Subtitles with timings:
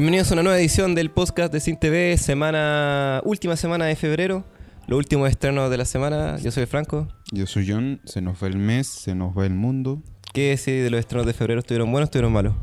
[0.00, 4.46] Bienvenidos a una nueva edición del podcast de Sin TV, semana, última semana de febrero,
[4.86, 6.38] los últimos estrenos de la semana.
[6.38, 7.06] Yo soy Franco.
[7.32, 10.02] Yo soy John, se nos va el mes, se nos va el mundo.
[10.32, 11.60] ¿Qué decís de los estrenos de febrero?
[11.60, 12.54] ¿Estuvieron buenos o estuvieron malos?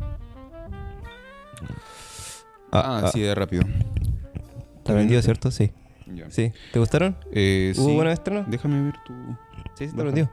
[2.72, 3.62] Ah, sí, de rápido.
[4.78, 5.52] ¿Está vendido, cierto?
[5.52, 5.70] Sí.
[6.08, 6.32] Ya.
[6.32, 6.52] Sí.
[6.74, 7.18] ¿Te gustaron?
[7.32, 7.94] Eh, ¿Hubo sí.
[7.94, 8.50] buenos estrenos?
[8.50, 9.14] Déjame ver tu.
[9.14, 10.06] Sí, sí, está Baja.
[10.06, 10.32] vendido.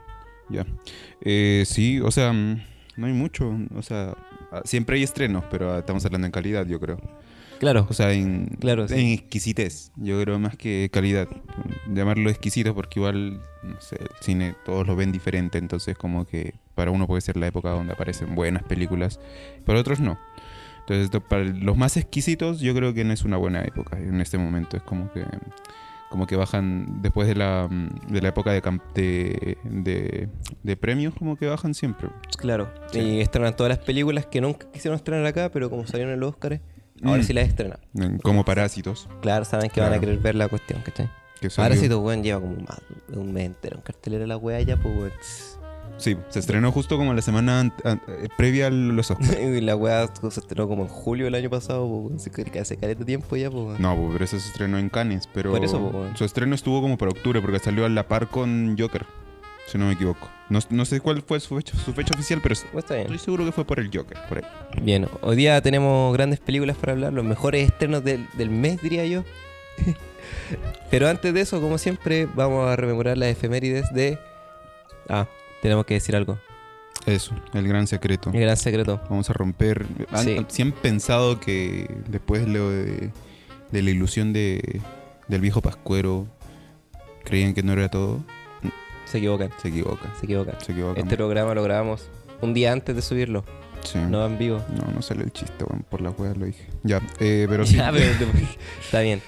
[0.49, 0.65] Ya.
[1.21, 2.63] Eh, sí, o sea, mm,
[2.97, 3.55] no hay mucho.
[3.75, 6.97] O sea, ah, siempre hay estrenos, pero ah, estamos hablando en calidad, yo creo.
[7.59, 7.87] Claro.
[7.89, 8.93] O sea, en, Claro, sí.
[8.95, 9.91] en exquisitez.
[9.95, 11.27] Yo creo más que calidad.
[11.93, 15.57] Llamarlo exquisito porque igual, no sé, el cine todos lo ven diferente.
[15.57, 19.19] Entonces, como que para uno puede ser la época donde aparecen buenas películas,
[19.65, 20.17] para otros no.
[20.81, 24.37] Entonces, para los más exquisitos, yo creo que no es una buena época en este
[24.37, 24.77] momento.
[24.77, 25.25] Es como que
[26.15, 28.61] como que bajan después de la, mm, de la época de,
[28.93, 30.29] de, de,
[30.63, 32.07] de premios, como que bajan siempre.
[32.37, 32.71] Claro.
[32.89, 32.99] Sí.
[33.01, 36.29] Y estrenan todas las películas que nunca quisieron estrenar acá, pero como salieron en los
[36.29, 36.61] Oscars,
[37.03, 37.25] ahora Mm.
[37.25, 37.79] sí las estrenan.
[37.99, 39.09] Eh, Como Parásitos.
[39.21, 41.09] Claro, saben que van a querer ver la cuestión, ¿cachai?
[41.41, 45.54] Tu weón lleva como más de un mes entero en cartelera la wea ya, pues.
[45.97, 49.37] Sí, se estrenó justo como la semana an- an- eh, previa a los Oscars.
[49.39, 52.09] Y la wea se estrenó como en julio del año pasado.
[52.15, 53.81] Así que hace caleta tiempo ya, pues weón.
[53.81, 56.97] No, pues, pero eso se estrenó en Cannes, pero Por eso, su estreno estuvo como
[56.97, 59.05] para octubre porque salió a la par con Joker,
[59.67, 60.29] si no me equivoco.
[60.49, 63.05] No, no sé cuál fue su fecha, su fecha oficial, pero Pues está bien.
[63.07, 64.43] estoy seguro que fue por el Joker, por ahí.
[64.81, 69.05] Bien, hoy día tenemos grandes películas para hablar, los mejores estrenos del, del mes, diría
[69.05, 69.23] yo.
[70.91, 74.19] Pero antes de eso, como siempre, vamos a rememorar las efemérides de.
[75.09, 75.27] Ah,
[75.65, 76.39] tenemos que decir algo.
[77.05, 78.31] Eso, el gran secreto.
[78.33, 79.01] El gran secreto.
[79.09, 79.85] Vamos a romper.
[80.11, 80.45] ¿Han, Sí.
[80.47, 83.11] ¿sí han pensado que después de, lo de,
[83.71, 84.81] de la ilusión de,
[85.27, 86.27] del viejo Pascuero
[87.23, 88.23] creían que no era todo?
[89.05, 90.11] Se equivocan, Se equivocan.
[90.19, 90.55] se equivocan.
[90.61, 91.03] Se equivocan.
[91.03, 92.09] Este programa lo grabamos
[92.41, 93.43] un día antes de subirlo,
[93.81, 93.99] Sí.
[93.99, 94.63] no en vivo.
[94.75, 96.65] No, no sale el chiste, weón, por la wea lo dije.
[96.83, 97.75] Ya, eh, pero sí.
[97.75, 98.05] Ya, pero
[98.83, 99.21] está bien.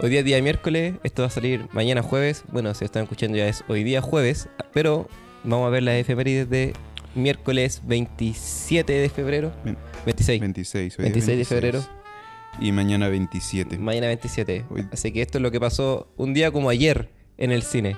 [0.00, 2.44] Hoy día es día miércoles, esto va a salir mañana jueves.
[2.52, 5.08] Bueno, si están escuchando ya es hoy día jueves, pero
[5.44, 6.72] vamos a ver las efemérides de
[7.14, 9.52] miércoles 27 de febrero.
[9.64, 10.40] Ven- 26.
[10.40, 11.84] 26, hoy es 26 de febrero.
[12.60, 13.78] Y mañana 27.
[13.78, 14.64] Mañana 27.
[14.70, 17.96] Hoy- Así que esto es lo que pasó un día como ayer en el cine.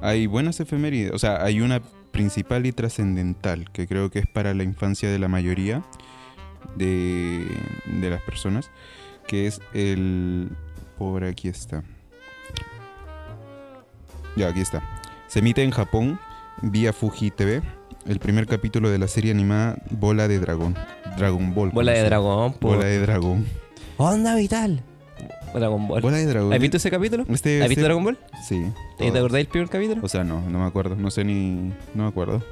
[0.00, 1.80] Hay buenas efemérides, o sea, hay una
[2.12, 5.82] principal y trascendental que creo que es para la infancia de la mayoría
[6.76, 7.46] de,
[7.86, 8.70] de las personas,
[9.26, 10.50] que es el...
[10.98, 11.82] Por aquí está.
[14.36, 14.82] Ya, aquí está.
[15.28, 16.18] Se emite en Japón
[16.62, 17.62] vía Fuji TV
[18.06, 20.76] el primer capítulo de la serie animada Bola de Dragón.
[21.16, 21.70] Dragon Ball.
[21.70, 22.68] Bola de dragón, po.
[22.68, 23.46] Bola de Dragón.
[23.96, 24.82] Onda vital.
[25.54, 26.02] Dragon Ball.
[26.02, 26.52] Bola de Dragón.
[26.52, 27.24] ¿Has visto ese capítulo?
[27.28, 28.18] Este, ¿Has visto este- Dragon Ball?
[28.46, 28.62] Sí.
[28.98, 29.18] ¿Te todo.
[29.18, 30.00] acordás del primer capítulo?
[30.04, 30.94] O sea, no, no me acuerdo.
[30.96, 31.72] No sé ni.
[31.94, 32.42] No me acuerdo.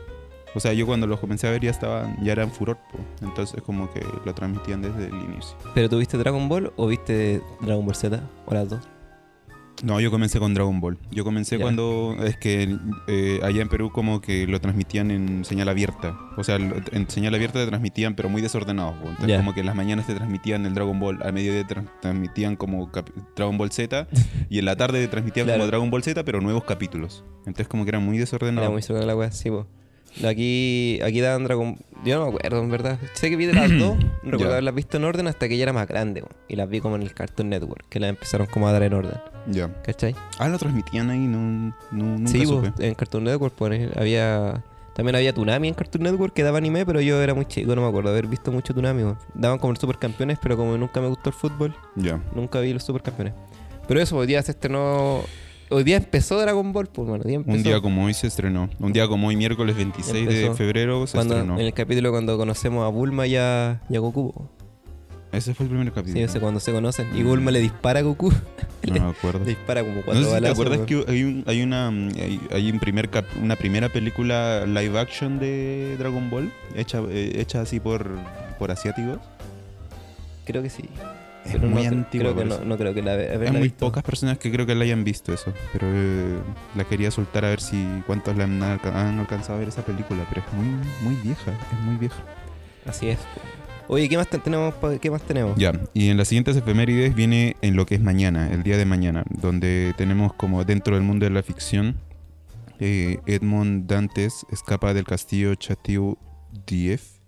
[0.56, 2.16] O sea, yo cuando los comencé a ver ya estaban.
[2.24, 2.98] Ya eran furor, po.
[3.22, 5.56] Entonces, como que lo transmitían desde el inicio.
[5.74, 8.20] ¿Pero tú viste Dragon Ball o viste Dragon Ball Z?
[8.46, 8.88] ¿O las dos?
[9.84, 10.98] No, yo comencé con Dragon Ball.
[11.10, 12.16] Yo comencé cuando.
[12.24, 16.18] Es que eh, allá en Perú, como que lo transmitían en señal abierta.
[16.36, 18.92] O sea, en señal abierta te transmitían, pero muy desordenado.
[19.00, 19.10] po.
[19.10, 21.22] Entonces, como que en las mañanas te transmitían el Dragon Ball.
[21.22, 22.90] Al mediodía te tra- transmitían como
[23.36, 24.08] Dragon Ball Z.
[24.50, 25.58] y en la tarde te transmitían Claro.
[25.60, 27.24] como Dragon Ball Z, pero nuevos capítulos.
[27.40, 28.62] Entonces, como que era muy desordenado.
[28.66, 29.68] Era muy de la sí.
[30.24, 32.98] Aquí, aquí daban Dragon Yo no me acuerdo, en verdad.
[33.14, 33.96] Sé que vi de las dos.
[33.96, 34.50] No recuerdo Ya.
[34.52, 36.28] haberlas visto en orden hasta que ya era más grande, po.
[36.48, 38.92] Y las vi como en el Cartoon Network, que las empezaron como a dar en
[38.94, 39.18] orden.
[39.48, 39.72] Ya.
[39.82, 40.14] ¿Cachai?
[40.38, 41.38] Ah, lo transmitían ahí, no,
[41.90, 42.86] no nunca sí, po, supe.
[42.86, 44.62] en Cartoon Network pues, había.
[44.94, 47.82] También había Tsunami en Cartoon Network que daba anime, pero yo era muy chico, no
[47.82, 49.02] me acuerdo haber visto mucho Tsunami.
[49.02, 49.16] po.
[49.34, 52.20] Daban como los supercampeones, pero como nunca me gustó el fútbol, Ya.
[52.32, 53.34] nunca vi los supercampeones.
[53.88, 55.22] Pero eso, hoy día se estrenó.
[55.70, 57.56] Hoy día empezó Dragon Ball, pues, bueno, día empezó.
[57.56, 58.68] Un día como hoy se estrenó.
[58.78, 61.58] Un día como hoy, miércoles 26 de febrero, se Cuando, estrenó.
[61.58, 64.48] en el capítulo cuando conocemos a Bulma y a, y a Goku.
[65.32, 66.24] Ese fue el primer Sí, capítulo.
[66.24, 67.08] ese cuando se conocen.
[67.16, 68.30] Y Bulma le dispara a Goku.
[68.86, 69.40] no me acuerdo.
[69.44, 72.08] le dispara como No cuatro sé si te acuerdas que hay, un- hay una mm,
[72.20, 77.32] hay, hay un primer cap- una primera película live action de Dragon Ball hecha eh,
[77.40, 78.10] hecha así por
[78.60, 79.18] por asiáticos.
[80.44, 80.84] Creo que sí.
[81.44, 83.60] Es Pero muy no, cre- antigua, creo que por no, creo que la Hay muy
[83.62, 83.86] visto.
[83.86, 86.38] pocas personas que creo que la hayan visto eso, pero eh,
[86.74, 89.84] la quería soltar a ver si cuántos la han, alca- han alcanzado a ver esa
[89.84, 90.66] película, pero es muy
[91.02, 92.16] muy vieja, es muy vieja.
[92.86, 93.18] Así es.
[93.88, 94.74] Oye, ¿qué más te- tenemos?
[95.02, 95.58] ¿Qué más tenemos?
[95.58, 98.86] Ya, y en las siguientes efemérides viene en lo que es mañana, el día de
[98.86, 101.96] mañana, donde tenemos como dentro del mundo de la ficción,
[102.80, 106.16] eh, Edmond Dantes escapa del castillo Chateau
[106.66, 107.18] d'If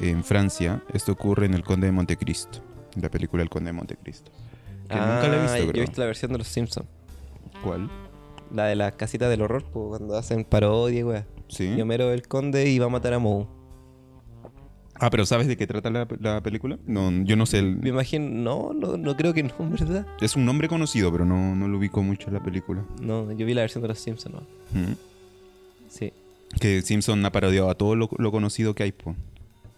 [0.00, 0.82] en Francia.
[0.94, 2.62] Esto ocurre en El Conde de Montecristo,
[3.00, 4.30] la película El Conde de Montecristo.
[4.88, 6.86] Que nunca la he visto, Ah, Yo he visto la versión de los Simpsons.
[7.62, 7.90] ¿Cuál?
[8.52, 11.26] La de la casita del horror, cuando hacen parodia, weá.
[11.48, 11.64] Sí.
[11.76, 13.46] Y Homero el conde y va a matar a Moe.
[15.02, 16.78] Ah, pero ¿sabes de qué trata la, la película?
[16.86, 17.58] No, yo no sé.
[17.60, 20.06] el- Me imagino, no, no, no creo que no, en ¿verdad?
[20.20, 22.84] Es un nombre conocido, pero no, no lo ubico mucho en la película.
[23.00, 24.40] No, yo vi la versión de los Simpsons, ¿no?
[24.78, 24.94] Mm.
[25.88, 26.12] Sí.
[26.60, 29.14] Que Simpson ha parodiado a todo lo, lo conocido que hay, po.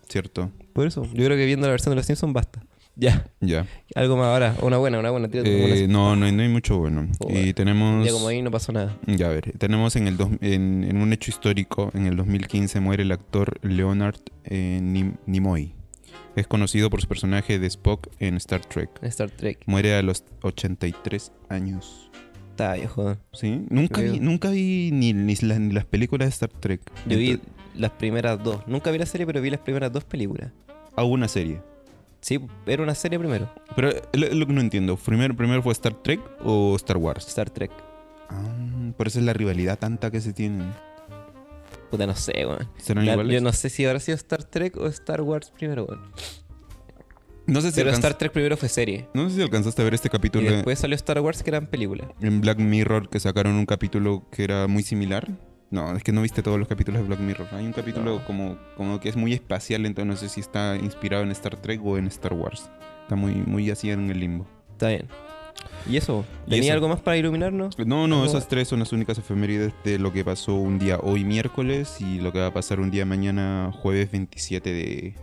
[0.09, 0.51] ¿cierto?
[0.73, 2.63] Por eso, yo creo que viendo la versión de los Simpsons basta.
[2.95, 3.27] Ya.
[3.41, 3.67] Ya.
[3.95, 4.55] Algo más ahora.
[4.63, 5.29] Una buena, una buena.
[5.29, 5.51] Tírate
[5.81, 7.09] Eh, una- no, no, hay- no hay mucho bueno.
[7.21, 7.55] Oh, y bueno.
[7.55, 8.07] tenemos...
[8.07, 8.97] Ya como ahí no pasó nada.
[9.07, 12.81] Ya, a ver, tenemos en, el dos- en, en un hecho histórico, en el 2015
[12.81, 15.75] muere el actor Leonard eh, Nim- Nimoy.
[16.37, 18.91] Es conocido por su personaje de Spock en Star Trek.
[19.03, 19.59] Star Trek.
[19.67, 22.11] Muere a los 83 años.
[22.51, 23.17] Está viejo.
[23.33, 23.65] ¿Sí?
[23.71, 24.13] Nunca Creo.
[24.13, 26.81] vi, nunca vi ni, ni la- ni las películas de Star Trek.
[27.07, 28.67] Yo vi Entonces, las primeras dos.
[28.67, 30.53] Nunca vi la serie, pero vi las primeras dos películas.
[30.97, 31.61] Hago una serie.
[32.23, 33.53] Sí, era una serie primero.
[33.77, 34.97] Pero es lo, lo que no entiendo.
[34.97, 37.27] ¿Primero, ¿Primero fue Star Trek o Star Wars?
[37.29, 37.71] Star Trek.
[38.31, 40.73] Ah, por eso es la rivalidad tanta que se tienen.
[41.91, 42.69] Puta, no sé, weón.
[42.79, 43.35] ¿Serán La- iguales?
[43.35, 46.01] Yo no sé si habrá sido Star Trek o Star Wars primero, weón.
[47.47, 49.09] No sé si Pero alcanz- Star Trek primero fue serie.
[49.15, 51.51] No sé si alcanzaste a ver este Y capítulo de- después salió Star Wars que
[51.51, 52.07] eran películas.
[52.21, 55.29] en Black Mirror que sacaron un capítulo que era muy similar.
[55.73, 57.49] No, es que no viste todos los capítulos de Black Mirror.
[57.53, 58.25] Hay un capítulo No.
[58.27, 61.81] como, como que es muy espacial, entonces no sé si está inspirado en Star Trek
[61.85, 62.71] o en Star Wars.
[63.03, 64.47] Está muy, muy así en el limbo.
[64.73, 65.09] Está bien.
[65.89, 66.25] ¿Y eso?
[66.47, 66.75] Y ¿Tenía eso.
[66.75, 67.79] algo más para iluminarnos?
[67.79, 70.99] No, no, Algo- esas tres son las únicas efemérides de lo que pasó un día
[70.99, 75.15] hoy miércoles y lo que va a pasar un día mañana jueves 27 de,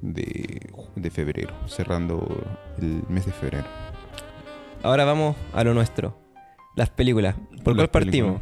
[0.00, 0.60] de,
[0.94, 2.26] de febrero, cerrando
[2.80, 3.64] el mes de febrero.
[4.82, 6.18] Ahora vamos a lo nuestro.
[6.76, 7.34] Las películas.
[7.62, 8.40] ¿Por Las cuál partimos?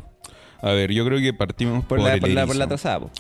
[0.67, 3.01] A ver, yo creo que partimos Por, por, la, el por, la, por la atrasada,
[3.01, 3.11] po.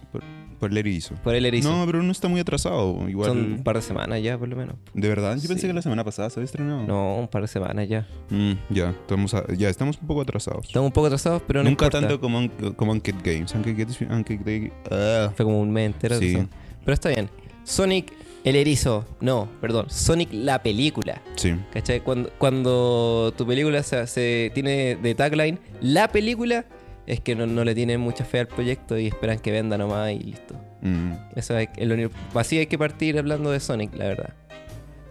[0.58, 1.14] Por el erizo.
[1.16, 1.70] por el erizo.
[1.70, 3.06] No, pero no está muy atrasado.
[3.08, 3.28] Igual.
[3.28, 4.76] Son un par de semanas ya, por lo menos.
[4.94, 5.34] ¿De verdad?
[5.34, 5.48] Yo Sí.
[5.48, 6.84] pensé que la semana pasada se había estrenado.
[6.86, 8.06] No, un par de semanas ya.
[8.30, 10.64] Mm, ya, estamos a- ya, estamos un poco atrasados.
[10.66, 12.00] Estamos un poco atrasados, pero no Nunca importa.
[12.08, 13.52] tanto como, Unc- como Uncut Games.
[13.54, 14.00] Uncut Games.
[14.00, 15.30] Uncut Games- ah.
[15.36, 16.18] Fue como un mes entero.
[16.18, 16.38] Sí.
[16.82, 17.28] Pero está bien.
[17.64, 18.12] Sonic
[18.44, 19.04] el erizo.
[19.20, 19.90] No, perdón.
[19.90, 21.20] Sonic la película.
[21.34, 21.54] Sí.
[21.74, 22.00] ¿Cachai?
[22.00, 26.64] Cuando, cuando tu película se, se tiene de tagline la película,
[27.06, 30.10] es que no, no le tienen mucha fe al proyecto y esperan que venda nomás
[30.12, 30.54] y listo.
[30.82, 31.12] Mm.
[31.36, 34.34] Eso es, único- Así hay que partir hablando de Sonic, la verdad.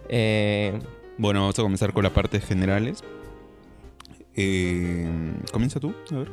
[0.08, 0.78] Eh,
[1.18, 3.02] Bueno, vamos a comenzar con las partes generales.
[4.36, 5.08] Eh,
[5.52, 6.28] Comienza tú, a ver.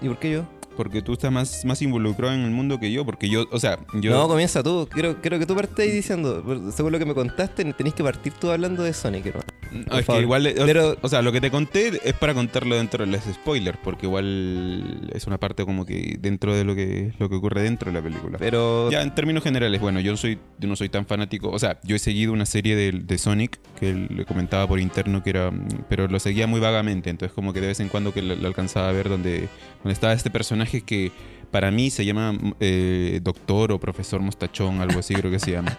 [0.00, 0.44] ¿Y por qué yo?
[0.76, 3.04] Porque tú estás más, más involucrado en el mundo que yo.
[3.04, 4.12] Porque yo, o sea, yo.
[4.12, 4.88] No, comienza tú.
[4.90, 6.42] Quiero, quiero que tú partas diciendo.
[6.74, 9.46] Según lo que me contaste, tenés que partir tú hablando de Sonic, hermano.
[9.72, 10.20] No, por es favor.
[10.20, 10.46] que igual.
[10.46, 13.78] o- Pero- o sea, lo que te conté es para contarlo dentro de los spoilers.
[13.84, 17.90] Porque igual es una parte como que dentro de lo que, lo que ocurre dentro
[17.92, 18.38] de la película.
[18.38, 18.90] Pero.
[18.90, 21.50] Ya, en términos generales, bueno, yo no soy, yo no soy tan fanático.
[21.50, 25.22] O sea, yo he seguido una serie de, de Sonic que le comentaba por interno
[25.22, 25.50] que era.
[25.88, 27.10] Pero lo seguía muy vagamente.
[27.10, 29.48] Entonces, como que de vez en cuando que lo, lo alcanzaba a ver donde,
[29.82, 31.10] donde estaba este personaje que
[31.50, 35.76] para mí se llama eh, Doctor o Profesor Mostachón, algo así creo que se llama.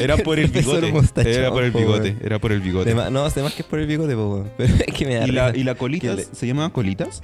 [0.00, 0.88] Era por el bigote.
[1.24, 2.16] Era por el bigote.
[2.22, 2.90] Era por el bigote.
[2.90, 4.50] de ma- no, además que es por el bigote, po, weón.
[4.56, 6.10] Pero es que me da ¿Y la, y la colitas?
[6.10, 7.22] Que le- ¿Se llamaba colitas?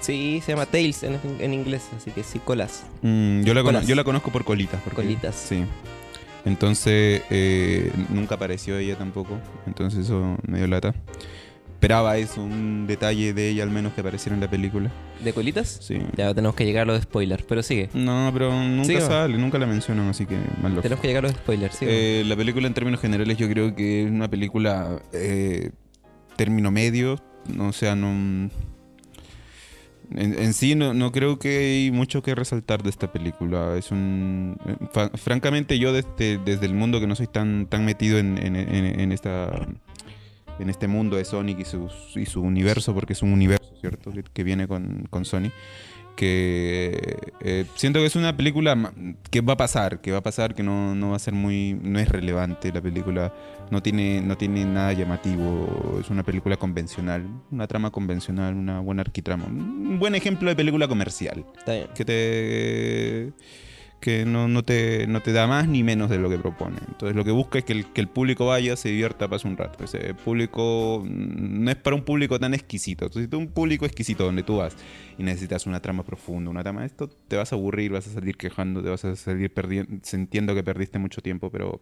[0.00, 2.84] Sí, se llama Tails en, en inglés, así que sí, colas.
[3.02, 3.86] Mm, yo, la Colas.
[3.86, 4.80] yo la conozco por colitas.
[4.82, 5.34] porque- Colitas.
[5.34, 5.64] Sí.
[6.44, 9.38] Entonces, eh, nunca apareció ella tampoco.
[9.66, 10.94] Entonces, eso me dio lata.
[11.78, 14.90] Esperaba eso, un detalle de ella al menos que apareciera en la película.
[15.22, 15.78] ¿De colitas?
[15.80, 15.98] Sí.
[16.16, 17.88] Ya tenemos que llegar a los spoilers, pero sigue.
[17.94, 20.82] No, pero nunca sale, nunca la mencionan, así que mal loco.
[20.82, 22.20] Tenemos que llegar a los spoilers, sigue.
[22.20, 25.70] Eh, la película en términos generales yo creo que es una película eh,
[26.34, 27.20] término medio,
[27.60, 28.08] o sea, no...
[28.10, 28.50] En,
[30.38, 33.76] en sí no, no creo que hay mucho que resaltar de esta película.
[33.76, 34.56] Es un...
[34.66, 38.38] eh, fa- francamente yo desde, desde el mundo que no soy tan, tan metido en-
[38.38, 39.68] en esta...
[40.58, 44.12] En este mundo de Sonic y, sus, y su universo, porque es un universo, ¿cierto?
[44.12, 45.50] Que, que viene con, con Sony
[46.18, 48.92] que eh, siento que es una película
[49.30, 51.78] que va a pasar, que va a pasar, que no, no va a ser muy,
[51.80, 53.32] no es relevante la película,
[53.70, 59.02] no tiene, no tiene nada llamativo, es una película convencional, una trama convencional, una buena
[59.02, 61.86] arquitrama, un buen ejemplo de película comercial, Está bien.
[61.94, 63.32] que te
[64.00, 66.78] que no, no te, no te da más ni menos de lo que propone.
[66.86, 69.56] Entonces lo que busca es que el, que el público vaya, se divierta, pase un
[69.56, 69.84] rato.
[69.84, 73.06] Ese público mm, no es para un público tan exquisito.
[73.06, 74.76] Entonces, si un público exquisito donde tú vas
[75.18, 78.10] y necesitas una trama profunda, una trama de esto, te vas a aburrir, vas a
[78.10, 81.80] salir quejando, te vas a salir perdiendo, sintiendo que perdiste mucho tiempo, pero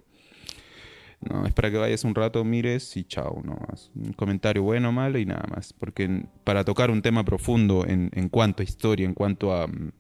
[1.21, 3.91] no, es para que vayas un rato, mires y chao, no más.
[3.95, 5.73] Un comentario bueno malo y nada más.
[5.73, 9.93] Porque para tocar un tema profundo en, en cuanto a historia, en cuanto a, mm,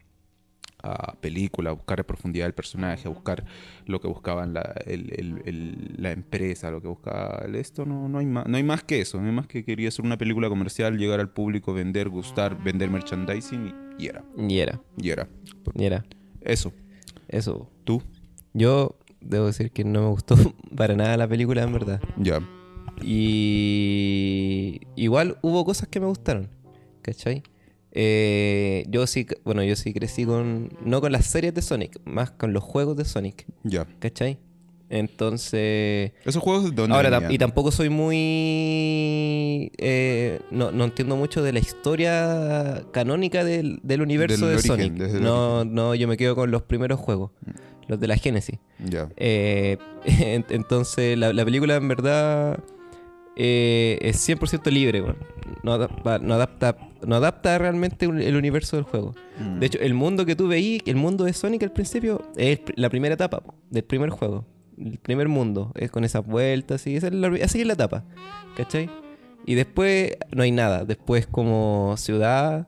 [0.92, 3.44] a película, a buscar profundidad del personaje, a buscar
[3.86, 8.08] lo que buscaban la, el- el- el- la empresa, lo que buscaba el esto, no,
[8.08, 9.20] no, hay más, no hay más que eso.
[9.20, 12.90] No hay más que quería hacer una película comercial, llegar al público, vender, gustar, vender
[12.90, 14.24] merchandising y, y era.
[14.36, 15.28] Y era, Y era.
[15.74, 16.04] y era.
[16.42, 16.72] Eso.
[17.28, 17.70] Eso.
[17.84, 18.02] ¿Tú?
[18.54, 20.36] Yo debo decir que no me gustó
[20.76, 22.00] para nada la película, en verdad.
[22.16, 22.40] Ya.
[23.02, 26.48] Y igual hubo cosas que me gustaron,
[27.02, 27.42] ¿cachai?
[27.98, 32.30] Eh, yo sí, bueno, yo sí crecí con, no con las series de Sonic, más
[32.30, 33.86] con los juegos de Sonic, Ya.
[34.00, 34.38] ¿cachai?
[34.90, 36.12] Entonces...
[36.24, 39.72] ¿Esos juegos de dónde Ahora, y tampoco soy muy...
[39.78, 44.98] eh, no, no entiendo mucho de la historia canónica del, del universo Del de origen,
[44.98, 45.20] Sonic.
[45.22, 47.30] No, no, yo me quedo con los primeros juegos,
[47.88, 48.58] los de la Genesis.
[48.78, 49.08] Ya.
[49.16, 52.58] Eh, en- entonces, la, la película en verdad
[53.36, 55.16] eh, es 100% libre, weón.
[55.62, 56.76] no, adapta, no, adapta,
[57.06, 59.14] no adapta realmente un- el universo del juego.
[59.40, 59.58] Mm.
[59.60, 62.90] De hecho, el mundo que tú veí, el mundo de Sonic al principio, es la
[62.90, 64.44] primera etapa del primer juego.
[64.78, 68.04] El primer mundo, es con esas vueltas, y esa es la, así es la etapa,
[68.56, 68.90] ¿cachai?
[69.46, 72.66] Y después no hay nada, después como ciudad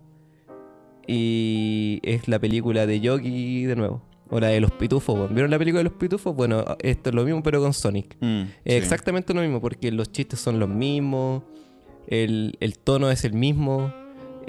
[1.07, 4.03] y es la película de Yogi de nuevo.
[4.31, 5.33] O la de los pitufos.
[5.33, 6.35] ¿vieron la película de los pitufos?
[6.37, 8.15] Bueno, esto es lo mismo pero con Sonic.
[8.21, 8.79] Mm, Es sí.
[8.79, 11.43] exactamente lo mismo, porque los chistes son los mismos,
[12.07, 13.91] el, el tono es el mismo,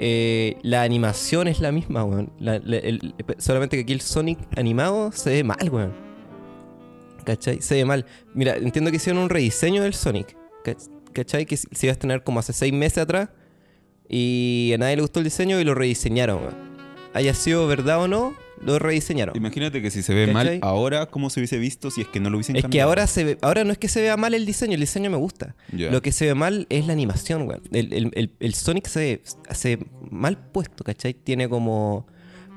[0.02, 2.32] eh, la animación es la misma, weón.
[3.38, 5.92] Solamente que aquí el Sonic animado se ve mal, weón.
[7.24, 7.60] ¿Cachai?
[7.60, 8.06] Se ve mal.
[8.34, 10.36] Mira, entiendo que hicieron un rediseño del Sonic.
[10.64, 11.44] ¿cach- ¿Cachai?
[11.44, 13.28] Que se iba a estrenar como hace seis meses atrás.
[14.08, 16.54] Y a nadie le gustó el diseño y lo rediseñaron, weón.
[17.12, 19.36] Haya sido verdad o no, lo rediseñaron.
[19.36, 20.34] Imagínate que si se ve ¿Cachai?
[20.34, 22.90] mal ahora, ¿cómo se hubiese visto si es que no lo hubiesen Es que cambiado?
[22.90, 25.16] ahora se ve, ahora no es que se vea mal el diseño, el diseño me
[25.16, 25.54] gusta.
[25.72, 27.62] Lo que se ve mal es la animación, weón.
[27.72, 29.20] El, el- el- el Sonic se
[29.64, 31.14] ve mal puesto, ¿cachai?
[31.14, 32.06] Tiene como.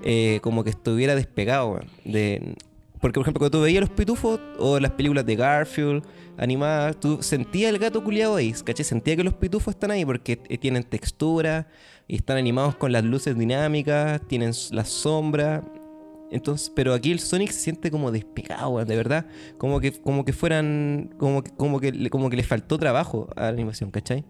[0.05, 1.87] eh, como que estuviera despegado, weón.
[2.03, 2.55] De,
[2.99, 6.03] porque, por ejemplo, cuando tú veías los pitufos o las películas de Garfield
[6.37, 8.83] animadas, tú sentías el gato culiado ahí, ¿cachai?
[8.83, 11.67] Sentía que los pitufos están ahí porque eh, tienen textura
[12.07, 15.63] y están animados con las luces dinámicas, tienen las sombras.
[16.33, 19.27] Entonces, pero aquí el Sonic se siente como despegado, de verdad.
[19.57, 21.13] Como que, como que fueran.
[21.17, 24.25] Como que, como que, como que le faltó trabajo a la animación, ¿cachai?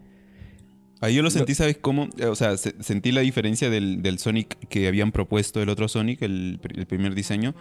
[1.02, 2.08] Ahí yo lo sentí, ¿sabes cómo?
[2.18, 5.88] Eh, O sea, se- sentí la diferencia del, del Sonic que habían propuesto el otro
[5.90, 7.56] Sonic, el, el primer diseño,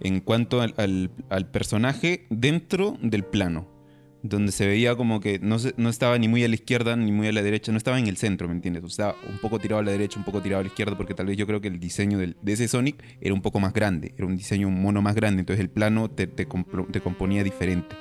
[0.00, 3.68] en cuanto al, al- al personaje dentro del plano.
[4.28, 7.12] Donde se veía como que no, se- no estaba ni muy a la izquierda ni
[7.12, 8.84] muy a la derecha, no estaba en el centro, ¿me entiendes?
[8.84, 11.14] O sea, un poco tirado a la derecha, un poco tirado a la izquierda, porque
[11.14, 13.72] tal vez yo creo que el diseño del- de ese Sonic era un poco más
[13.72, 17.00] grande, era un diseño un mono más grande, entonces el plano te, te compro- te
[17.00, 17.96] componía diferente.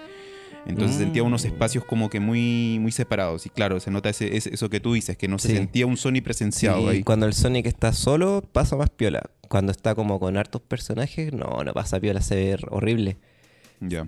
[0.66, 1.00] Entonces Mm.
[1.00, 3.46] sentía unos espacios como que muy, muy separados.
[3.46, 5.56] Y claro, se nota ese, ese- eso que tú dices, que no se Sí.
[5.56, 7.04] sentía un Sony presenciado Sí, ahí.
[7.04, 9.22] cuando el Sonic está solo, pasa más piola.
[9.48, 13.16] Cuando está como con hartos personajes, no, no pasa piola, se ve horrible.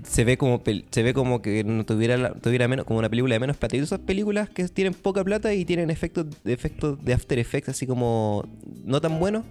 [0.04, 3.36] Se ve como se ve como que no tuviera, la- tuviera menos, como una película
[3.36, 3.76] de menos plata.
[3.76, 7.86] Y esas películas que tienen poca plata y tienen efectos, efectos de After Effects así
[7.86, 8.44] como
[8.84, 9.44] no tan buenos.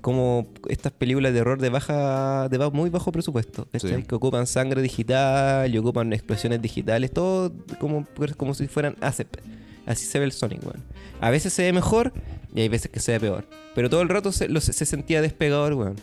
[0.00, 3.66] Como estas películas de horror de baja, de muy bajo presupuesto.
[4.06, 8.06] Que ocupan sangre digital y ocupan explosiones digitales, todo como,
[8.36, 9.36] como si fueran ASEP.
[9.84, 10.82] Así se ve el Sonic, weón.
[11.20, 12.12] A veces se ve mejor
[12.54, 13.48] y hay veces que se ve peor.
[13.74, 15.96] Pero todo el rato se, lo- se sentía despegador, weón.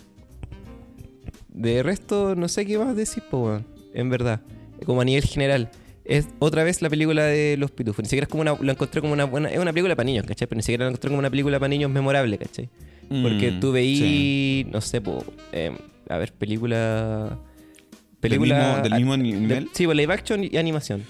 [1.54, 3.66] De resto, no sé qué más decir, po, weón.
[3.94, 4.42] En verdad.
[4.86, 5.70] Como a nivel general.
[6.06, 8.04] Es otra vez la película de los pitufos.
[8.04, 8.56] Ni siquiera es como una.
[8.60, 9.50] Lo encontré como una buena.
[9.50, 10.48] Es una película para niños, ¿cachai?
[10.48, 12.70] Pero ni siquiera la encontré como una película para niños memorable, ¿cachai?
[13.08, 13.98] Porque Mm, tú veí.
[13.98, 14.66] sí.
[14.72, 15.24] No sé, po.
[15.52, 15.72] eh,
[16.10, 17.38] a ver, película.
[18.22, 19.70] ¿Del mismo- del mismo de- nivel?
[19.74, 21.04] sí, pues live action y animación.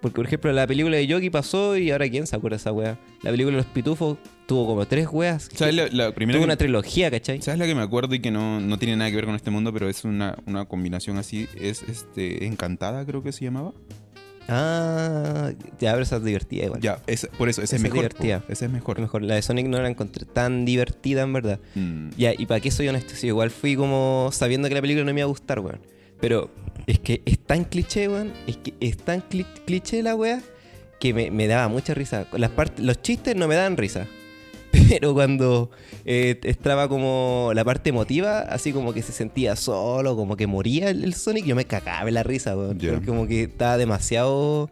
[0.00, 2.72] Porque, por ejemplo, la película de Yogi pasó y ahora quién se acuerda de esa
[2.72, 2.98] wea.
[3.22, 5.48] La película de los pitufos tuvo como tres weas.
[5.52, 7.42] ¿Sabes la, la primera tuvo que- una trilogía, ¿cachai?
[7.42, 9.50] ¿Sabes la que me acuerdo y que no, no tiene nada que ver con este
[9.50, 11.48] mundo, pero es una, una combinación así?
[11.60, 13.72] Es este Encantada, creo que se llamaba.
[14.50, 16.80] Ah, ya, pero esa es divertida igual.
[16.80, 17.98] Ya, es, por eso, ese Esa es mejor.
[17.98, 18.40] divertida.
[18.40, 18.98] po, Ese es mejor.
[19.00, 21.60] Mejor, la de Sonic no la encontré tan divertida, en verdad.
[21.74, 25.04] Mm, Ya, y para qué soy honesto, sí, igual fui como sabiendo que la película
[25.04, 25.80] no me iba a gustar, weón.
[26.20, 26.50] Pero
[26.86, 28.32] es que es tan cliché, weón.
[28.46, 30.40] Es que es tan cli- cliché la wea
[31.00, 32.26] que me, me daba mucha risa.
[32.32, 34.06] Las los chistes no me daban risa.
[34.88, 35.70] Pero cuando
[36.04, 40.90] eh, estaba como la parte emotiva, así como que se sentía solo, como que moría
[40.90, 42.78] el, el Sonic, yo me cagaba de la risa, weón.
[42.78, 44.70] Porque Como que estaba demasiado.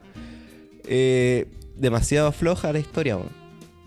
[0.84, 3.28] eh, demasiado floja la historia, weón.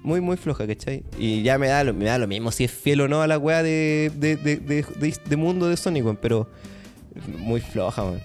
[0.02, 1.04] Muy, muy floja, ¿cachai?
[1.20, 3.28] Y ya me da lo, me da lo mismo si es fiel o no a
[3.28, 6.50] la weá de, de, de, de- de- de mundo de Sonic, weón, pero
[7.28, 8.22] muy floja, weón.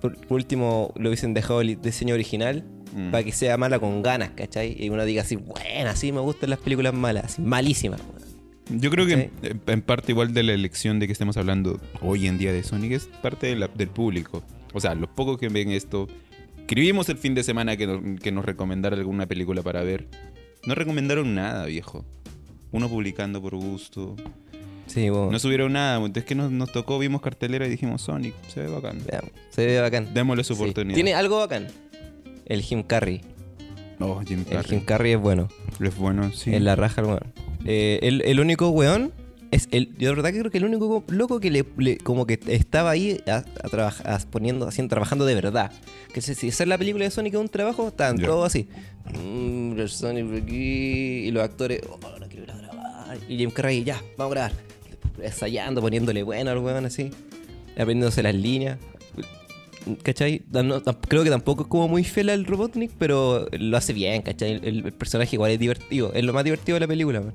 [0.00, 3.10] Por, último, lo hubiesen dejado el diseño original mm.
[3.10, 4.74] para que sea mala con ganas, ¿cachai?
[4.78, 8.00] Y uno diga así, buena, sí me gustan las películas malas, así, malísimas.
[8.70, 12.28] Yo creo que en, en parte igual de la elección de que estemos hablando hoy
[12.28, 14.42] en día de Sonic es parte de la- del público.
[14.72, 16.06] O sea, los pocos que ven esto,
[16.58, 20.06] escribimos el fin de semana que nos, que nos recomendara alguna película para ver.
[20.64, 22.04] No recomendaron nada, viejo.
[22.70, 24.14] Uno publicando por gusto.
[24.92, 25.30] Sí, bueno.
[25.30, 28.66] No subieron nada, entonces que nos, nos tocó, vimos cartelera y dijimos Sonic, se ve
[28.68, 28.98] bacán.
[29.06, 30.12] Veamos, se ve bacán.
[30.14, 30.62] Démosle su Sí.
[30.62, 30.94] oportunidad.
[30.94, 31.68] Tiene algo bacán.
[32.46, 33.20] El Jim Carrey.
[34.00, 34.70] Oh, Jim El Carrey.
[34.78, 35.48] Jim Carrey es bueno.
[35.80, 36.54] Es bueno, sí.
[36.54, 37.20] En la raja el weón.
[37.66, 39.12] Eh, el, el único weón
[39.52, 39.94] es el.
[39.98, 42.90] Yo de verdad que creo que el único loco que le, le- como que estaba
[42.90, 45.70] ahí a, a trabajar, a- poniendo, haciendo, trabajando de verdad.
[46.12, 48.68] Que si, si hacer la película de Sonic es un trabajo, estaban todos así.
[49.14, 50.56] Mm, el Sonic aquí.
[51.26, 53.18] Y los actores, oh, no quiero ir a grabar.
[53.28, 54.69] Y Jim Carrey, ya, vamos a grabar.
[55.22, 57.10] Ensayando, poniéndole bueno al weón así.
[57.72, 58.78] Aprendiéndose las líneas.
[60.02, 60.42] ¿Cachai?
[60.50, 64.52] No, creo que tampoco es como muy fiel al Robotnik, pero lo hace bien, ¿cachai?
[64.62, 66.12] El, el personaje igual es divertido.
[66.12, 67.34] Es lo más divertido de la película, man.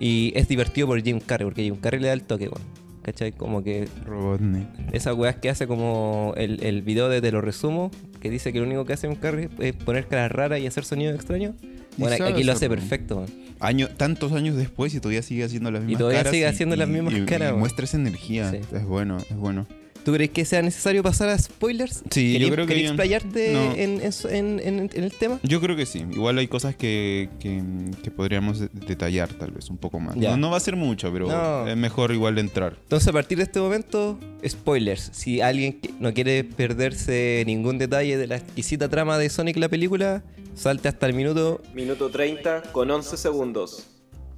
[0.00, 2.62] Y es divertido por Jim Carrey, porque Jim Carrey le da el toque, weón.
[3.02, 3.32] ¿Cachai?
[3.32, 4.66] Como que Robotnik.
[4.92, 8.58] esas weas que hace como el, el video de Te lo resumo, que dice que
[8.58, 11.54] lo único que hace Jim Carrey es poner caras raras y hacer sonidos extraños.
[11.96, 13.26] Y Bueno, aquí lo hace perfecto, man.
[13.58, 16.32] Año, tantos años después y todavía sigue haciendo las mismas todavía caras.
[16.32, 17.60] sigue haciendo las mismas y- y caras, man.
[17.60, 18.50] muestra esa energía.
[18.50, 18.58] Sí.
[18.74, 19.66] Es bueno, es bueno.
[20.06, 22.04] ¿Tú crees que sea necesario pasar a spoilers?
[22.12, 23.72] Sí, yo ¿Querí- creo que explayarte no.
[23.74, 25.40] en, eso- en- en- en el tema?
[25.42, 25.98] Yo creo que sí.
[26.12, 27.60] Igual hay cosas que, que,
[28.04, 30.14] que podríamos de- detallar tal vez un poco más.
[30.14, 31.66] No, no va a ser mucho, pero No.
[31.66, 32.76] es mejor igual entrar.
[32.84, 35.10] Entonces, a partir de este momento, spoilers.
[35.12, 40.22] Si alguien no quiere perderse ningún detalle de la exquisita trama de Sonic la película,
[40.54, 43.88] salte hasta el minuto Minuto 30 con 11 segundos.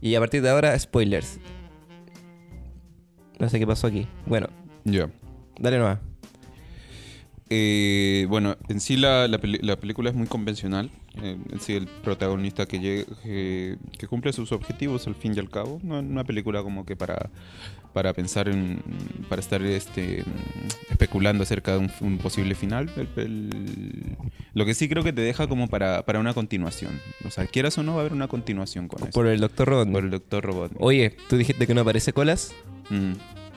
[0.00, 1.38] y a partir de ahora, spoilers.
[3.38, 4.06] No sé qué pasó aquí.
[4.24, 4.48] Bueno,
[4.86, 5.10] Ya.
[5.58, 5.98] Dale nomás.
[7.50, 10.90] Eh, bueno, en sí la, la película es muy convencional.
[11.22, 15.38] Eh, en sí el protagonista que, llega- que, que cumple sus objetivos al fin y
[15.38, 15.80] al cabo.
[15.82, 17.30] No es una película como que para,
[17.94, 18.82] para pensar en...
[19.30, 20.24] para estar este,
[20.90, 22.90] especulando acerca de un, un posible final.
[22.96, 24.16] El- el-
[24.52, 27.00] lo que sí creo que te deja como para, para una continuación.
[27.24, 29.12] O sea, quieras o no va a haber una continuación con eso.
[29.12, 29.66] Por el Dr.
[29.68, 29.94] Robotnik.
[29.94, 30.72] Por el Doctor Robot.
[30.78, 32.52] Oye, tú dijiste que no aparece colas.
[32.90, 33.12] Mm.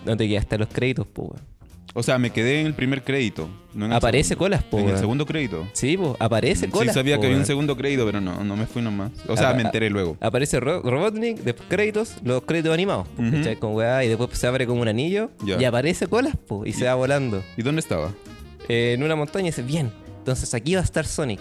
[0.05, 1.50] No te quedaste a los créditos, weón.
[1.93, 3.49] O sea, me quedé en el primer crédito.
[3.73, 4.45] no en el Aparece segundo.
[4.45, 5.67] colas, po, En el segundo crédito.
[5.73, 6.93] Sí, po, aparece Sí, colas.
[6.93, 9.11] sabía po, que había un segundo crédito, pero no, no me fui nomás.
[9.27, 10.15] O sea, me enteré luego.
[10.21, 13.07] Aparece Ro- Robotnik, después créditos, los créditos animados.
[13.31, 13.57] ¿cachai?
[13.57, 15.59] Con weá, y después se abre como un anillo Ya.
[15.59, 17.43] y aparece colas, po, y se va volando.
[17.57, 18.11] ¿Y dónde estaba?
[18.69, 21.39] Eh, en una montaña y dice, bien, entonces aquí va a estar Sonic.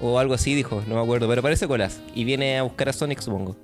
[0.00, 2.00] O algo así dijo, no me acuerdo, pero aparece colas.
[2.14, 3.56] Y viene a buscar a Sonic, supongo.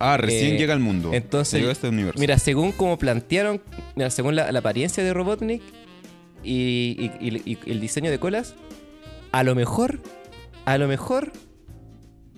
[0.00, 1.10] Ah, recién Eh, llega al mundo.
[1.12, 2.18] entonces, Llegó a este universo.
[2.18, 3.60] Mira, según como plantearon,
[3.94, 5.62] mira, según la, la apariencia de Robotnik
[6.42, 8.54] y, y- y- y el diseño de colas,
[9.30, 10.00] a lo mejor,
[10.64, 11.32] a lo mejor,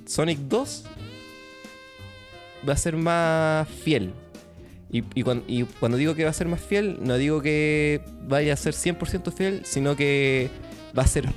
[0.06, 0.84] Sonic 2
[2.68, 4.12] va a ser más fiel.
[4.90, 8.02] Y, y cuan- y cuando digo que va a ser más fiel, no digo que
[8.28, 10.50] vaya a ser 100% fiel, sino que
[10.98, 11.28] va a ser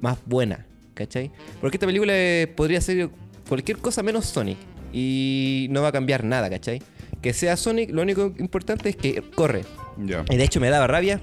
[0.00, 1.30] más buena, ¿cachai?
[1.60, 3.10] Porque esta película eh, podría ser
[3.48, 4.56] cualquier cosa menos Sonic
[4.96, 6.80] y no va a cambiar nada, ¿cachai?
[7.20, 9.66] Que sea Sonic, lo único importante es que corre.
[9.98, 10.24] Ya.
[10.30, 11.20] Y de hecho me daba rabia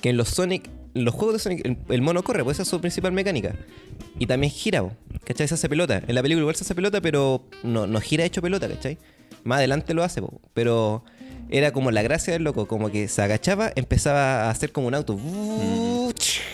[0.00, 2.64] que en los Sonic, en los juegos de Sonic, el, el mono corre, pues esa
[2.64, 3.54] es su principal mecánica.
[4.18, 4.82] Y también gira,
[5.24, 5.46] ¿cachai?
[5.46, 6.02] Se hace pelota.
[6.08, 8.98] En la película igual se hace pelota, pero no, no gira hecho pelota, ¿cachai?
[9.44, 11.04] Más adelante lo hace, po, pero
[11.50, 14.94] era como la gracia del loco, como que se agachaba, empezaba a hacer como un
[14.94, 15.20] auto.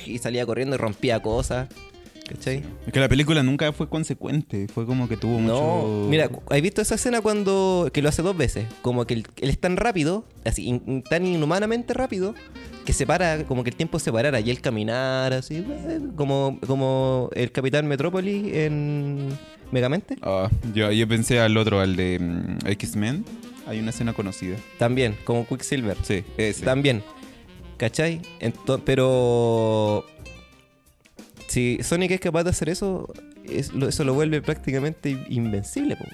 [0.04, 1.68] Y salía corriendo y rompía cosas.
[2.28, 2.62] ¿Cachai?
[2.86, 4.66] Es que la película nunca fue consecuente.
[4.68, 6.08] Fue como que tuvo No, mucho.
[6.10, 8.66] mira, ¿has visto esa escena cuando que lo hace dos veces?
[8.82, 12.34] Como que él, él es tan rápido, así, in- tan inhumanamente rápido,
[12.84, 15.64] que se para, como que el tiempo se parara y él caminar así,
[16.16, 19.28] como, como el Capitán Metrópoli en
[19.72, 20.16] Megamente.
[20.22, 23.24] Ah, yo, yo pensé al otro, al de mm, X-Men.
[23.66, 24.56] Hay una escena conocida.
[24.78, 25.96] También, como Quicksilver.
[26.02, 26.64] Sí, ese.
[26.64, 27.02] También.
[27.76, 28.20] ¿Cachai?
[28.84, 30.04] Pero
[31.48, 33.12] si Sonic es capaz de hacer eso,
[33.46, 35.96] eso lo vuelve prácticamente invencible.
[35.96, 36.04] po.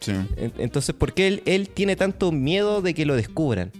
[0.00, 0.12] Sí.
[0.36, 3.72] En- Entonces, ¿por qué él, él tiene tanto miedo de que lo descubran?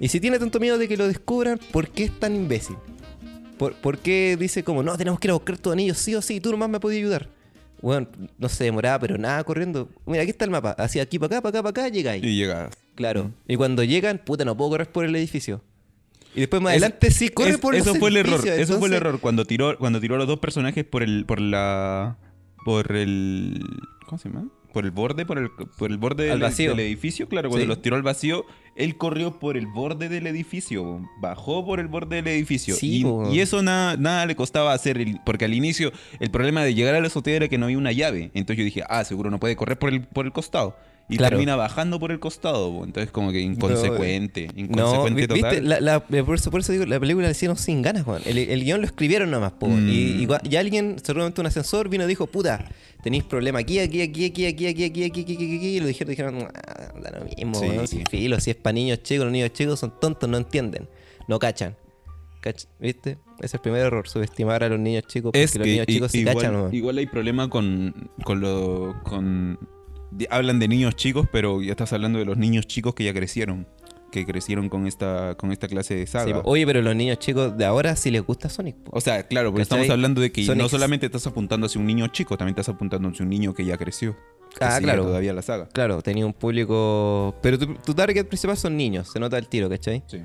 [0.00, 2.76] Y si tiene tanto miedo de que lo descubran, ¿por qué es tan imbécil?
[3.58, 6.22] ¿Por, por qué dice como, no, tenemos que ir a buscar tu anillo, sí o
[6.22, 7.28] sí, tú nomás me podías ayudar?
[7.82, 9.88] Bueno, no se demoraba, pero nada corriendo.
[10.06, 10.70] Mira, aquí está el mapa.
[10.78, 12.20] Así aquí para acá, para acá, para acá, llega ahí.
[12.24, 12.70] Y llega.
[12.94, 13.30] Claro.
[13.46, 15.62] Y cuando llegan, puta, no puedo correr por el edificio.
[16.34, 18.46] Y después más Es- adelante sí corre Es- por eso fue el error.
[18.46, 19.18] Eso fue el error.
[19.20, 22.16] Cuando tiró, cuando tiró a los dos personajes por el, por la.
[22.64, 23.62] Por el.
[24.06, 24.48] ¿Cómo se llama?
[24.72, 26.70] Por el borde, por el, por el borde Al del, vacío.
[26.70, 27.26] del edificio.
[27.28, 27.68] Claro, cuando Sí.
[27.68, 28.44] los tiró al vacío,
[28.76, 31.00] él corrió por el borde del edificio.
[31.22, 32.74] Bajó por el borde del edificio.
[32.74, 35.04] Sí, y, eso nada, nada le costaba hacer.
[35.24, 37.92] porque al inicio, el problema de llegar a la azotea era que no había una
[37.92, 38.30] llave.
[38.34, 40.76] Entonces yo dije, ah, seguro no puede correr por el, por el costado.
[41.10, 41.36] Y Claro.
[41.36, 42.70] termina bajando por el costado.
[42.70, 42.84] po.
[42.84, 44.48] Entonces, como que inconsecuente.
[44.54, 45.50] No, inconsecuente vi- total.
[45.54, 48.20] viste, la, la- por, eso, por eso digo, la película la hicieron sin ganas, Juan.
[48.26, 49.68] El, el guion lo escribieron nomás, po.
[49.68, 49.88] Mm.
[49.88, 49.92] Y,
[50.24, 52.68] y y alguien, seguramente un ascensor, vino y dijo, puta,
[53.02, 55.86] tenéis problema aquí, aquí, aquí, aquí, aquí, aquí, aquí, aquí, aquí, aquí, aquí, y lo
[55.86, 57.66] dijeron, dijeron, "Ah, da lo mismo, Sí.
[57.66, 58.38] weón, sin filo.
[58.40, 60.88] Si es para niños chicos, los niños chicos son tontos, no entienden,
[61.26, 61.74] no cachan.
[62.42, 63.12] Cach- ¿Viste?
[63.38, 65.30] Ese es el primer error, subestimar a los niños chicos.
[65.32, 68.40] Porque Es los que niños i- chicos sí igual, cachan, igual hay problema con, con
[68.40, 68.94] lo.
[69.04, 69.58] Con,
[70.30, 73.66] hablan de niños chicos, pero ya estás hablando de los niños chicos que ya crecieron.
[74.10, 76.36] Que crecieron con esta, con esta clase de saga.
[76.36, 76.40] Sí.
[76.44, 78.74] Oye, pero los niños chicos de ahora sí les gusta Sonic.
[78.76, 78.96] po.
[78.96, 79.80] O sea, claro, porque ¿Cachai?
[79.82, 82.70] estamos hablando de que Sonic- no solamente estás apuntando hacia un niño chico, también estás
[82.74, 84.16] apuntando hacia un niño que ya creció.
[84.58, 85.04] que Ah, claro.
[85.04, 85.68] todavía la saga.
[85.68, 87.34] Claro, tenía un público.
[87.42, 90.02] Pero tu, tu target principal son niños, se nota el tiro, ¿cachai?
[90.06, 90.22] Sí.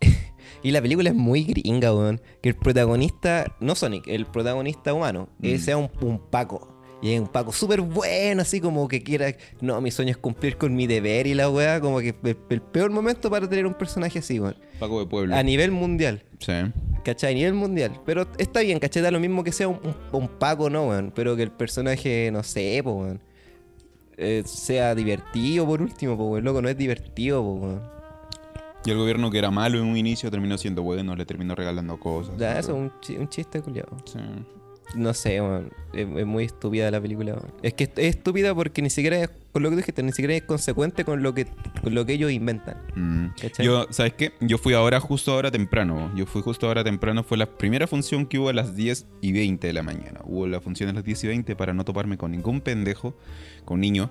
[0.62, 2.20] Y la película es muy gringa, weón.
[2.42, 5.56] Que el protagonista, no Sonic, el protagonista humano, Mm.
[5.58, 6.79] sea un, un Paco.
[7.02, 9.34] Y es un Paco súper bueno, así como que quiera.
[9.60, 12.60] No, mi sueño es cumplir con mi deber y la weá, como que el, el
[12.60, 14.56] peor momento para tener un personaje así, weón.
[14.78, 15.34] Paco de Pueblo.
[15.34, 16.52] A nivel mundial, Sí.
[17.04, 17.32] ¿cachai?
[17.32, 17.98] A nivel mundial.
[18.04, 19.02] Pero está bien, ¿cachai?
[19.02, 21.10] Da lo mismo que sea un, un- un Paco, ¿no, weón?
[21.14, 23.20] Pero que el personaje, no sé, po, weón.
[24.18, 26.44] eh, sea divertido por último, po, weón.
[26.44, 27.82] Loco, no es divertido, po, weón.
[28.84, 31.98] Y el gobierno que era malo en un inicio terminó siendo bueno, le terminó regalando
[31.98, 32.34] cosas.
[32.38, 33.96] Ya, eso es un, un chiste culiado.
[34.04, 34.18] Sí.
[34.94, 35.40] No sé.
[35.92, 37.36] Es, es muy estúpida la película.
[37.62, 40.34] Es que es, es estúpida porque ni siquiera es, con lo que dijiste, ni siquiera
[40.34, 41.46] es consecuente con lo que,
[41.82, 42.76] con lo que ellos inventan.
[42.94, 43.26] Mm.
[43.58, 44.32] Yo, ¿sabes qué?
[44.40, 46.12] Yo fui ahora, justo ahora temprano.
[46.14, 47.24] Yo fui justo ahora temprano.
[47.24, 50.20] Fue la primera función que hubo a las 10 y 20 de la mañana.
[50.24, 53.16] Hubo la función a las 10 y 20 para no toparme con ningún pendejo,
[53.64, 54.10] con niño.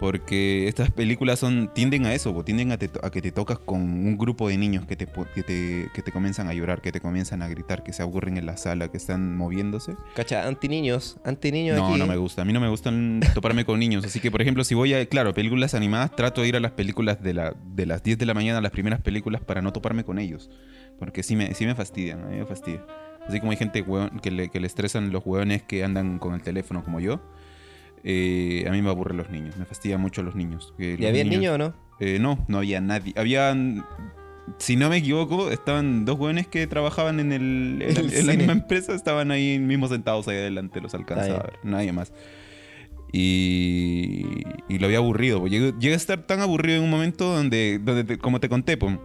[0.00, 3.80] Porque estas películas son tienden a eso, tienden a, te- a que te tocas con
[3.80, 7.00] un grupo de niños que te, que, te, que te comienzan a llorar, que te
[7.00, 9.94] comienzan a gritar, que se aburren en la sala, que están moviéndose.
[10.16, 10.46] ¿Cachai?
[10.46, 11.98] Anti-niños, anti-niños No, aquí.
[11.98, 12.42] no me gusta.
[12.42, 14.04] A mí no me gustan toparme con niños.
[14.04, 16.72] Así que, por ejemplo, si voy a, claro, películas animadas, trato de ir a las
[16.72, 20.04] películas de, la, de las 10 de la mañana, las primeras películas, para no toparme
[20.04, 20.50] con ellos.
[20.98, 22.84] Porque sí me, sí me fastidian, a mí me fastidia.
[23.28, 23.84] Así como hay gente
[24.22, 27.20] que, le, que le estresan los hueones que andan con el teléfono como yo.
[28.04, 30.74] Eh, a mí me aburren los niños, me fastidia mucho los niños.
[30.76, 31.74] que ¿Y los había niños- niños o no?
[32.00, 33.12] eh, no, no había nadie.
[33.16, 33.84] Habían,
[34.58, 38.26] si no me equivoco, estaban dos jóvenes que trabajaban en, el, en, El la- en
[38.26, 42.12] la misma empresa, estaban ahí mismos sentados ahí adelante, los alcanzaba a ver, nadie más.
[43.16, 45.38] Y, y lo había aburrido.
[45.40, 45.52] pues.
[45.52, 48.76] Llegué, llegué a estar tan aburrido en un momento donde, donde te- como te conté,
[48.76, 48.98] pues,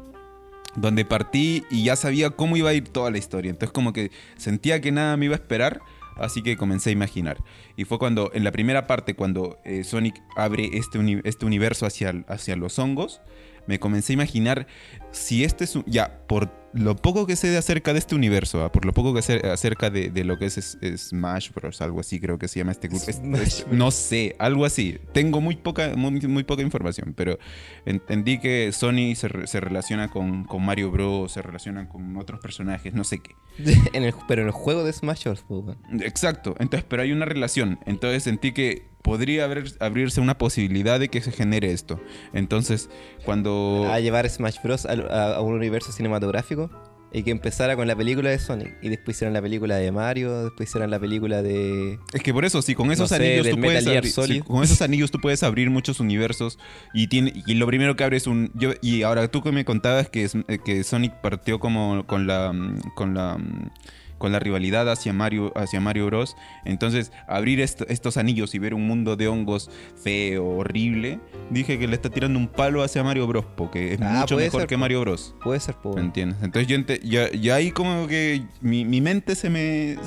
[0.76, 3.52] donde partí y ya sabía cómo iba a ir toda la historia.
[3.52, 5.82] Entonces como que sentía que nada me iba a esperar,
[6.15, 7.38] así que comencé a imaginar.
[7.76, 12.24] Y fue cuando, en la primera parte, cuando eh, Sonic abre este, este universo hacia,
[12.28, 13.22] hacia los hongos,
[13.69, 14.65] me comencé a imaginar
[15.12, 15.84] si este es un...
[15.86, 19.13] Ya, por lo poco que sé de acerca de este universo, ah, por lo poco
[19.13, 22.38] que sé acerca de, de lo que es, es- es Smash Bros, algo así creo
[22.38, 23.05] que se llama este grupo.
[23.08, 24.99] Es- no sé, algo así.
[25.13, 27.38] Tengo muy poca, muy, muy poca información, pero
[27.86, 32.39] entendí que Sony se, re- se relaciona con, con Mario Bros, se relaciona con otros
[32.39, 33.36] personajes, no sé qué.
[33.93, 35.45] En el, pero en el juego de Smash Bros.
[35.49, 35.77] weón.
[36.01, 37.79] Exacto, entonces, pero hay una relación.
[37.86, 42.00] Entonces sentí que podría haber- abrirse una posibilidad de que se genere esto.
[42.34, 42.90] Entonces,
[43.26, 43.88] cuando...
[43.92, 44.86] A llevar Smash Bros.
[44.86, 46.70] a, a un universo cinematográfico
[47.12, 48.78] y que empezara con la película de Sonic.
[48.84, 51.98] Y después hicieran la película de Mario, después hicieran la película de.
[52.14, 54.82] Es que por eso, si con esos No anillos tú puedes abrir, si con esos
[54.84, 56.60] anillos tú puedes abrir muchos universos
[56.94, 60.08] y tiene y lo primero que abres un yo, y ahora tú que me contabas
[60.10, 60.30] que
[60.64, 63.72] que Sonic partió como con la mm, con la mm,
[64.19, 66.36] con la rivalidad hacia Mario hacia Mario Bros.
[66.65, 69.71] Entonces, abrir esto- estos anillos y ver un mundo de hongos
[70.03, 74.19] feo, horrible, dije que le está tirando un palo hacia Mario Bros, porque es Ah,
[74.21, 74.77] mucho mejor ser, que.
[74.77, 75.34] Mario Bros.
[75.43, 76.05] Puede ser, po, ¿Me weón.
[76.08, 76.38] entiendes?
[76.43, 76.67] Entonces
[77.03, 79.97] yo ya ahí como que mi, mi mente se me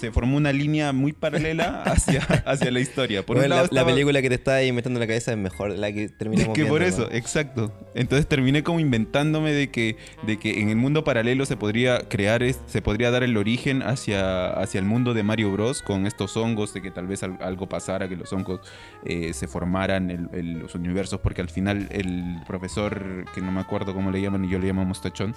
[0.00, 3.24] se formó una línea muy paralela hacia, hacia la historia.
[3.24, 5.38] Por Weón, un lado la, película que te está ahí metiendo en la cabeza es
[5.38, 7.72] mejor, la que es terminamos que por eso, exacto.
[7.94, 12.42] Entonces terminé como inventándome de que, de que en el mundo paralelo se podría crear,
[12.42, 15.82] es- se podría dar el origen hacia, hacia el mundo de Mario Bros.
[15.82, 18.60] con estos hongos, de que tal vez al- algo pasara, que los hongos
[19.04, 23.60] eh, se formaran el- el- los universos, porque al final el profesor, que no me
[23.60, 25.34] acuerdo cómo le llaman, y yo le llamo Mostachón,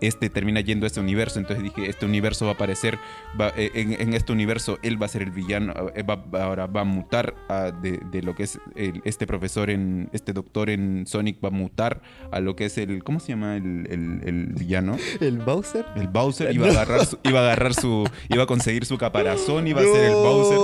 [0.00, 1.38] este termina yendo a este universo.
[1.38, 2.98] Entonces dije, este universo va a aparecer,
[3.40, 6.66] va- eh, en, en este universo él va a ser el villano, eh, va- ahora
[6.66, 10.70] va a mutar a- de, de lo que es el- este profesor en, este doctor
[10.70, 14.20] en Sonic va a mutar a lo que es el, ¿cómo se llama el, el-
[14.26, 14.96] el villano?
[15.20, 15.84] ¿El Bowser?
[15.96, 19.66] El Bowser iba a agarrar su, iba a agarrar su, iba a conseguir su caparazón,
[19.66, 20.58] iba a ser el Bowser.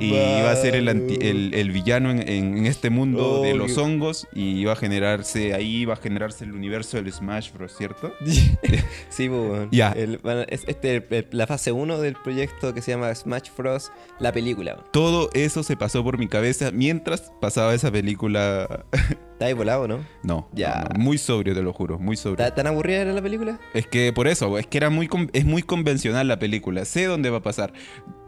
[0.00, 4.26] Y iba a ser el, anti- el, villano en, este mundo Oh, de los hongos
[4.34, 8.12] y iba a generarse ahí, iba a generarse el universo del Smash Bros, ¿cierto?
[9.08, 9.68] sí, po, weón.
[9.70, 9.94] Ya.
[10.22, 13.92] Bueno, es este, la fase 1 del proyecto que se llama Smash Bros.
[14.18, 14.76] La película.
[14.92, 18.84] Todo eso se pasó por mi cabeza mientras pasaba esa película.
[19.32, 19.98] Está ahí volado, ¿no?
[20.22, 20.84] No, Ya.
[20.88, 22.42] no, no, muy sobrio, te lo juro, muy sobrio.
[22.44, 23.60] ¿Está tan aburrida era la película?
[23.74, 26.84] Es que por eso, es que era muy es muy convencional la película.
[26.86, 27.72] Sé dónde va a pasar.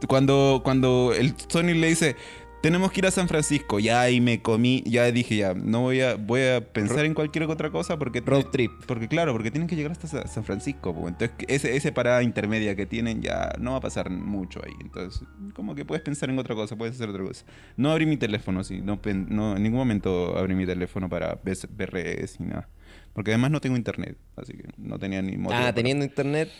[0.06, 2.16] Cuando, cuando el Sony le dice,
[2.62, 3.78] tenemos que ir a San Francisco.
[3.78, 7.44] Ya ahí me comí, ya dije, ya, no voy a, voy a pensar en cualquier
[7.44, 8.20] otra cosa porque...
[8.20, 8.70] Road trip.
[8.86, 10.94] Porque claro, porque tienen que llegar hasta Sa- San Francisco.
[10.94, 11.08] po.
[11.08, 14.72] Entonces, ese, ese parada intermedia que tienen ya no va a pasar mucho ahí.
[14.80, 15.22] Entonces,
[15.54, 17.44] como que puedes pensar en otra cosa, puedes hacer otra cosa.
[17.76, 18.80] No abrí mi teléfono, sí.
[18.82, 22.68] No, no, en ningún momento abrí mi teléfono para ver, ver redes ni nada.
[23.12, 25.54] Porque además no tengo internet, así que no tenía ni motivo.
[25.58, 26.50] Ah, para- teniendo internet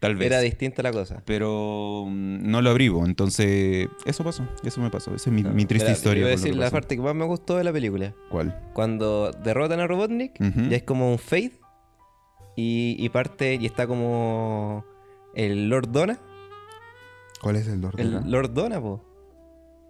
[0.00, 0.26] Tal vez.
[0.26, 1.22] era distinta la cosa.
[1.26, 5.14] Pero mm, no lo abrigo, entonces eso pasó, eso me pasó.
[5.14, 6.20] Esa es mi, mi triste Mira, historia.
[6.22, 8.14] Iba a decir la parte que más me gustó de la película.
[8.30, 8.58] ¿Cuál?
[8.72, 10.32] Cuando derrotan a Robotnik,
[10.70, 11.52] ya es como un fade.
[12.56, 14.84] Y, y parte, y está como
[15.34, 16.18] el Lord Donna.
[17.40, 19.04] ¿Cuál es el Lord El Lord Donna, po.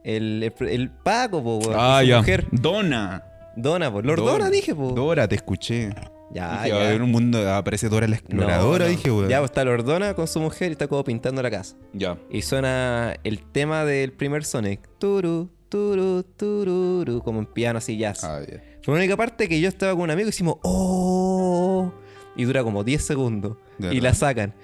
[0.04, 2.18] El, el, el Paco, po, Ah, ya.
[2.18, 2.46] mujer.
[2.52, 3.24] Donna.
[3.56, 4.02] Donna, po.
[4.02, 4.92] Lord Donna, dije, po.
[4.92, 5.90] Dora, te escuché.
[6.32, 6.88] Ya, dije, va a ya.
[6.90, 8.90] haber un mundo, aparece Dora la exploradora, no.
[8.90, 9.28] dije, weón.
[9.28, 11.76] Ya, pues está Lord Donna con su mujer y está como pintando la casa.
[11.92, 12.18] Ya.
[12.30, 14.80] Y suena el tema del primer Sonic.
[14.98, 18.22] Turu, turu, tururu, como en piano así jazz.
[18.22, 18.62] Ah, ya.
[18.82, 21.92] Fue la única parte que yo estaba con un amigo y hicimos ¡Oh!
[22.36, 23.56] Y dura como 10 segundos.
[23.78, 24.54] ¿De y la sacan.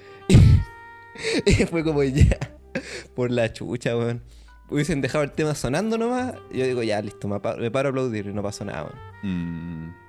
[1.46, 2.38] y fue como ya.
[3.14, 4.22] Por la chucha, weón.
[4.70, 6.34] Hubiesen dejado el tema sonando nomás.
[6.52, 9.88] y Yo digo, ya, listo, me paro a aplaudir y no pasó nada, weón.
[9.88, 10.05] Mm.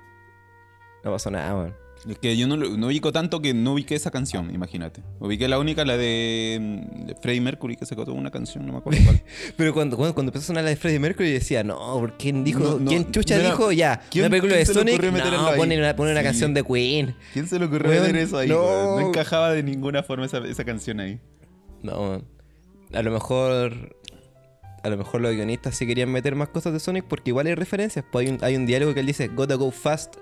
[1.08, 1.74] No pasó nada, weón.
[2.08, 5.02] Es que yo no, no ubico tanto que no ubiqué esa canción, imagínate.
[5.18, 8.72] Ubiqué la única, la de, mm, de Freddie Mercury, que sacó toda una canción, no
[8.74, 9.20] me acuerdo cuál.
[9.56, 12.44] Pero cuando, cuando, cuando empezó a sonar la de Freddie Mercury, decía, no, ¿por quién
[12.44, 12.60] dijo?
[12.60, 14.00] No, no, ¿Quién chucha dijo ya?
[14.10, 16.24] ¿quién- una película quién de Sonic, no, pone una, pone una Sí.
[16.26, 17.16] canción de Queen.
[17.32, 18.48] ¿Quién se le ocurrió meter eso ahí?
[18.48, 19.00] no.
[19.00, 21.18] encajaba de ninguna forma esa, esa canción ahí.
[21.82, 22.22] No,
[22.92, 23.96] a lo mejor.
[24.84, 27.54] A lo mejor los guionistas sí querían meter más cosas de Sonic porque igual hay
[27.56, 28.04] referencias.
[28.12, 30.14] Pues hay un, hay un diálogo que él dice, Gotta go fast.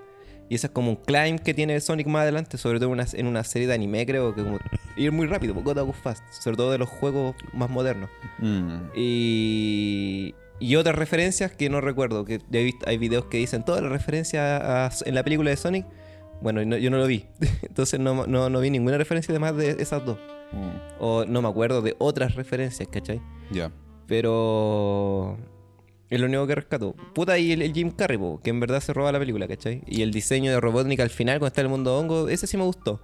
[0.49, 3.07] Y ese es como un climb que tiene Sonic más adelante, sobre todo en una,
[3.13, 4.59] en una serie de anime, creo que como
[4.97, 6.23] ir muy rápido, Gotta go fast.
[6.31, 8.09] Sobre todo de los juegos más modernos.
[8.39, 8.91] Mm.
[8.95, 12.25] Y, y otras referencias que no recuerdo.
[12.25, 15.57] Que he visto- hay videos que dicen todas las referencias a- en la película de
[15.57, 15.85] Sonic.
[16.41, 17.27] Bueno, no- yo no lo vi.
[17.63, 20.19] Entonces no, no, no vi ninguna referencia además de esas dos.
[20.53, 20.69] Mm.
[21.01, 23.21] O no me acuerdo de otras referencias, ¿cachai?
[23.51, 23.73] Ya.
[24.07, 25.37] Pero.
[26.11, 26.95] Es lo único que rescato.
[27.15, 29.83] Puta, y el, el Jim Carrey, po, que en verdad se roba la película, ¿cachai?
[29.87, 32.57] Y el diseño de Robotnik al final, cuando está en el mundo hongo, ese sí
[32.57, 33.01] me gustó.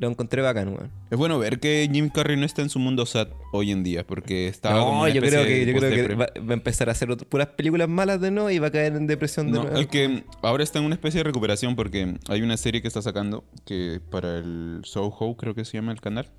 [0.00, 0.92] Lo encontré bacán, weón.
[1.10, 4.06] Es bueno ver que Jim Carrey no está en su mundo sad hoy en día,
[4.06, 6.88] porque estaba como No, una yo creo que, yo creo que va, va a empezar
[6.88, 9.58] a hacer otro- puras películas malas de nuevo y va a caer en depresión de
[9.58, 9.76] No, nuevo.
[9.76, 13.02] es que ahora está en una especie de recuperación porque hay una serie que está
[13.02, 16.30] sacando que para el Soho creo que se llama el canal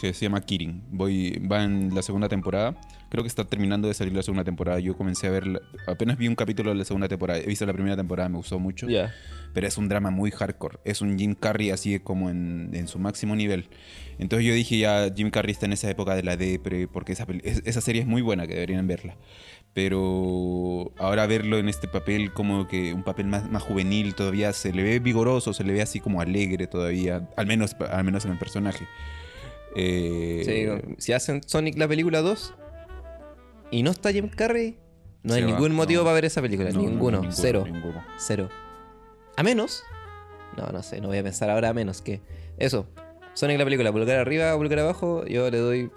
[0.00, 0.82] que se llama Kirin.
[0.90, 2.76] Voy va en la segunda temporada.
[3.10, 4.78] Creo que está terminando de salir la segunda temporada.
[4.80, 7.40] Yo comencé a ver la- apenas vi un capítulo de la segunda temporada.
[7.40, 8.86] He visto la primera temporada, me gustó mucho.
[8.88, 9.12] Ya.
[9.54, 10.78] Pero es un drama muy hardcore.
[10.84, 13.68] Es un Jim Carrey así como en, en su máximo nivel.
[14.18, 17.26] Entonces yo dije ya, Jim Carrey está en esa época de la depre, porque esa,
[17.42, 19.16] esa serie es muy buena, que deberían verla.
[19.74, 24.72] Pero ahora verlo en este papel como que un papel más, más juvenil todavía, se
[24.72, 28.32] le ve vigoroso, se le ve así como alegre todavía, al menos, al menos en
[28.32, 28.86] el personaje.
[29.74, 32.54] Eh, Sí, si hacen Sonic la película 2
[33.70, 34.78] y no está Jim Carrey,
[35.22, 36.04] no hay va, ningún motivo no.
[36.06, 36.70] para ver esa película.
[36.70, 37.18] no, no, ninguno.
[37.20, 37.64] ninguno, Cero.
[37.70, 38.04] ninguno.
[38.18, 38.48] Cero.
[39.36, 39.82] A menos.
[40.56, 42.20] No, no sé, no voy a pensar ahora a menos que.
[42.58, 42.86] Eso.
[43.34, 45.90] Sonic la película, pulgar arriba, pulgar abajo, yo le doy.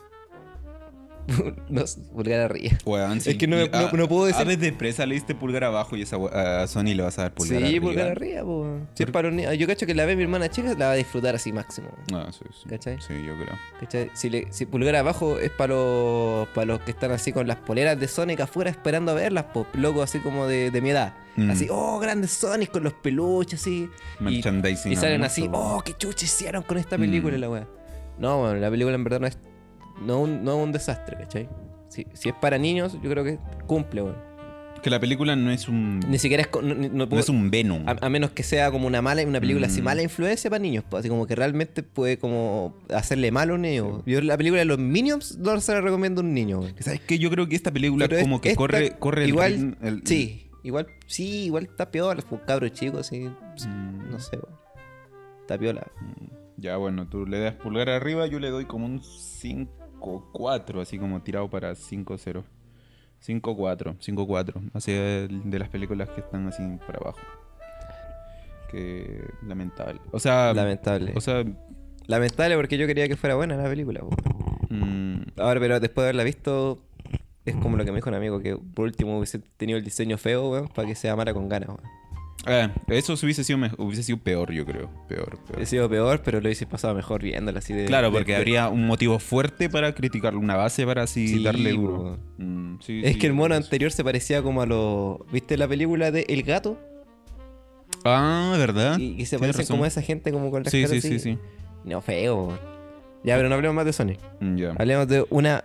[1.70, 2.78] no, pulgar arriba.
[2.86, 5.16] Weón, Es que no me- Y a- no- no puedo decir- A de presa le
[5.16, 7.86] diste pulgar abajo y esa a Sony le vas a dar pulgar sí, arriba.
[7.88, 8.80] pulgar arriba, po.
[8.94, 10.96] Si es para niños- Yo cacho que la ve mi hermana chica, la va a
[10.96, 11.90] disfrutar así máximo.
[12.14, 12.68] Ah, sí, sí.
[12.70, 12.98] ¿Cachai?
[13.02, 13.58] Sí, yo creo.
[13.80, 14.10] ¿Cachai?
[14.14, 17.58] Si, le, si pulgar abajo es para los, para los que están así con las
[17.58, 21.14] poleras de Sonic afuera esperando a verlas, po, locos así como de, de mi edad.
[21.38, 21.50] Mm.
[21.52, 23.90] Así, oh, grandes Sonic con los peluches así.
[24.20, 24.92] Y- Merchandising.
[24.92, 27.38] Y salen así, oh, qué chucha hicieron con esta película Mm.
[27.38, 27.68] y la weá.
[28.20, 29.38] No, bueno, la película en verdad no es,
[30.02, 31.50] no un, no es un desastre, ¿cachai?
[31.90, 34.32] Si, si es para niños, yo creo que cumple, weón.
[34.82, 36.00] Que la película no es un.
[36.08, 37.88] Ni siquiera es, no, no no puedo- es un Venom.
[37.88, 39.84] a, a menos que sea como una mala, una película así Mm.
[39.84, 43.62] mala influencia para niños, pues, así como que realmente puede como hacerle mal a un
[43.62, 44.02] niño.
[44.08, 46.60] Yo la película de los Minions no se la recomiendo a un niño.
[46.62, 46.74] weón.
[46.80, 47.20] ¿Sabes qué?
[47.20, 50.02] Yo creo que esta película Pero es- como que esta- corre, corre el igual, el-
[50.06, 54.58] sí, igual, sí, igual está piola, pues, cabro chico, así, Mm, no sé, weón.
[55.42, 55.86] está piola.
[56.58, 59.04] Ya, bueno, tú le das pulgar arriba, yo le doy como un
[60.02, 62.44] 5-4, así como tirado para 5-0.
[63.26, 64.70] 5-4, 5-4.
[64.74, 67.20] Así de las películas que están así para abajo.
[68.72, 70.00] Que lamentable.
[70.12, 71.14] O sea, Lamentable.
[71.16, 71.44] o sea,
[72.08, 74.02] Lamentable porque yo quería que fuera buena la película.
[74.70, 76.80] mm, Ahora, pero después de haberla visto,
[77.46, 80.18] es como lo que me dijo un amigo, que por último hubiese tenido el diseño
[80.18, 82.01] feo, weón, para que sea mala con ganas, weón.
[82.46, 84.90] Ah, eso hubiese sido, hubiese sido peor, yo creo.
[85.08, 85.62] Peor, peor.
[85.62, 87.86] He sido peor, pero lo hubiese pasado mejor viéndola así de.
[87.86, 91.72] Claro, porque de- habría un motivo fuerte para criticarlo, una base para así Sí, darle
[91.72, 92.18] duro.
[92.38, 95.20] Mm, sí, Es sí, que el mono anterior se parecía como a los.
[95.32, 96.80] ¿Viste la película de El Gato?
[98.04, 98.98] Ah, ¿verdad?
[98.98, 99.76] Y, y se parecen razón.
[99.76, 101.20] como a esa gente como con las Sí, caras sí, sí, así.
[101.34, 101.38] sí.
[101.84, 102.58] No, feo.
[103.24, 104.20] Ya, pero no hablemos más de Sonic.
[104.40, 104.72] Mm, Ya.
[104.78, 105.64] Hablemos de una.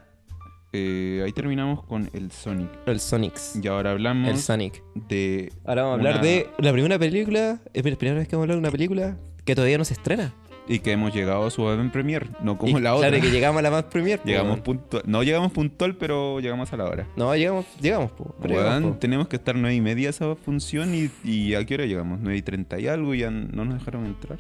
[0.79, 2.69] Eh, ahí terminamos con el Sonic.
[2.87, 3.59] El Sonics.
[3.63, 4.83] Y ahora hablamos El Sonic.
[4.95, 5.51] de.
[5.65, 7.61] Ahora vamos a hablar Una- de la primera película.
[7.73, 9.95] Es la primera vez que vamos a hablar de una película que todavía no se
[9.95, 10.35] estrena.
[10.69, 13.09] Y que hemos llegado a su en premier, no como Y la otra.
[13.09, 14.19] Claro que llegamos a la más premier.
[14.21, 15.03] po, llegamos puntual.
[15.07, 17.07] No llegamos puntual, pero llegamos a la hora.
[17.17, 18.99] No, llegamos, llegamos, po, pero Weón, llegamos, po.
[18.99, 22.19] tenemos que estar nueve y media esa función y, y ¿a qué hora llegamos?
[22.21, 24.39] 9 y 30 y algo y ya no nos dejaron entrar.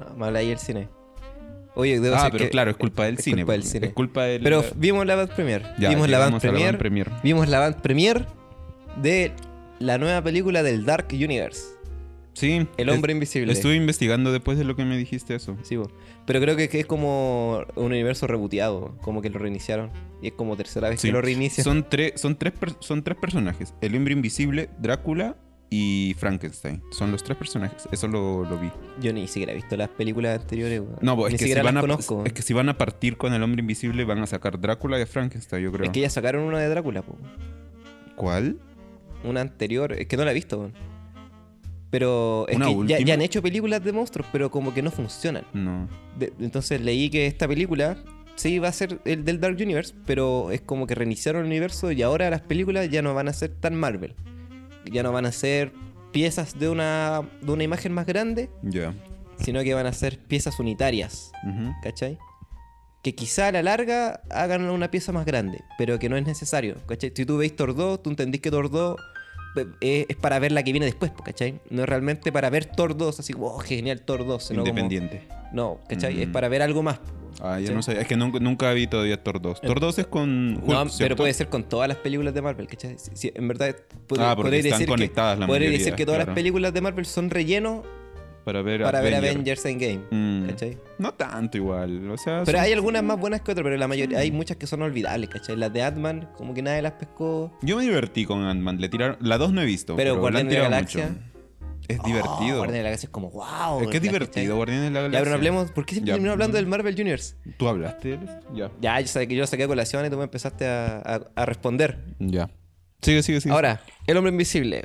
[0.00, 0.88] No, mal ahí el cine.
[1.74, 3.38] Oye, debo ah, pero que claro, es culpa del es cine.
[3.42, 3.86] culpa del cine.
[3.86, 4.42] Es culpa del...
[4.42, 5.62] Pero vimos la band premier.
[5.78, 6.66] Ya, vimos la band la premier.
[6.66, 7.10] Band Premier.
[7.22, 8.26] Vimos la band premier
[9.00, 9.32] de
[9.78, 11.62] la nueva película del Dark Universe.
[12.34, 12.66] Sí.
[12.76, 13.52] El es- hombre invisible.
[13.52, 15.56] Estuve investigando después de lo que me dijiste eso.
[15.62, 15.90] Sí, po.
[16.26, 19.90] Pero creo que, que es como un universo reboteado, como que lo reiniciaron.
[20.22, 21.08] Y es como tercera vez Sí.
[21.08, 21.64] que lo reinician.
[21.64, 23.74] Son, tres son, tres son tres personajes.
[23.80, 25.36] El hombre invisible, Drácula
[25.74, 26.82] y Frankenstein.
[26.90, 27.88] Son los tres personajes.
[27.90, 28.70] Eso lo, lo vi.
[29.00, 30.82] Yo ni siquiera he visto las películas anteriores.
[31.00, 32.24] No, pues es que, si van a, conozco.
[32.26, 35.06] es que si van a partir con el hombre invisible van a sacar Drácula y
[35.06, 35.86] Frankenstein, yo creo.
[35.86, 37.16] Es que ya sacaron una de Drácula, po.
[38.16, 38.58] ¿Cuál?
[39.24, 40.70] una anterior, es que no la he visto.
[41.90, 45.44] Pero es ¿Una que ya, han hecho películas de monstruos, pero como que no funcionan.
[45.54, 45.88] No.
[46.18, 47.96] De- entonces leí que esta película
[48.34, 51.92] sí va a ser el del Dark Universe, pero es como que reiniciaron el universo
[51.92, 54.14] y ahora las películas ya no van a ser tan Marvel.
[54.90, 55.72] Ya no van a ser
[56.12, 58.50] piezas de una, de una imagen más grande,
[59.38, 61.32] sino que van a ser piezas unitarias.
[61.82, 62.18] ¿Cachai?
[63.02, 66.76] Que quizá a la larga hagan una pieza más grande, pero que no es necesario.
[66.86, 67.12] ¿Cachai?
[67.14, 68.96] Si tú veis 2, tú entendís que Thor 2
[69.56, 71.60] eh, es, es para ver la que viene después, ¿cachai?
[71.70, 74.44] No es realmente para ver Thor 2, así, wow, genial Thor 2.
[74.44, 75.26] sino como- Independiente.
[75.52, 76.22] no, ¿cachai?
[76.22, 76.32] Es Mm.
[76.32, 77.00] para ver algo más.
[77.40, 77.72] Ah, ya Sí.
[77.74, 77.80] no.
[78.00, 79.60] Es que nunca, nunca vi todavía Thor 2.
[79.60, 81.16] Thor 2 es con Hulk, No, pero ¿cierto?
[81.16, 82.96] puede ser con todas las películas de Marvel, ¿cachai?
[82.98, 83.74] Si- si- en verdad,
[84.08, 86.34] pod- Ah, podréis están decir conectadas que, la mayoría, decir que todas las claro.
[86.34, 87.82] películas de Marvel son relleno
[88.44, 89.34] Para ver para ver Avenger.
[89.36, 90.46] Avengers Endgame, Mm.
[90.48, 90.78] ¿cachai?
[90.98, 92.10] No tanto igual.
[92.10, 94.56] O sea, Pero son- hay algunas más buenas que otras, pero la mayoría, hay muchas
[94.56, 95.56] que son olvidables, ¿cachai?
[95.56, 97.56] Las de Ant-Man, como que nadie las pescó.
[97.62, 98.80] Yo me divertí con Ant-Man.
[98.80, 99.16] Le tiraron...
[99.20, 99.94] La 2 no he visto.
[99.94, 101.08] Pero Pero, Guardianes de la Galaxia.
[101.10, 101.31] mucho.
[101.92, 102.56] Es Oh, divertido.
[102.58, 103.80] Guardianes de la Galaxia es como, wow.
[103.82, 105.18] es que es divertido, Guardianes de la Ya, Galaxia.
[105.20, 106.14] pero no hablemos, ¿por qué siempre Ya.
[106.14, 107.36] terminamos hablando del Marvel Universe?
[107.56, 108.20] ¿Tú hablaste de él?
[108.54, 108.70] Ya.
[108.80, 111.98] Ya, yo saqué, yo saqué a colación y tú me empezaste a, a- a responder.
[112.18, 112.50] Ya.
[113.00, 113.54] Sigue, sigue, sigue.
[113.54, 114.82] Ahora, El Hombre Invisible.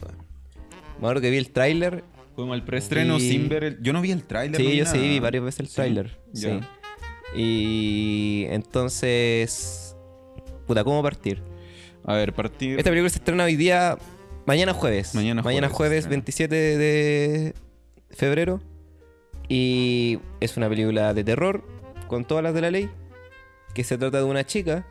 [0.94, 2.04] Me acuerdo que vi el tráiler.
[2.36, 3.82] Fuimos al preestreno Y- sin ver el...
[3.82, 4.60] Yo no vi el tráiler.
[4.60, 6.20] Sí, yo sí vi varias veces el tráiler.
[6.34, 6.60] ya.
[6.60, 6.60] Sí.
[7.42, 9.96] Y entonces...
[10.66, 11.42] Puta, ¿cómo partir?
[12.04, 12.78] A ver, partir...
[12.78, 13.98] Esta película se estrena hoy día,
[14.48, 15.14] mañana jueves.
[15.14, 16.16] Mañana jueves se jueves, estrena.
[16.16, 17.54] 27 de
[18.10, 18.62] febrero.
[19.48, 21.64] Y es una película de terror,
[22.08, 22.90] con todas las de la ley.
[23.76, 24.88] Que se trata de una chica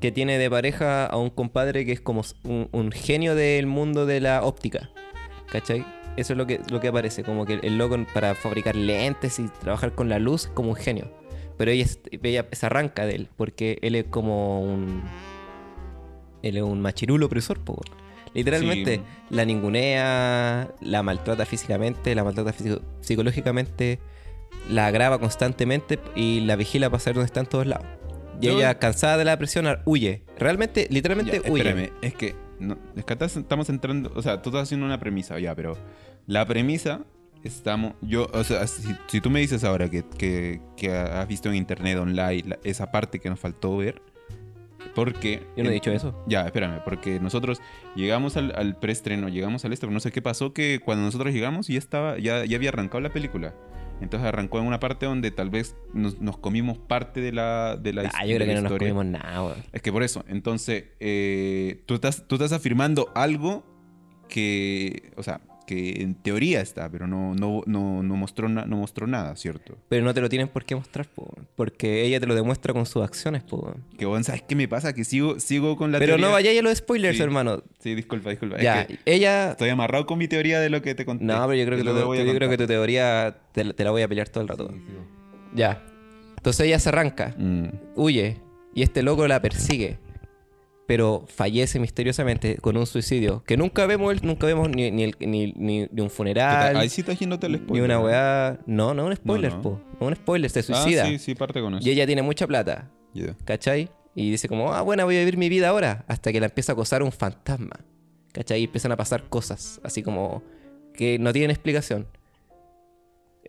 [0.00, 4.06] que tiene de pareja a un compadre que es como un, un genio del mundo
[4.06, 4.88] de la óptica.
[5.50, 5.84] ¿Cachai?
[6.16, 9.48] Eso es lo que, lo que aparece, como que el loco para fabricar lentes y
[9.60, 11.12] trabajar con la luz es como un genio.
[11.56, 15.02] Pero ella se arranca de él, porque él es como un...
[16.42, 17.80] Él es un machirulo opresor, po.
[18.34, 19.02] Literalmente, Sí.
[19.30, 23.98] la ningunea, la maltrata físicamente, la maltrata físico- psicológicamente,
[24.70, 27.86] la agrava constantemente y la vigila para saber dónde está en todos lados.
[28.40, 30.22] Y Yo- ella, cansada de la presión, huye.
[30.38, 31.62] Realmente, literalmente Ya, huye.
[31.68, 35.38] espérame, es que, no, es que estamos entrando, o sea, tú estás haciendo una premisa
[35.38, 35.76] ya, pero
[36.26, 37.00] la premisa
[37.44, 41.48] estamos, yo, o sea, si, si tú me dices ahora que, que, que has visto
[41.48, 44.02] en internet online la- esa parte que nos faltó ver,
[44.94, 45.46] porque...
[45.56, 46.22] Yo no he dicho eso.
[46.26, 47.60] Ya, espérame, porque nosotros
[47.96, 51.32] llegamos al, al preestreno, llegamos al este, pero no sé qué pasó que cuando nosotros
[51.32, 53.54] llegamos ya estaba, ya, ya había arrancado la película.
[54.00, 57.92] Entonces arrancó en una parte donde tal vez nos, nos comimos parte de la, de
[57.92, 58.88] la Ah, his- yo creo que no nos historia.
[58.94, 59.56] comimos nada.
[59.72, 63.64] Es que por eso, entonces, eh, tú, estás, tú estás afirmando algo
[64.28, 68.78] que, o sea, que en teoría está, pero no, no, no, no, mostró, na- no
[68.78, 69.76] mostró nada, ¿cierto?
[69.88, 72.86] Pero no te lo tienen por qué mostrar, po, porque ella te lo demuestra con
[72.86, 73.74] sus acciones, po.
[73.98, 74.94] Que bueno, ¿sabes qué me pasa?
[74.94, 76.26] Que sigo, sigo con la Pero teoría.
[76.26, 77.22] no vayáis a los spoilers, Sí.
[77.22, 77.62] hermano.
[77.78, 78.56] Sí, disculpa, disculpa.
[78.56, 79.50] Es Ya, que ella...
[79.50, 81.24] estoy amarrado con mi teoría de lo que te conté.
[81.24, 83.84] No, pero yo creo que, Te tu, yo creo que tu teoría te, la- te
[83.84, 84.70] la voy a pelear todo el rato.
[85.54, 85.82] Ya.
[86.36, 87.66] Entonces ella se arranca, Mm,
[87.96, 88.38] huye,
[88.74, 89.98] y este loco la persigue.
[90.88, 93.44] Pero fallece misteriosamente con un suicidio.
[93.46, 96.88] Que nunca vemos, el- nunca vemos ni, ni, el- ni- ni- ni un funeral, Ahí
[96.88, 97.84] sí estás yéndote el ni spoiler.
[97.84, 98.58] una weá.
[98.66, 99.60] No, no un spoiler, no.
[99.62, 99.80] po.
[100.00, 101.04] No un spoiler, se suicida.
[101.04, 101.86] Ah, sí, sí, parte con eso.
[101.86, 102.90] Y ella tiene mucha plata.
[103.12, 103.36] Ya.
[103.44, 103.90] ¿Cachai?
[104.14, 106.06] Y dice como, ah, bueno, voy a vivir mi vida ahora.
[106.08, 107.78] Hasta que la empieza a acosar un fantasma.
[108.32, 108.62] ¿Cachai?
[108.62, 109.80] Y empiezan a pasar cosas.
[109.84, 110.42] Así como
[110.94, 112.06] que no tienen explicación.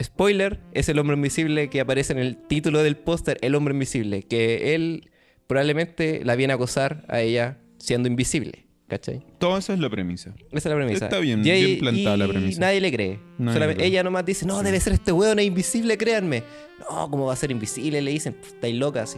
[0.02, 4.24] Spoiler, es el hombre invisible que aparece en el título del póster, el hombre invisible,
[4.24, 5.10] que él
[5.50, 9.26] probablemente la viene a acosar a ella siendo invisible, ¿cachai?
[9.40, 10.36] Todo eso es la premisa.
[10.52, 11.06] Esa es la premisa.
[11.06, 12.62] Está bien, Y bien plantada la premisa.
[12.62, 13.20] Nadie le cree.
[13.40, 13.88] Nadie Solamente- le cree.
[13.88, 16.44] ella nomás dice, no, debe ser este weón, es invisible, créanme.
[16.80, 18.00] No, ¿cómo va a ser invisible?
[18.00, 19.18] Le dicen, "Pff, estáis loca así.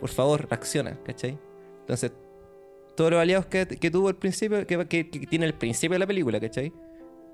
[0.00, 1.38] Por favor, reacciona, ¿cachai?
[1.80, 2.12] Entonces,
[2.94, 6.00] todos los aliados que, que tuvo al principio, que, que- que tiene el principio de
[6.00, 6.72] la película, ¿cachai?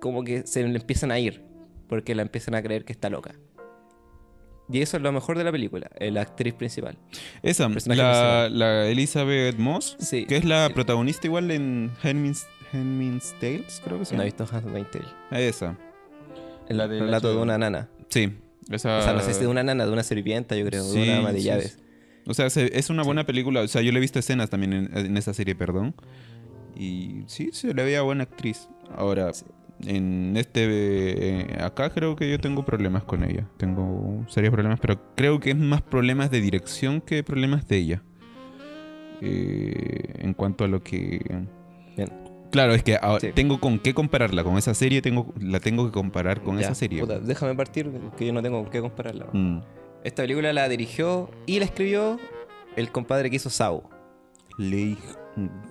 [0.00, 1.42] Como que se le empiezan a ir,
[1.88, 3.34] porque la empiezan a creer que está loca.
[4.70, 6.98] Y eso es lo mejor de la película, eh, la actriz principal.
[7.42, 10.26] Esa, la, la Elizabeth Moss, Sí.
[10.26, 14.46] que es la protagonista igual en Handmaid's, Handmaid's Tales, creo que se No he visto
[14.50, 15.06] Handmaid's Tale.
[15.46, 15.78] Esa.
[16.68, 17.88] El La relato de una nana.
[18.08, 18.32] Sí.
[18.68, 20.90] Esa, O sea, no sé si de una nana, de una sirvienta, yo creo, de
[20.92, 21.72] Sí, una ama de sí, llaves.
[21.78, 21.82] sí.
[22.26, 23.60] O sea, se- es una buena película.
[23.60, 25.94] O sea, yo le he visto escenas también en, en esa serie, perdón.
[26.76, 28.68] Y sí, se le veía buena actriz.
[28.96, 29.30] Ahora,
[29.84, 30.60] en este.
[31.40, 33.46] eh, acá creo que yo tengo problemas con ella.
[33.56, 38.02] Tengo serios problemas, pero creo que es más problemas de dirección que problemas de ella.
[39.20, 41.20] Eh, en cuanto a lo que.
[41.96, 42.10] Bien.
[42.52, 43.32] Claro, es que ahora Sí.
[43.34, 44.44] tengo con qué compararla.
[44.44, 47.00] Con esa serie tengo, la tengo que comparar con Ya, esa serie.
[47.00, 49.26] puta, déjame partir, que yo no tengo con qué compararla.
[49.32, 49.60] Mm.
[50.04, 52.18] Esta película la dirigió y la escribió
[52.76, 53.82] el compadre que hizo Saw.
[54.58, 54.96] Leigh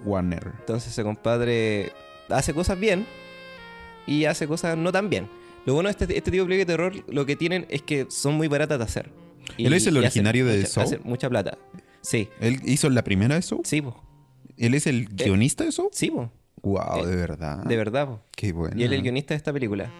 [0.04, 0.52] Warner.
[0.60, 1.92] Entonces ese compadre
[2.30, 3.06] hace cosas bien
[4.08, 5.28] y hace cosas no tan bien.
[5.66, 8.06] Lo bueno de este, este tipo de películas de terror, lo que tienen es que
[8.10, 9.10] son muy baratas de hacer.
[9.58, 10.84] ¿Él es el originario de mucha, Saw?
[10.84, 11.58] hacen mucha plata.
[12.02, 13.62] Sí, ¿Él hizo la primera de Saw?
[13.64, 14.02] sí, po.
[14.58, 15.90] ¿Él es el guionista de Saw?
[15.92, 16.32] Sí, po.
[16.62, 17.64] Wow, Eh, de verdad.
[17.64, 18.22] De verdad, po.
[18.36, 18.76] Qué bueno.
[18.80, 19.92] Y él es el guionista de esta película.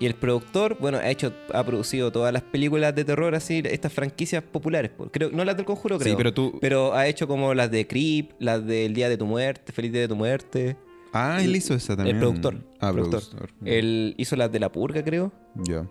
[0.00, 3.92] Y el productor, bueno, ha hecho, ha producido todas las películas de terror así, estas
[3.92, 4.90] franquicias populares.
[4.90, 5.08] po.
[5.10, 6.12] Creo, no las del conjuro, creo.
[6.12, 6.58] Sí, pero tú.
[6.60, 10.00] Pero ha hecho como las de Creep, las del Día de tu Muerte, Feliz Día
[10.02, 10.76] de tu Muerte.
[11.12, 12.16] Ah, él hizo esa también.
[12.16, 12.64] El productor.
[12.80, 13.20] Ah, el productor.
[13.28, 13.68] productor.
[13.68, 15.32] Él hizo las de La Purga, creo.
[15.56, 15.86] Ya.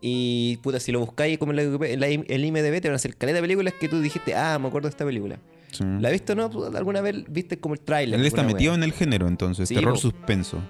[0.00, 2.96] Y puta, si lo buscáis como en la, en la- el IMDB, te van a
[2.96, 5.38] hacer caleta de películas que tú dijiste, ah, me acuerdo de esta película.
[5.72, 5.84] Sí.
[6.00, 6.76] ¿La has visto o no?
[6.76, 8.18] ¿Alguna vez viste como el tráiler?
[8.18, 9.68] Él está metido en el género, entonces.
[9.68, 10.00] Sí, terror po.
[10.00, 10.62] suspenso.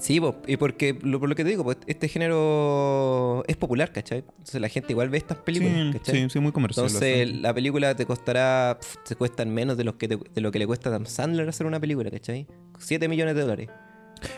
[0.00, 3.92] Sí, po, y porque, lo, por lo que te digo, pues, este género es popular,
[3.92, 4.18] ¿cachai?
[4.18, 6.20] Entonces la gente igual ve estas películas, sí, ¿cachai?
[6.22, 6.86] sí, sí, muy comercial.
[6.86, 10.50] Entonces la película te costará, pf, te cuestan menos de, los que te- de lo
[10.50, 12.46] que le cuesta a Adam Sandler hacer una película, ¿cachai?
[12.78, 13.68] 7 millones de dólares.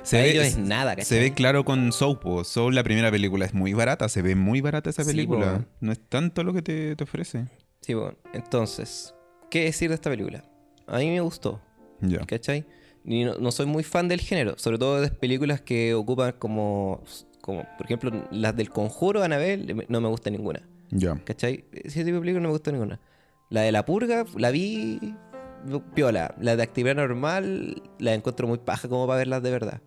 [0.02, 1.18] se ve, es- nada, Se ¿cachai?
[1.20, 2.44] ve claro con Soul, po.
[2.44, 4.09] Soul, la primera película, es muy barata.
[4.09, 5.66] Se ve muy barata esa película.
[5.80, 7.46] no es tanto lo que te, te ofrece.
[7.80, 9.14] Sí, bueno, entonces,
[9.50, 10.44] ¿qué decir de esta película?
[10.88, 11.61] A mí me gustó,
[12.00, 12.18] Ya.
[12.26, 12.66] ¿cachai?
[13.07, 17.02] Y no, no soy muy fan del género, sobre todo de películas que ocupan como,
[17.40, 21.14] como por ejemplo, las del Conjuro, Anabel, no me gusta ninguna, Ya.
[21.24, 21.64] ¿cachai?
[21.72, 22.98] Ese tipo de películas no me gusta ninguna.
[23.48, 24.98] La de La Purga, la vi
[25.94, 26.34] piola.
[26.40, 29.80] La de Actividad Normal, la encuentro muy paja como para verlas de verdad.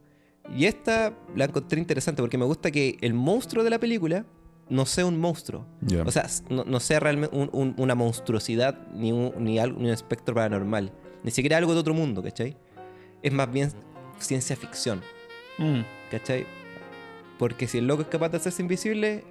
[0.56, 4.26] Y esta la encontré interesante porque me gusta que el monstruo de la película
[4.70, 5.66] no sea un monstruo.
[6.06, 9.88] O sea, no, no sea realmente un- un- una monstruosidad ni un, ni, algo, ni
[9.88, 10.92] un espectro paranormal.
[11.24, 12.56] Ni siquiera algo de otro mundo, ¿cachai?
[13.22, 13.72] Es más bien
[14.20, 15.02] ciencia ficción,
[15.58, 15.82] Mm.
[16.12, 16.46] ¿cachai?
[17.38, 19.24] Porque si el loco es capaz de hacerse invisible,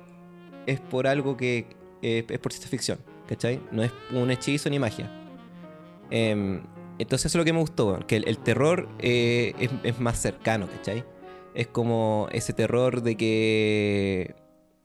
[0.67, 1.67] es por algo que
[2.03, 3.61] eh, es por ciencia ficción, ¿cachai?
[3.73, 5.11] No es un hechizo ni magia.
[6.11, 6.61] Em,
[6.99, 10.19] entonces eso es lo que me gustó, que el, el terror eh, es, es más
[10.21, 11.05] cercano, ¿cachai?
[11.55, 14.35] Es como ese terror de que...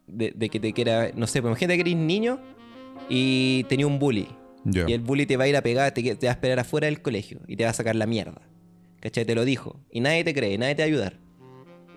[0.08, 1.12] De, de que te quiera...
[1.16, 2.40] No sé, pues imagínate que eres niño
[3.10, 4.28] y tenía un bully.
[4.66, 6.86] Y el bully te va a ir a pegar, te, te va a esperar afuera
[6.86, 8.42] del colegio y te va a sacar la mierda.
[9.04, 9.26] ¿Cachai?
[9.26, 9.82] Te lo dijo.
[9.92, 11.20] Y nadie te cree, nadie te va a ayudar.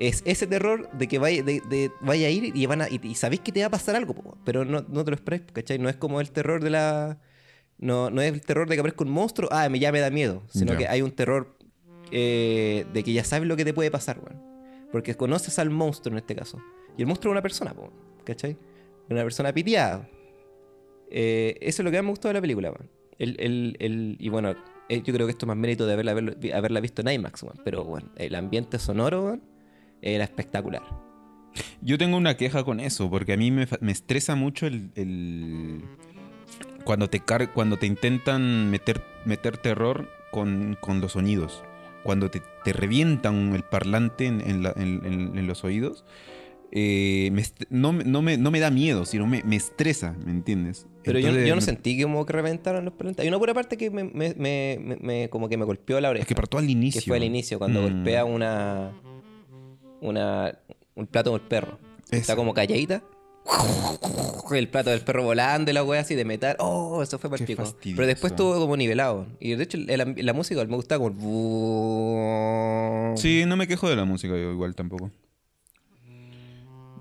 [0.00, 3.00] Es ese terror de que vaya, de, de- vaya a ir y, van a, y,
[3.02, 5.44] y sabéis que te va a pasar algo, po, pero no, no te lo esperáis,
[5.52, 5.78] ¿cachai?
[5.78, 7.18] No es como el terror de la...
[7.78, 10.11] No, no es el terror de que aparezca un monstruo, ah, me ya me da
[10.11, 10.42] miedo.
[10.48, 11.57] Sino que hay un terror
[12.11, 14.42] eh, de que ya sabes lo que te puede pasar, weón.
[14.90, 16.59] Porque conoces al monstruo en este caso.
[16.98, 17.92] Y el monstruo es una persona, po,
[18.24, 18.57] ¿cachai?
[19.09, 20.09] Una persona piteada.
[21.11, 22.90] Eh, eso es lo que más me gustó de la película, weón.
[23.18, 24.54] El, el- el- y bueno,
[24.89, 27.43] eh, yo creo que esto es más mérito de haberla, haberlo- haberla visto en IMAX,
[27.43, 27.57] weón.
[27.64, 29.43] Pero bueno, el ambiente sonoro, weón,
[30.03, 30.82] era espectacular.
[31.80, 35.82] Yo tengo una queja con eso, porque a mí me, me estresa mucho el, el-
[36.84, 41.62] cuando te car- cuando te intentan meter, meter terror con, con los sonidos.
[42.03, 46.05] Cuando te, te revientan el parlante en, en la- en- en los oídos.
[46.72, 50.32] Eh, me no, me- no, me, no me da miedo, sino me, me estresa, ¿me
[50.32, 50.86] entiendes?
[51.04, 53.22] Pero yo, Entonces, yo no sentí como que reventaron los parlantes.
[53.22, 56.22] Hay una pura parte que me, como que me golpeó la oreja.
[56.22, 57.00] Es que partó al inicio.
[57.00, 57.84] que fue al inicio, cuando Mm.
[57.84, 58.92] golpea una,
[60.00, 60.58] una.
[60.96, 61.78] un plato con el perro.
[62.10, 62.36] Está Eso.
[62.36, 63.02] como calladita.
[64.50, 66.56] El plato del perro volando y la wea así de metal.
[66.58, 67.64] Oh, eso fue para el pico.
[67.64, 67.96] fastidioso.
[67.96, 69.26] Pero después estuvo como nivelado.
[69.38, 71.16] Y de hecho, la música me gustaba como.
[73.16, 75.10] Sí, no me quejo de la música yo igual tampoco.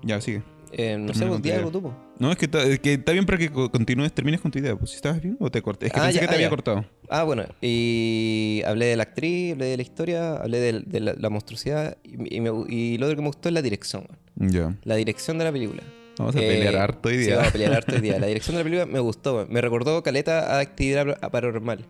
[0.02, 0.42] Ya, sigue.
[0.72, 1.94] Eh, no Termina sé, di algo tú, po.
[2.18, 4.58] No, es que, está- es que está bien para que co- continúes, termines con tu
[4.58, 4.74] idea.
[4.76, 5.86] Pues si estabas bien o te corté.
[5.86, 6.50] Es que Ah, pensé ya, que te ah, había ya.
[6.50, 6.84] cortado.
[7.08, 11.14] Ah, bueno, y hablé de la actriz, hablé de la historia, hablé de, de la,
[11.14, 14.06] la monstruosidad y, y me- y lo otro que me gustó es la dirección.
[14.34, 14.74] Ya.
[14.84, 15.82] La dirección de la película.
[16.18, 17.36] Vamos a Eh, pelear harto hoy Sí, día.
[17.36, 18.18] vamos a pelear harto hoy día.
[18.18, 19.46] La dirección de la película me gustó.
[19.48, 21.84] Me recordó caleta a actividad paranormal.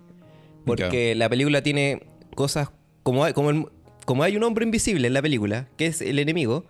[0.65, 2.03] Porque la película tiene
[2.35, 2.71] cosas
[3.03, 3.67] como hay, como, el-
[4.05, 6.67] como hay un hombre invisible en la película, que es el enemigo.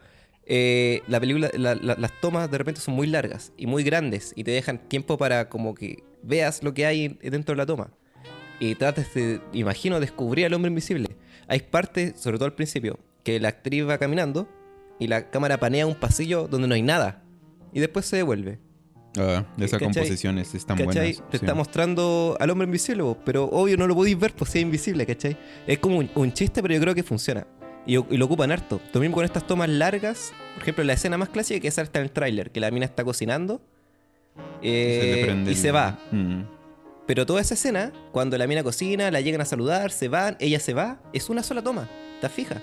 [0.46, 4.32] Eh, la película, la- la- las tomas de repente son muy largas y muy grandes
[4.36, 7.90] y te dejan tiempo para como que veas lo que hay dentro de la toma
[8.60, 11.16] y trates de, imagino, descubrir al hombre invisible.
[11.48, 14.48] Hay partes, sobre todo al principio, que la actriz va caminando
[14.98, 17.22] y la cámara panea un pasillo donde no hay nada
[17.72, 18.58] y después se devuelve.
[19.18, 21.12] Ah, esas composiciones están ¿Cachai?
[21.14, 21.30] buenas.
[21.30, 21.44] Te sí.
[21.44, 25.06] está mostrando al hombre invisible, pero obvio no lo podéis ver, pues si es invisible,
[25.06, 25.36] ¿cachai?
[25.66, 27.46] Es como un, un chiste, pero yo creo que funciona.
[27.86, 28.80] Y, y lo ocupan harto.
[28.92, 30.32] Lo mismo con estas tomas largas.
[30.54, 32.84] Por ejemplo, la escena más clásica que es hasta en el tráiler, que la mina
[32.86, 33.60] está cocinando
[34.62, 35.98] eh, Se y se va.
[36.10, 36.42] Mm.
[37.06, 40.58] Pero toda esa escena, cuando la mina cocina, la llegan a saludar, se van, ella
[40.58, 41.88] se va, es una sola toma.
[42.16, 42.60] Está fija.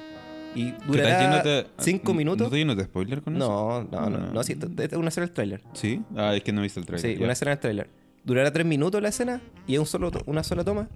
[0.55, 2.51] Y ¿Qué tal durará yéndote- cinco ¿No minutos.
[2.51, 3.47] lleno de spoiler con eso?
[3.47, 4.31] No, no, no, Ah.
[4.33, 5.61] no, sí, es una escena del tráiler.
[5.73, 6.01] ¿Sí?
[6.15, 7.11] Ah, es que no he visto el trailer.
[7.11, 7.23] Sí, ya.
[7.23, 7.89] una escena del tráiler.
[8.25, 10.87] Durará tres minutos la escena y es un solo, una sola toma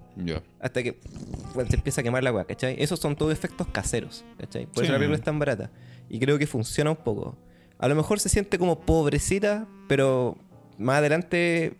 [0.60, 0.98] hasta que
[1.54, 2.76] bueno, se empieza a quemar la weá, ¿cachai?
[2.78, 4.64] Esos son todos efectos caseros, ¿cachai?
[4.66, 4.82] Por Sí.
[4.84, 5.70] eso la película es tan barata.
[6.08, 7.36] Y creo que funciona un poco.
[7.78, 10.38] A lo mejor se siente como pobrecita, pero
[10.78, 11.74] más adelante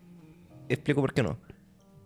[0.69, 1.39] explico por qué no.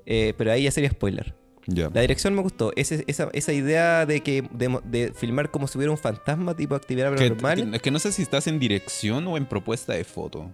[0.06, 1.34] Eh, pero ahí ya sería spoiler.
[1.66, 2.72] La dirección me gustó.
[2.76, 7.10] Ese- esa, esa idea de que de, filmar como si hubiera un fantasma tipo actividad
[7.14, 7.72] Que, paranormal.
[7.72, 10.50] que- que no sé si estás en dirección o en propuesta de foto.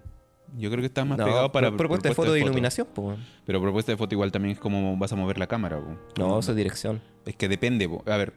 [0.56, 3.16] Yo creo que estás más no, pegado para pro- propuesta de foto de iluminación, po.
[3.44, 5.78] Pero propuesta de foto igual también es como vas a mover la cámara.
[5.80, 5.96] po.
[6.18, 7.00] No, eso es dirección.
[7.26, 7.88] Es que depende.
[7.88, 8.02] po.
[8.10, 8.32] A ver.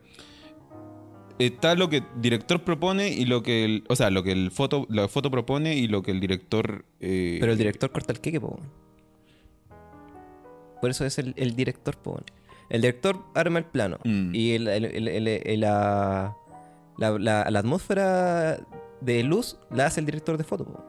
[1.39, 4.51] Está lo que el director propone y lo que el, o sea, lo que el
[4.51, 6.85] foto, la foto propone y lo que el director.
[6.99, 8.59] eh, Pero el director corta el queque, po.
[10.81, 12.19] Por eso es el, el director, po.
[12.69, 13.97] El director arma el plano.
[14.03, 14.35] Mm.
[14.35, 16.35] Y el- el- el- el- el- la,
[16.97, 18.59] la, la- la atmósfera
[19.01, 20.85] de luz la hace el director de foto, po.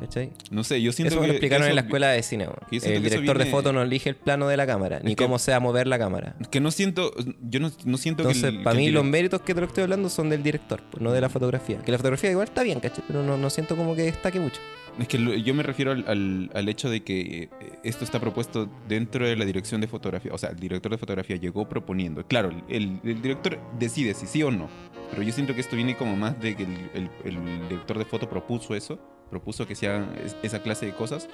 [0.00, 0.32] ¿Cachai?
[0.50, 3.02] No sé, yo siento Eso que lo explicaron eso- en la escuela de cine, El
[3.02, 5.58] director de foto no elige el plano de la cámara, ni que- cómo se va
[5.58, 6.34] a mover la cámara.
[6.50, 7.12] Que no siento,
[7.42, 9.60] yo no, no siento Entonces, que el, para que el mí los méritos que te
[9.60, 11.78] lo estoy hablando son del director, pues, no de la fotografía.
[11.78, 13.04] Que la fotografía igual está bien, ¿cachai?
[13.06, 14.60] Pero no, no siento como que destaque mucho.
[14.98, 17.48] Es que lo- yo me refiero al, al- al hecho de que eh,
[17.84, 20.32] esto está propuesto dentro de la dirección de fotografía.
[20.34, 22.26] O sea, el director de fotografía llegó proponiendo.
[22.26, 24.68] Claro, el, el director decide si sí o no.
[25.10, 28.04] Pero yo siento que esto viene como más de que el, el- el director de
[28.04, 28.98] foto propuso eso.
[29.30, 31.28] Propuso que se hagan es- esa clase de cosas,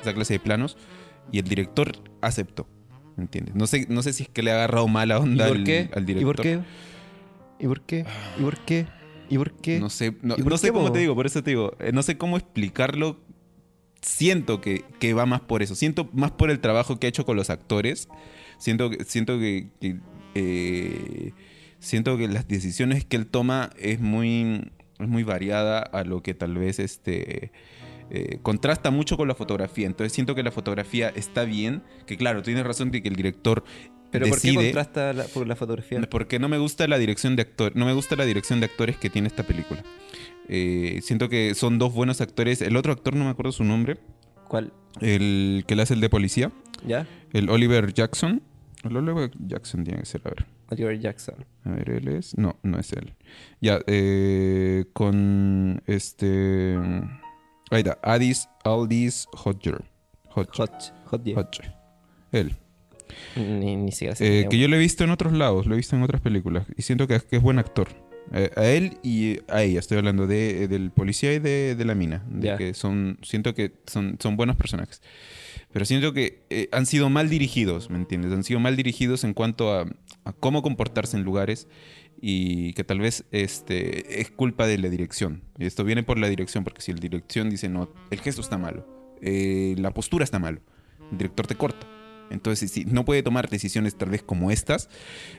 [0.00, 0.76] esa clase de planos.
[1.30, 2.66] Y el director aceptó.
[3.16, 3.54] ¿Me entiendes?
[3.54, 5.64] No sé, no sé si es que le ha agarrado mala onda ¿Y por al,
[5.64, 5.90] qué?
[5.94, 6.36] al ¿Y director.
[6.36, 6.60] por qué?
[7.60, 8.06] ¿Y por qué?
[8.38, 8.86] ¿Y por qué?
[9.28, 9.78] ¿Y por qué?
[9.80, 11.92] No sé, no, ¿Y por no sé cómo te digo, por eso te digo, eh,
[11.92, 13.20] no sé cómo explicarlo.
[14.00, 17.24] Siento que, que va más por eso, siento más por el trabajo que ha hecho
[17.24, 18.08] con los actores.
[18.58, 19.98] Siento siento que, que,
[20.34, 21.32] eh,
[21.78, 24.72] siento que las decisiones que él toma es muy,
[25.04, 27.50] es muy variada a lo que tal vez este
[28.10, 29.86] eh, contrasta mucho con la fotografía.
[29.86, 33.64] Entonces siento que la fotografía está bien, que claro, tienes razón de que el director
[34.10, 36.00] ¿Pero por qué decide- contrasta la, por la fotografía?
[36.10, 38.96] porque no me gusta la dirección de actor, no me gusta la dirección de actores
[38.98, 39.82] que tiene esta película.
[40.48, 42.60] Eh, siento que son dos buenos actores.
[42.60, 43.98] El otro actor no me acuerdo su nombre,
[44.48, 44.72] ¿Cuál?
[45.00, 46.52] el que le hace el de policía,
[46.86, 47.06] ¿Ya?
[47.32, 48.42] el Oliver Jackson.
[48.82, 50.44] El Oliver Jackson tiene que ser, a ver.
[50.72, 51.44] Oliver Jackson.
[51.64, 52.36] A ver, él es.
[52.36, 53.14] No, no es él.
[53.60, 56.76] Ya, eh, con este.
[57.70, 59.84] Ahí está, Addis Aldis Hodger.
[60.34, 60.92] Hodger.
[61.10, 61.74] Hodger.
[62.32, 62.56] Él.
[63.36, 65.76] Ni, ni siquiera sé Eh, que yo lo he visto en otros lados, lo he
[65.76, 66.66] visto en otras películas.
[66.76, 67.88] Y siento que, que es buen actor.
[68.32, 71.94] Eh, a él y a ella, estoy hablando de, del policía y de, de la
[71.94, 72.24] mina.
[72.28, 75.02] De que son, siento que son, son buenos personajes.
[75.72, 78.32] Pero siento que eh, han sido mal dirigidos, ¿me entiendes?
[78.32, 79.86] Han sido mal dirigidos en cuanto a,
[80.24, 81.66] a cómo comportarse en lugares
[82.20, 85.42] y que tal vez este, es culpa de la dirección.
[85.58, 88.86] Esto viene por la dirección, porque si la dirección dice, no, el gesto está malo,
[89.20, 90.60] eh, la postura está malo,
[91.10, 91.86] el director te corta.
[92.32, 94.88] Entonces, si no puede tomar decisiones tal vez como estas,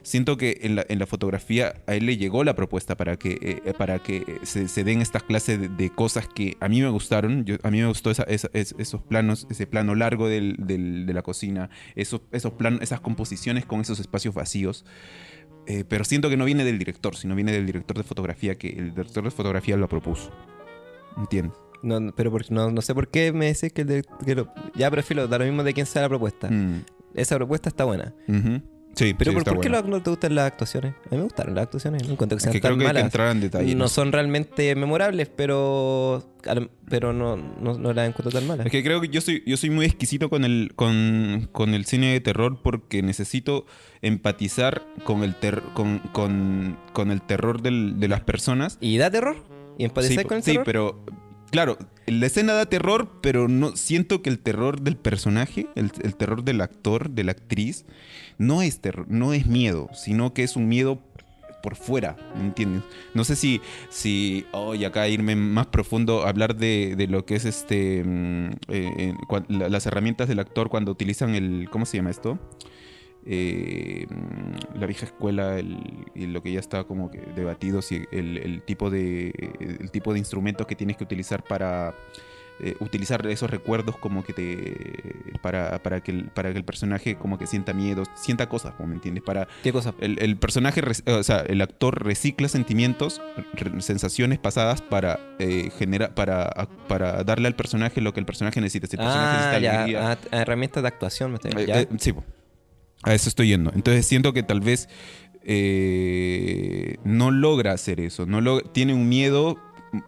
[0.02, 3.62] siento que en la, en la fotografía a él le llegó la propuesta para que,
[3.66, 7.46] eh, para que se, den estas clases de, cosas que a mí me gustaron.
[7.64, 12.54] A mí me gustó esos planos, ese plano largo del- de la cocina, esos, esos
[12.54, 14.86] planos, esas composiciones con esos espacios vacíos.
[15.66, 18.70] Eh, pero siento que no viene del director, sino viene del director de fotografía, que
[18.70, 20.32] el director de fotografía lo propuso.
[21.18, 21.58] ¿Entiendes?
[21.84, 24.90] No, pero por- no, no sé por qué me decís que, de- que lo- ya
[24.90, 26.50] prefiero, da lo mismo de quién sea la propuesta.
[26.50, 28.14] Mm, Esa propuesta está buena.
[28.96, 29.88] Sí, Pero sí, ¿por, qué bueno.
[29.88, 30.94] no te gustan las actuaciones?
[30.94, 32.06] A mí me gustaron las actuaciones.
[32.08, 33.04] No encuentro que Es sean que tan creo que hay que malas.
[33.06, 33.74] entrar en detalle.
[33.76, 33.88] no ¿no?
[33.90, 36.24] son realmente memorables, pero
[36.90, 38.68] pero no, no, no las encuentro tan malas.
[38.68, 41.86] Es que creo que yo soy, yo soy muy exquisito con el, con, con el
[41.86, 43.66] cine de terror porque necesito
[44.04, 48.78] empatizar con el, ter- con, con, con el terror del- de las personas.
[48.80, 49.38] ¿Y da terror?
[49.80, 50.66] ¿Y empatizar sí, con el sí, terror?
[50.66, 51.04] pero
[51.54, 51.78] claro,
[52.08, 56.62] la escena da terror, pero no siento que el terror del personaje, el, terror del
[56.62, 57.86] actor, de la actriz,
[58.40, 61.00] no es terror, no es miedo, sino que es un miedo
[61.62, 62.82] por fuera, ¿me entiendes?
[63.14, 68.04] No sé si, si hoy acá irme más profundo, hablar de, lo que es este
[68.04, 72.40] mm, eh, eh, las herramientas del actor cuando utilizan el, ¿cómo se llama esto?
[73.26, 78.04] Eh, mm, la vieja escuela el- y lo que ya está como que debatido si
[78.12, 79.30] el, el tipo de
[79.80, 81.96] el tipo de instrumentos que tienes que utilizar para
[82.60, 84.76] eh, utilizar esos recuerdos como que te
[85.42, 88.94] para, para que el, para que el personaje como que sienta miedo sienta cosas ¿me
[88.94, 89.24] entiendes?
[89.24, 89.94] para ¿Qué cosa?
[90.00, 93.22] el, el personaje, o sea, el actor recicla sentimientos,
[93.54, 98.60] re- sensaciones pasadas para eh, genera, para, para darle al personaje lo que el personaje
[98.62, 98.86] necesita.
[98.88, 100.12] Si el personaje Ah, necesita ya.
[100.12, 101.32] ah, herramientas de actuación.
[101.32, 102.24] Me estoy- eh, eh, sí, po.
[103.04, 103.72] A eso estoy yendo.
[103.76, 104.90] Entonces siento que tal vez
[105.44, 108.26] eh, no logra hacer eso.
[108.26, 109.60] No tiene un miedo,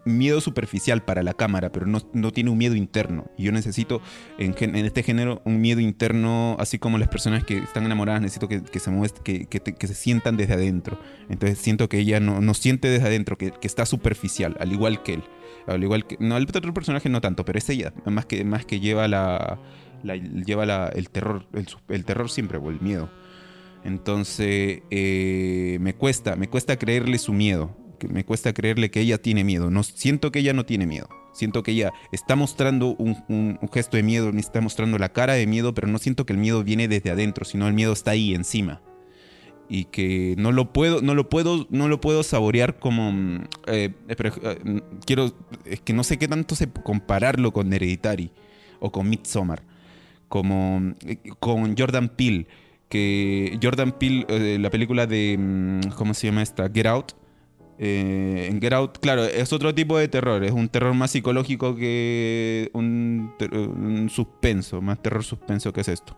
[0.05, 3.25] miedo superficial para la cámara, pero no, no tiene un miedo interno.
[3.37, 4.01] Y yo necesito
[4.37, 8.61] en, este género un miedo interno, así como las personas que están enamoradas, necesito que,
[8.79, 8.91] se
[9.23, 10.99] que, que se sientan desde adentro.
[11.29, 15.15] Entonces siento que ella no, siente desde adentro, que, que está superficial, al igual que
[15.15, 15.23] él.
[15.67, 16.17] Al igual que.
[16.19, 17.93] No, el otro personaje no tanto, pero es ella.
[18.05, 19.59] Más que, más que lleva la.
[20.03, 21.45] La- lleva el terror.
[21.89, 23.09] El, terror siempre, o el miedo.
[23.83, 24.81] Entonces.
[24.89, 26.35] eh, me cuesta.
[26.35, 27.75] Me cuesta creerle su miedo.
[28.09, 29.71] Me cuesta creerle que ella tiene miedo.
[29.71, 31.07] No, siento que ella no tiene miedo.
[31.35, 35.73] Siento que ella está mostrando un, gesto de miedo, está mostrando la cara de miedo,
[35.73, 38.81] pero no siento que el miedo viene desde adentro, sino el miedo está ahí encima
[39.67, 44.31] y que no lo puedo no lo puedo no lo puedo saborear como eh, pero,
[44.43, 45.35] eh, quiero
[45.65, 48.31] es que no sé qué tanto se compararlo con Hereditary
[48.79, 49.63] o con Midsommar
[50.27, 50.93] como
[51.39, 52.47] con Jordan Peele
[52.89, 57.11] que Jordan Peele eh, la película de mm, cómo se llama esta Get Out
[57.77, 61.75] eh, en Get Out, claro, es otro tipo de terror, es un terror más psicológico
[61.75, 63.33] que un,
[64.09, 66.15] suspenso, más terror suspenso que es esto.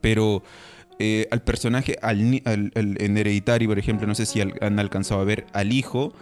[0.00, 0.42] Pero
[1.00, 5.20] eh, al personaje, al, al- al- en Hereditary, por ejemplo, no sé si han alcanzado
[5.20, 6.12] a ver, al hijo,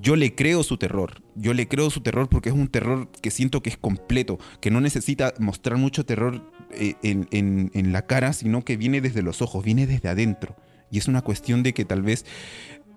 [0.00, 1.22] yo le creo su terror.
[1.34, 4.70] Yo le creo su terror porque es un terror que siento que es completo, que
[4.70, 6.42] no necesita mostrar mucho terror
[6.72, 10.56] eh, en, en- en la cara, sino que viene desde los ojos, viene desde adentro.
[10.90, 12.24] Y es una cuestión de que tal vez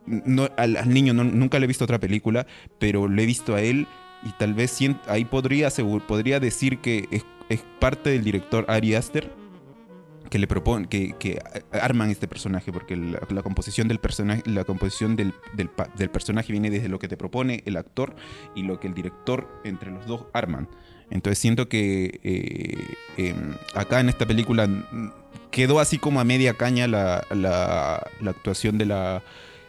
[0.06, 2.48] no, al, niño nunca le he visto otra película,
[2.80, 3.88] pero le he visto a él
[4.24, 4.78] y tal vez
[5.08, 5.70] ahí podría,
[6.08, 9.32] podría decir que es, es parte del director Ari Aster
[10.30, 11.40] que le proponen, que, que
[11.72, 16.70] arman este personaje, porque la, composición del personaje, la composición del, del del personaje viene
[16.70, 18.16] desde lo que te propone el actor
[18.56, 20.68] y lo que el director entre los dos arman.
[21.10, 22.78] Entonces siento que eh,
[23.18, 25.12] em, acá en esta película mm,
[25.52, 29.24] quedó así como a media caña la, la- la actuación de la,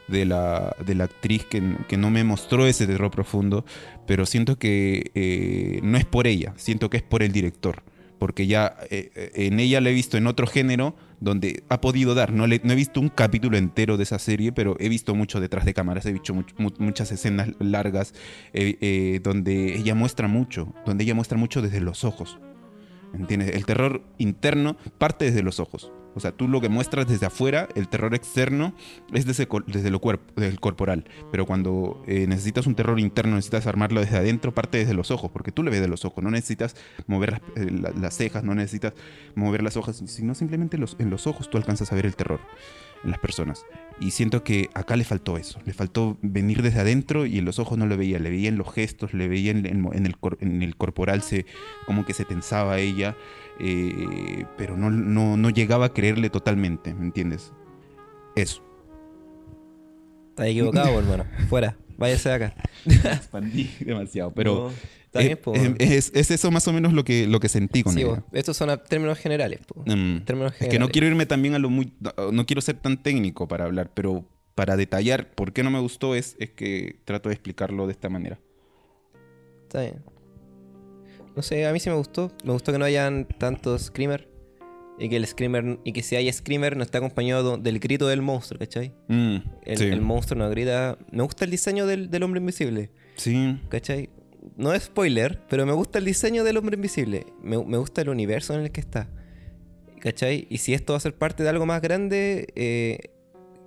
[0.09, 3.64] de la, de la actriz que, que no me mostró ese terror profundo,
[4.06, 7.82] pero siento que eh, no es por ella, siento que es por el director
[8.18, 12.14] porque ya eh, eh, en ella la he visto en otro género donde ha podido
[12.14, 12.32] dar.
[12.32, 15.74] No, he visto un capítulo entero de esa serie, pero he visto mucho detrás de
[15.74, 18.14] cámaras, he visto much- mu- muchas escenas largas
[18.52, 22.38] eh, donde ella muestra mucho, donde ella muestra mucho desde los ojos.
[23.14, 23.54] ¿Entiendes?
[23.54, 25.90] El terror interno parte desde los ojos.
[26.18, 28.74] O sea, tú lo que muestras desde afuera, el terror externo
[29.14, 29.46] es desde,
[29.90, 30.00] lo
[30.36, 31.04] del corporal.
[31.30, 35.30] Pero cuando eh, necesitas un terror interno, necesitas armarlo desde adentro, parte desde los ojos,
[35.32, 36.22] porque tú le ves de los ojos.
[36.22, 38.92] No necesitas mover las, eh, cejas, no necesitas
[39.34, 42.40] mover las hojas, sino simplemente los- en los ojos tú alcanzas a ver el terror
[43.05, 43.64] en las personas.
[44.01, 47.59] Y siento que acá le faltó eso, le faltó venir desde adentro y en los
[47.59, 50.76] ojos no lo veía, le veía en los gestos, le veía en, el, en el
[50.76, 51.46] corporal, se,
[51.86, 53.16] como que se tensaba ella,
[53.59, 57.53] eh, pero no, no, no llegaba a creerle totalmente, ¿me entiendes?
[58.36, 58.62] Eso.
[60.30, 61.24] Estás equivocado, hermano.
[61.49, 61.76] Fuera.
[61.99, 62.55] Váyase de acá.
[62.86, 64.70] Expandí demasiado, pero No,
[65.05, 65.53] está es, bien, po.
[65.55, 68.22] es- es- es eso más o menos lo que, lo que sentí con Sí, ella.
[68.32, 69.61] Estos son a- términos generales.
[69.84, 70.18] Mm.
[70.20, 70.92] Términos Es que no generales.
[70.92, 71.92] quiero irme también a lo muy...
[72.01, 74.24] no- No quiero ser tan técnico para hablar, pero
[74.55, 78.09] para detallar por qué no me gustó es, es que trato de explicarlo de esta
[78.09, 78.38] manera.
[79.64, 80.03] Está bien.
[81.36, 82.32] No sé, a mí sí me gustó.
[82.44, 84.28] Me gustó que no hayan tantos screamer.
[84.99, 85.78] Y que el screamer.
[85.84, 88.92] Y que si hay screamer no está acompañado del grito del monstruo, ¿cachai?
[89.09, 89.84] Mm, El, sí.
[89.84, 90.99] el monstruo no grita.
[91.12, 92.90] Me gusta el diseño del, del hombre invisible.
[93.16, 93.59] Sí.
[93.68, 94.11] ¿Cachai?
[94.57, 97.26] No es spoiler, pero me gusta el diseño del hombre invisible.
[97.42, 99.09] Me, me gusta el universo en el que está.
[100.01, 100.46] ¿cachai?
[100.49, 102.99] Y si esto va a ser parte de algo más grande, eh,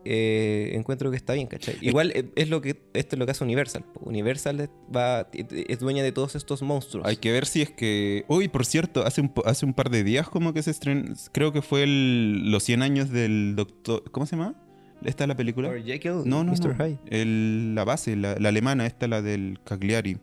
[0.05, 1.75] eh, encuentro que está bien, ¿cachai?
[1.81, 3.85] Igual eh, es lo que esto es lo que hace Universal.
[4.01, 7.05] Universal es- va, es dueña de todos estos monstruos.
[7.07, 8.25] Hay que ver si es que.
[8.27, 11.13] Uy, por cierto, hace un, hace un par de días, como que se estrenó.
[11.31, 14.03] Creo que fue el- los 100 años del doctor.
[14.11, 14.55] ¿Cómo se llama?
[15.03, 15.69] ¿Esta es la película?
[15.69, 15.83] Dr.
[15.83, 16.77] Jekyll, No, no, Mr.
[16.77, 16.85] no.
[16.85, 16.97] Hyde.
[17.09, 20.17] El- la base, la, la alemana, esta, la del Cagliari.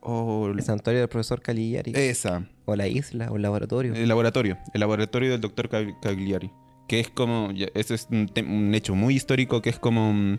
[0.00, 1.92] O El santuario del profesor Caligari.
[1.94, 2.46] esa.
[2.64, 3.94] O la isla, o el laboratorio.
[3.94, 4.56] El laboratorio.
[4.72, 6.50] El laboratorio del doctor Cagliari.
[6.86, 7.50] Que es como.
[7.74, 9.60] Eso es un, un hecho muy histórico.
[9.62, 10.12] Que es como.
[10.12, 10.38] mm,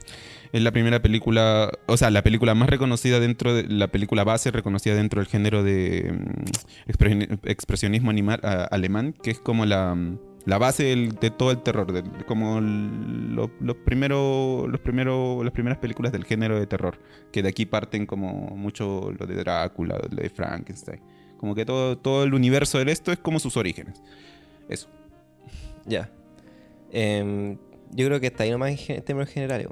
[0.54, 1.70] Es la primera película.
[1.88, 3.64] O sea, la película más reconocida dentro de.
[3.68, 6.14] La película base reconocida dentro del género de.
[6.14, 8.40] mm, expre- expresionismo animal,
[8.72, 9.14] alemán.
[9.22, 9.94] Que es como la.
[9.96, 11.92] mm, La base de todo el terror.
[11.92, 13.50] de- como los
[13.84, 14.70] primeros.
[14.70, 15.44] Los primeros.
[15.44, 16.98] Las primeras películas del género de terror.
[17.34, 21.02] Que de aquí parten como mucho lo de Drácula, lo de Frankenstein.
[21.38, 24.02] Como que todo, todo el universo de esto es como sus orígenes.
[24.70, 24.88] Eso.
[25.86, 26.10] Ya.
[26.92, 27.58] Em,
[27.92, 29.68] yo creo que está ahí nomás en, en términos generales.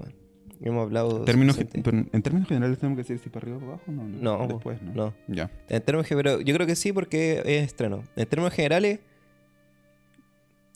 [0.62, 1.24] Hemos hablado.
[1.26, 3.92] Términos, en términos generales tenemos que decir si para arriba o para abajo.
[3.92, 4.94] No, No, después, ¿no?
[4.94, 5.14] no.
[5.28, 5.52] Ya.
[5.70, 8.04] En términos pero yo creo que sí porque es estreno.
[8.16, 9.00] En términos generales,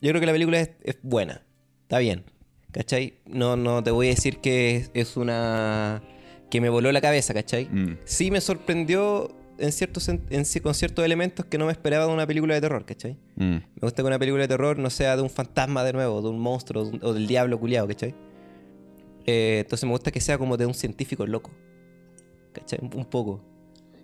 [0.02, 1.42] yo creo que la película es, es buena.
[1.84, 2.24] Está bien.
[2.72, 3.16] ¿Cachai?
[3.26, 6.04] No, no te voy a decir que es, es una...
[6.52, 7.66] que me voló la cabeza, ¿cachai?
[7.66, 7.98] Mm.
[8.06, 10.22] Sí me sorprendió en ciertos, en,
[10.64, 13.18] con ciertos elementos que no me esperaba de una película de terror, ¿cachai?
[13.36, 13.44] Mm.
[13.56, 16.30] Me gusta que una película de terror no sea de un fantasma de nuevo, de
[16.30, 18.16] un monstruo de un- o del diablo culiado, ¿cachai?
[19.26, 21.52] Eh, entonces me gusta que sea como de un científico loco.
[22.54, 22.80] ¿Cachai?
[22.82, 23.42] Un- Un poco.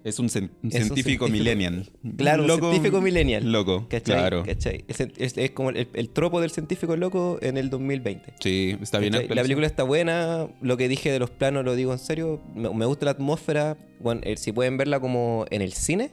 [0.06, 1.90] Es un, cien- un Es un científico millennial.
[2.16, 3.52] Claro, un científico millennial.
[3.52, 4.16] Loco, ¿Cachai?
[4.16, 4.44] claro.
[4.46, 4.86] ¿Cachai?
[4.88, 8.36] Es, es- es como el, el tropo del científico loco en el 2020.
[8.40, 9.14] Sí, está bien.
[9.14, 12.40] La película está buena, lo que dije de los planos lo digo en serio.
[12.54, 13.78] Me, me gusta la atmósfera.
[14.00, 16.12] Bueno, eh, si pueden verla como en el cine,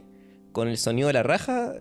[0.53, 1.73] con el sonido de la raja,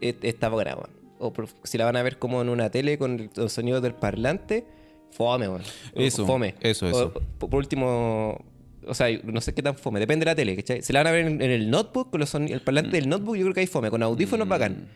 [0.00, 0.76] eh, está buena.
[1.20, 3.80] O por- si la van a ver como en una tele con el, el sonido
[3.80, 4.66] del parlante,
[5.12, 5.62] fome, weón.
[5.94, 6.56] Eso, Fome.
[6.62, 7.12] eso, eso.
[7.38, 8.44] por último,
[8.86, 10.82] o sea, no sé qué tan fome, depende de la tele, ¿cachai?
[10.82, 13.08] Si la van a ver en, en el notebook, con los soni- el parlante del
[13.08, 14.50] notebook, yo creo que hay fome, con audífonos Mm.
[14.50, 14.88] bacán.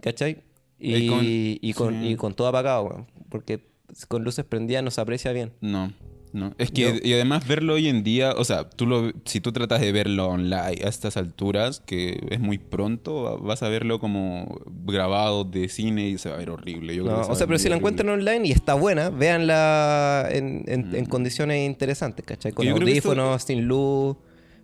[0.00, 0.38] ¿Cachai?
[0.78, 2.08] Y, Y con- y, con, sí.
[2.10, 3.06] y con todo apagado.
[3.28, 3.60] Porque
[4.08, 5.52] con luces prendidas no se aprecia bien.
[5.60, 5.92] No,
[6.32, 6.54] no.
[6.58, 9.52] Es que, Yo- y además verlo hoy en día, o sea, tú lo, si tú
[9.52, 14.60] tratas de verlo online a estas alturas, que es muy pronto, vas a verlo como
[14.84, 16.94] grabado de cine y se va a ver horrible.
[16.94, 20.64] Yo creo que o sea, pero si la encuentran online y está buena, véanla en,
[20.66, 21.06] en- en Mm.
[21.06, 22.52] condiciones interesantes, ¿cachai?
[22.52, 24.16] Con que esto- audífonos, sin luz.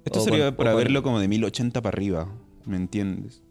[0.05, 2.29] Esto sería con- para verlo como de 1080 para arriba,
[2.65, 3.43] ¿me entiendes?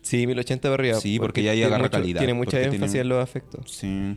[0.00, 1.00] Sí, 1080 para arriba.
[1.00, 3.70] Sí, porque ya ahí agarra mucho- calidad, Tiene mucha énfasis tiene- en los efectos.
[3.72, 4.16] Sí.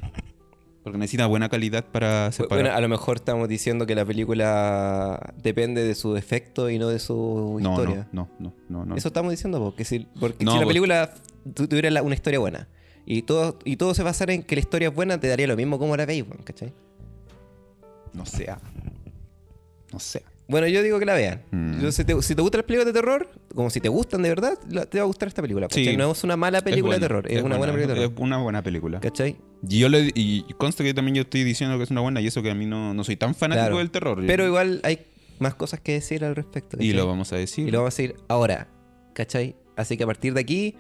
[0.84, 2.64] Porque necesita buena calidad para separar.
[2.64, 6.90] Bueno, a lo mejor estamos diciendo que la película depende de su efecto y no
[6.90, 8.08] de su no, historia.
[8.12, 8.96] no, no, no, no, no.
[8.96, 11.14] Eso estamos diciendo, porque si, porque No, si la película
[11.54, 12.68] tu- tuviera la- una historia buena
[13.06, 15.56] y todo, y todo se basara en que la historia es buena, te daría lo
[15.56, 16.74] mismo como la veis, ¿cachai?
[18.14, 18.58] No sea.
[19.94, 20.24] No sea.
[20.52, 21.41] Bueno, yo digo que la vean.
[21.52, 21.82] Mm.
[21.82, 24.30] Yo, si, te, si te gustan las películas de terror, como si te gustan de
[24.30, 25.68] verdad, la- te va a gustar esta película.
[25.72, 25.95] Sí.
[25.97, 28.24] No es una mala película Es de terror, es, una buena película de Es terror.
[28.24, 28.99] una buena película.
[28.99, 29.38] ¿Cachai?
[29.68, 32.28] Y yo le, y consta que también yo estoy diciendo que es una buena y
[32.28, 33.78] eso que a mí no, no soy tan fanático Claro.
[33.80, 34.24] del terror.
[34.28, 34.99] Pero igual hay
[35.39, 36.78] más cosas que decir al respecto.
[36.80, 37.68] Y lo vamos a decir.
[37.68, 38.68] Y lo vamos a decir ahora,
[39.14, 39.56] ¿cachai?
[39.78, 40.76] Así que a partir de aquí,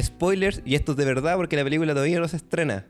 [0.00, 2.86] spoilers, y esto es de verdad porque la película todavía no se estrena,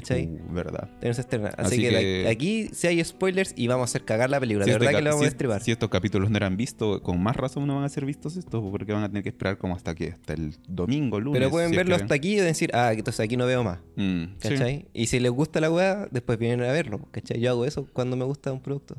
[0.00, 0.26] ¿cachai?
[0.26, 0.88] Uh, verdad.
[1.00, 1.48] Se estrena.
[1.56, 4.64] Así, Así que, aquí si hay spoilers y vamos a hacer cagar la película.
[4.64, 5.62] Si de este verdad que lo vamos si- a destribar.
[5.62, 8.62] Si estos capítulos no eran vistos, con más razón no van a ser vistos estos,
[8.70, 11.38] porque van a tener que esperar como hasta que hasta el domingo, lunes.
[11.40, 13.78] Pero pueden si verlo hasta aquí y decir, ah, entonces aquí no veo más.
[13.96, 14.48] Mm, sí.
[14.48, 14.86] ¿Cachai?
[14.92, 17.00] Y si les gusta la weá, después vienen a verlo.
[17.10, 17.40] ¿Cachai?
[17.40, 18.96] Yo hago eso cuando me gusta un producto.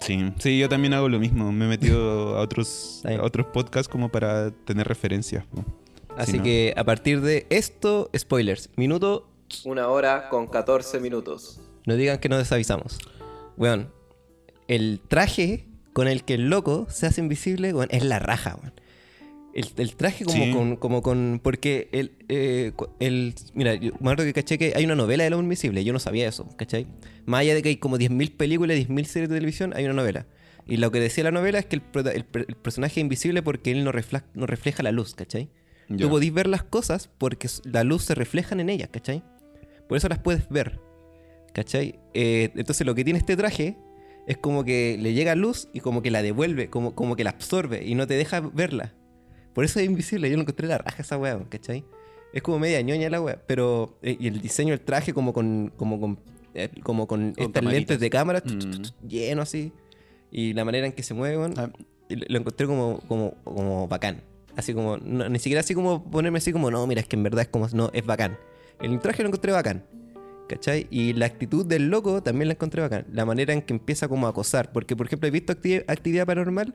[0.00, 1.52] Sí, sí, yo también hago lo mismo.
[1.52, 5.44] Me he metido a otros, a otros podcasts como para tener referencias.
[6.16, 8.68] Así que a partir de esto, spoilers.
[8.76, 9.28] Minuto,
[9.64, 11.60] Una hora con 14 minutos.
[11.86, 12.98] no digan que no desavisamos.
[13.56, 13.90] Weón,
[14.68, 18.72] el traje con el que el loco se hace invisible, weón, es la raja, weón.
[19.54, 20.50] El, el traje como Sí.
[20.52, 21.38] con, como con.
[21.42, 23.34] Porque el, eh, el.
[23.52, 25.84] Mira, yo me acuerdo que caché que hay una novela de lo invisible.
[25.84, 26.86] Yo no sabía eso, ¿cachai?
[27.26, 30.26] Más allá de que hay como 10.000 películas, 10.000 series de televisión, hay una novela.
[30.66, 31.82] Y lo que decía la novela es que el,
[32.14, 35.50] el per- el personaje es invisible porque él no, refla- no refleja la luz, ¿cachai?
[35.90, 35.98] Ya.
[36.06, 39.22] Tú podís ver las cosas porque la luz se refleja en ellas, ¿cachai?
[39.92, 40.80] Por eso las puedes ver,
[41.52, 42.00] ¿cachai?
[42.14, 43.76] Eh, entonces lo que tiene este traje
[44.26, 47.30] es como que le llega luz y como que la devuelve, como, como que la
[47.30, 48.94] absorbe y no te deja verla.
[49.52, 50.30] Por eso es invisible.
[50.30, 51.84] Yo lo encontré la raja esa weá, ¿cachai?
[52.32, 53.38] Es como media ñoña la weá.
[53.46, 53.98] Pero.
[54.00, 55.70] eh, y el diseño del traje como con.
[55.76, 56.18] como con.
[56.54, 59.06] eh, como con, Con estas lentes de cámara Mm.
[59.06, 59.72] lleno así.
[60.30, 61.52] Y la manera en que se mueven.
[61.58, 61.70] Ah.
[62.08, 64.22] lo lo encontré como, como, como bacán.
[64.56, 64.96] Así como.
[64.96, 67.48] no- ni siquiera así como ponerme así como, no, mira, es que en verdad es
[67.48, 67.68] como.
[67.74, 68.38] No, es bacán.
[68.80, 69.84] El traje lo encontré bacán.
[70.48, 70.86] ¿Cachai?
[70.90, 73.06] Y la actitud del loco también la encontré bacán.
[73.12, 74.70] La manera en que empieza como a acosar.
[74.72, 76.74] Porque, por ejemplo, he visto acti- actividad paranormal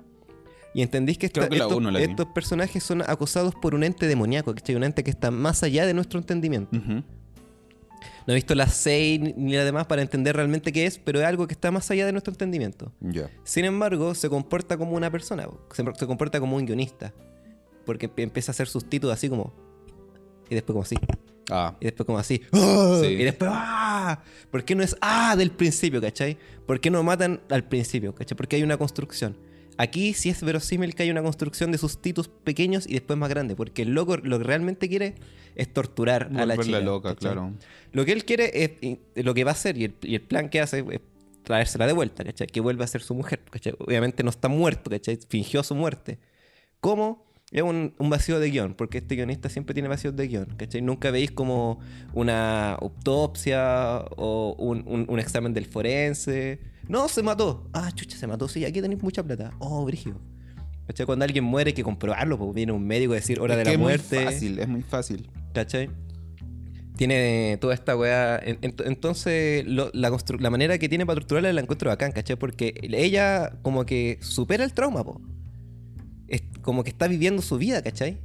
[0.73, 4.75] y entendís que, esta- estos, uno personajes son acosados por un ente demoníaco, ¿cachai?
[4.75, 6.69] Un ente que está más allá de nuestro entendimiento.
[8.25, 11.25] No he visto las 6 ni la demás para entender realmente qué es, pero es
[11.25, 12.91] algo que está más allá de nuestro entendimiento.
[13.43, 17.13] Sin embargo, se comporta como una persona, se, se comporta como un guionista.
[17.85, 19.53] Porque emp- empieza a hacer sus títulos así como.
[20.49, 20.95] Y después como así.
[21.49, 21.75] Ah.
[21.79, 22.41] Y después como así.
[22.51, 22.99] ¡Ah!
[23.01, 23.07] Sí.
[23.07, 24.21] Y después ¡ah!
[24.51, 25.35] ¿Por qué no es ¡ah!
[25.35, 26.37] del principio, cachai?
[26.65, 28.37] ¿Por qué no matan al principio, cachai?
[28.37, 29.37] Porque hay una construcción.
[29.77, 33.29] Aquí sí es verosímil que hay una construcción de sus titus pequeños y después más
[33.29, 33.55] grandes.
[33.55, 35.15] Porque el loco lo que realmente quiere
[35.55, 36.79] es torturar a la chica.
[36.79, 37.33] loca, ¿cachai?
[37.33, 37.53] claro.
[37.91, 40.21] Lo que él quiere es, y lo que va a hacer y el, y el
[40.21, 41.01] plan que hace es
[41.43, 42.47] traérsela de vuelta, ¿cachai?
[42.47, 43.73] Que vuelva a ser su mujer, ¿cachai?
[43.77, 45.19] Obviamente no está muerto, ¿cachai?
[45.29, 46.17] Fingió su muerte.
[46.79, 47.26] ¿Cómo?
[47.51, 50.81] Es un, un vacío de guion, porque este guionista siempre tiene vacíos de guion, ¿cachai?
[50.81, 51.79] Nunca veis como
[52.13, 56.59] una autopsia o un, un- un examen del forense.
[56.89, 57.69] No, se mató.
[57.73, 58.47] Ah, chucha, se mató.
[58.49, 59.51] Sí, aquí tenéis mucha plata.
[59.59, 60.19] Oh, brígido.
[60.87, 61.05] ¿Cachai?
[61.05, 63.65] Cuando alguien muere hay que comprobarlo, pues viene un médico a decir hora Es de
[63.65, 64.15] la es muerte.
[64.17, 65.29] muy fácil, es muy fácil.
[65.53, 65.89] ¿Cachai?
[66.97, 68.39] Tiene toda esta weá.
[68.39, 72.35] En- ent- Entonces, lo- la, la manera que tiene para torturarla la encuentro bacán, ¿cachai?
[72.37, 75.21] Porque ella como que supera el trauma, po.
[76.27, 78.17] Es como que está viviendo su vida, ¿cachai?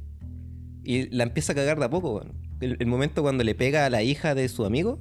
[0.83, 2.33] Y la empieza a cagar de a poco, weón.
[2.59, 4.99] El, momento cuando le pega a la hija de su amigo,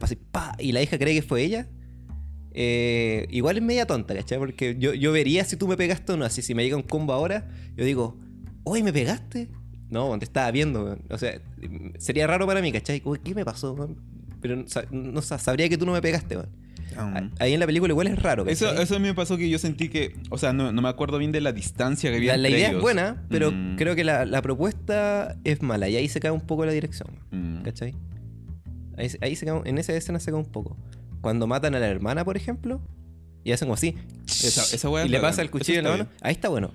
[0.00, 1.68] así, pa, y la hija cree que fue ella.
[2.52, 4.38] eh, igual es media tonta, ¿cachai?
[4.38, 6.24] Porque yo, yo vería si tú me pegaste o no.
[6.24, 8.18] Así, si me llega un combo ahora, yo digo,
[8.64, 9.48] hoy me pegaste.
[9.88, 11.02] No, te estaba viendo, weón.
[11.10, 11.40] O sea,
[11.98, 13.02] sería raro para mí, ¿cachai?
[13.24, 13.88] ¿Qué me pasó?
[14.40, 16.38] Pero no, sa- sabría que tú no me pegaste.
[16.96, 17.28] Ah.
[17.38, 19.58] Ahí en la película igual es raro, Eso, eso a mí me pasó que yo
[19.58, 22.42] sentí que, o sea, no, no me acuerdo bien de la distancia que había la,
[22.42, 22.78] la entre idea ellos.
[22.78, 23.76] es buena, pero Mm.
[23.76, 27.08] creo que la, la propuesta es mala y ahí se cae un poco la dirección,
[27.30, 27.62] Mm.
[27.62, 27.94] ¿cachai?
[28.96, 30.76] Ahí, ahí se cae- en esa escena se cae un poco.
[31.20, 32.80] Cuando matan a la hermana, por ejemplo,
[33.44, 33.94] y hacen como así,
[34.26, 36.70] Esa- esa y le pasa el cuchillo en la mano, ahí está bueno.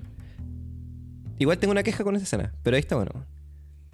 [1.38, 3.12] Igual tengo una queja con esa escena, pero ahí está bueno.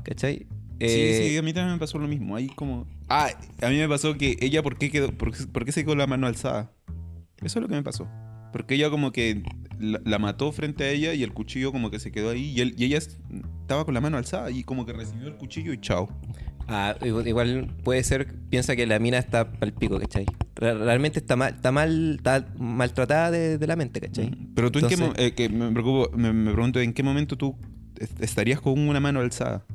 [0.03, 0.45] ¿Cachai?
[0.83, 2.35] Eh, Sí, sí, a mí también me pasó lo mismo.
[2.35, 2.87] Ahí como.
[3.09, 3.29] Ah,
[3.61, 6.07] a mí me pasó que ella, ¿por qué, quedó, por, por qué se quedó la
[6.07, 6.71] mano alzada?
[7.41, 8.07] Eso es lo que me pasó.
[8.53, 9.43] Porque ella como que
[9.79, 12.61] la, la mató frente a ella y el cuchillo como que se quedó ahí y,
[12.61, 13.17] él- y ella es-
[13.61, 16.09] estaba con la mano alzada y como que recibió el cuchillo y chao.
[16.67, 20.25] Ah, igual, puede ser, piensa que la mina está pal pico, ¿cachai?
[20.55, 24.31] Re- Realmente está mal, está mal, está maltratada de, de la mente, ¿cachai?
[24.55, 27.57] Pero tú en qué eh, que me, preocupo- me, me pregunto en qué momento tú
[27.99, 29.65] est- estarías con una mano alzada.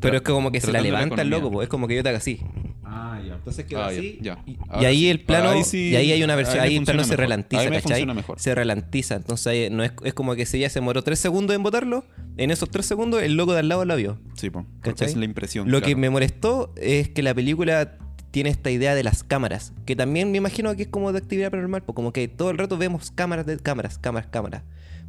[0.00, 2.02] Pero es que como que se la levanta el loco, po, es como que yo
[2.02, 2.40] te haga así.
[2.84, 3.34] Ah, ya.
[3.34, 4.42] Entonces queda así, ya.
[4.44, 7.14] Y, ahí el plano, Ahí sí- y ahí hay una versión, ahí el plano se
[7.14, 8.04] Ahí me ¿cachai?
[8.06, 8.40] mejor.
[8.40, 11.54] Se relantiza, entonces ahí no es, es como que si ella se demoró tres segundos
[11.54, 12.04] en botarlo,
[12.36, 14.18] en esos tres segundos el loco de al lado la vio.
[14.34, 15.08] Sí, po, ¿Cachai?
[15.08, 15.70] es la impresión.
[15.70, 15.86] Lo claro.
[15.86, 17.96] que me molestó es que la película
[18.32, 21.50] tiene esta idea de las cámaras, que también me imagino que es como de actividad
[21.50, 24.62] paranormal, pues como que todo el rato vemos cámaras de cámaras, cámaras, cámaras.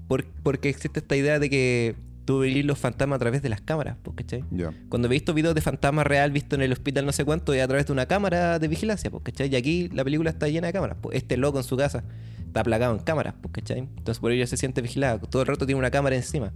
[0.07, 1.95] Por- porque existe esta idea de que
[2.31, 4.45] tú veis los fantasmas a través de las cámaras, pues, ¿cachai?
[4.51, 4.73] Ya.
[4.87, 7.61] Cuando he visto videos de fantasma real visto en el hospital no sé cuánto, es
[7.61, 9.49] a través de una cámara de vigilancia, pues, ¿cachai?
[9.51, 10.97] Y aquí la película está llena de cámaras.
[11.01, 12.05] Pues este loco en su casa
[12.45, 13.79] está plagado en cámaras, pues, ¿cachai?
[13.79, 15.27] Entonces por ello se siente vigilado.
[15.27, 16.53] Todo el rato tiene una cámara encima.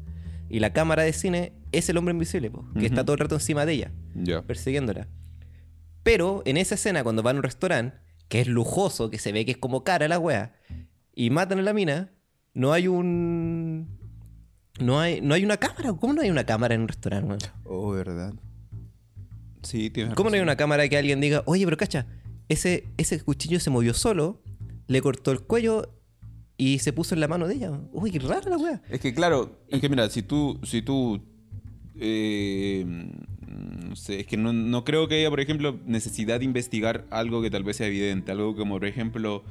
[0.47, 3.35] Y la cámara de cine es el hombre invisible, pues, que está todo el rato
[3.35, 3.91] encima de ella,
[4.47, 5.09] persiguiéndola.
[6.03, 7.97] Pero en esa escena, cuando van a un restaurante,
[8.29, 10.53] que es lujoso, que se ve que es como cara la wea,
[11.13, 12.11] y matan a la mina,
[12.53, 13.94] no hay un.
[14.79, 15.93] No hay, no hay una cámara.
[15.93, 17.39] ¿Cómo no hay una cámara en un restaurante, weón?
[17.63, 18.33] Oh, verdad.
[19.61, 22.05] Sí, tienes ¿Cómo no hay una cámara que alguien diga, oye, pero cacha,
[22.49, 24.41] ese, ese cuchillo se movió solo,
[24.87, 25.89] le cortó el cuello
[26.57, 27.71] y se puso en la mano de ella?
[27.91, 28.81] Uy, qué rara la wea.
[28.89, 31.19] Es que claro, es que mira, si tú, si tú,
[31.99, 37.05] eh, no sé, es que no, no creo que haya, por ejemplo, necesidad de investigar
[37.09, 39.43] algo que tal vez sea evidente, algo como, por ejemplo,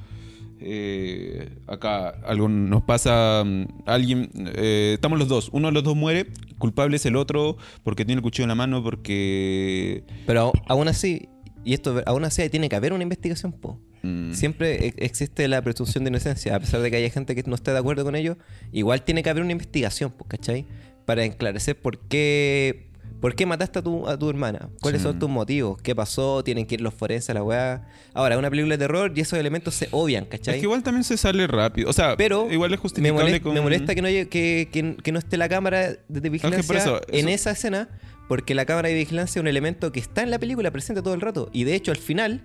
[0.59, 5.95] eh, acá algo nos pasa, mm, alguien, eh, estamos los dos, uno de los dos
[5.95, 6.27] muere,
[6.57, 10.03] culpable es el otro porque tiene el cuchillo en la mano, porque...
[10.25, 11.27] Pero aún así,
[11.63, 13.79] y esto aún así tiene que haber una investigación, po.
[14.03, 17.43] mm, Siempre e- existe la presunción de inocencia, a pesar de que haya gente que
[17.45, 18.37] no esté de acuerdo con ello,
[18.71, 20.65] igual tiene que haber una investigación, po, ¿cachai?
[21.05, 22.87] Para esclarecer por qué,
[23.21, 25.07] por qué mataste a tu, a tu hermana, cuáles Sí.
[25.07, 27.87] son tus motivos, qué pasó, tienen que ir los forenses a la weá.
[28.13, 30.55] Ahora, es una película de terror y esos elementos se obvian, ¿cachai?
[30.55, 33.43] Es que igual también se sale rápido, o sea, Pero igual es me, justificable molesta,
[33.43, 33.53] con...
[33.53, 37.01] me molesta que no, haya- que, que- que no esté la cámara de vigilancia eso,
[37.09, 37.89] en esa escena,
[38.27, 41.13] porque la cámara de vigilancia es un elemento que está en la película presente todo
[41.13, 41.49] el rato.
[41.53, 42.43] Y de hecho, al final,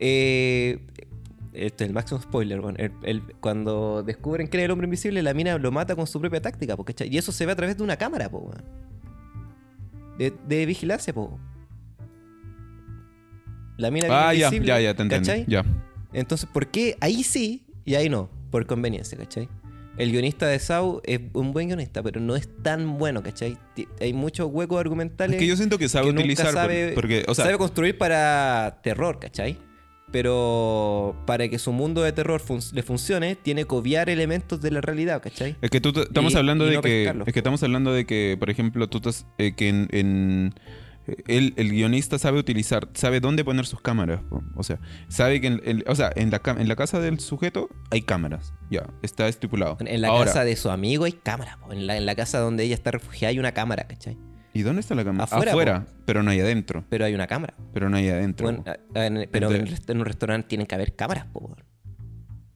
[0.00, 0.78] eh,
[1.52, 5.22] este es el máximo spoiler, bueno, el- el- cuando descubren que era el hombre invisible,
[5.22, 7.08] la mina lo mata con su propia táctica, ¿cachai?
[7.12, 8.64] y eso se ve a través de una cámara, po, weón.
[10.18, 11.38] De, de vigilancia, po.
[13.76, 15.26] La mina Ah, vive ya, ya, ya, te entendí.
[15.28, 15.44] ¿cachai?
[15.48, 15.64] Ya.
[16.12, 18.30] Entonces, ¿por qué ahí sí y ahí no?
[18.50, 19.48] Por conveniencia, ¿cachai?
[19.96, 23.56] El guionista de Saw es un buen guionista, pero no es tan bueno, ¿cachai?
[24.00, 25.34] Hay muchos huecos argumentales.
[25.36, 26.52] Es que yo siento que sabe que utilizar.
[26.52, 29.56] sabe- porque, o sea, sabe construir para terror, ¿cachai?
[30.14, 34.70] Pero para que su mundo de terror fun- le funcione, tiene que obviar elementos de
[34.70, 35.56] la realidad, ¿cachai?
[35.60, 37.12] Es que tú, estamos Y- hablando y de no que.
[37.26, 39.26] Es que estamos hablando de que, por ejemplo, tú estás.
[39.38, 39.88] eh, que en.
[39.90, 40.54] en-
[41.26, 44.20] él- el guionista sabe utilizar, sabe dónde poner sus cámaras.
[44.54, 47.68] O sea, sabe que en, en- o sea, en, la, en la casa del sujeto
[47.90, 48.54] hay cámaras.
[48.70, 49.76] Ya, está estipulado.
[49.80, 51.72] En la Ahora, casa de su amigo hay cámara, po.
[51.72, 54.16] en la, en la casa donde ella está refugiada hay una cámara, ¿cachai?
[54.54, 55.24] ¿Y dónde está la cámara?
[55.24, 56.84] Afuera, pero no hay adentro.
[56.88, 57.54] Pero hay una cámara.
[57.74, 58.46] Pero no hay adentro.
[58.46, 61.56] Bueno, en- pero Entonces- en un restaurante tienen que haber cámaras, po.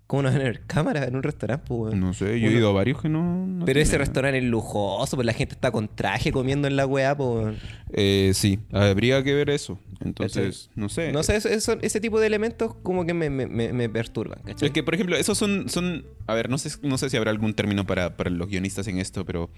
[0.09, 2.01] ¿Cómo no van a haber cámaras en un restaurante, weón?
[2.01, 3.47] no sé, yo he ido a varios que no.
[3.47, 6.87] no Pero ese restaurante es lujoso, pues la gente está con traje comiendo en la
[6.87, 7.57] weá, weón.
[7.93, 9.79] Eh, sí, habría que ver eso.
[10.01, 11.13] Entonces, no sé.
[11.13, 14.39] No sé, eso- eso- ese tipo de elementos como que me, me- me- me perturban,
[14.45, 14.69] ¿cachai?
[14.69, 17.31] Es que, por ejemplo, esos son, son a ver, no sé, no sé si habrá
[17.31, 19.51] algún término para, para los guionistas en esto, pero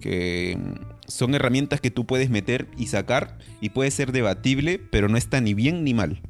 [0.00, 5.08] que mm, son herramientas que tú puedes meter y sacar y puede ser debatible, pero
[5.08, 6.22] no está ni bien ni mal.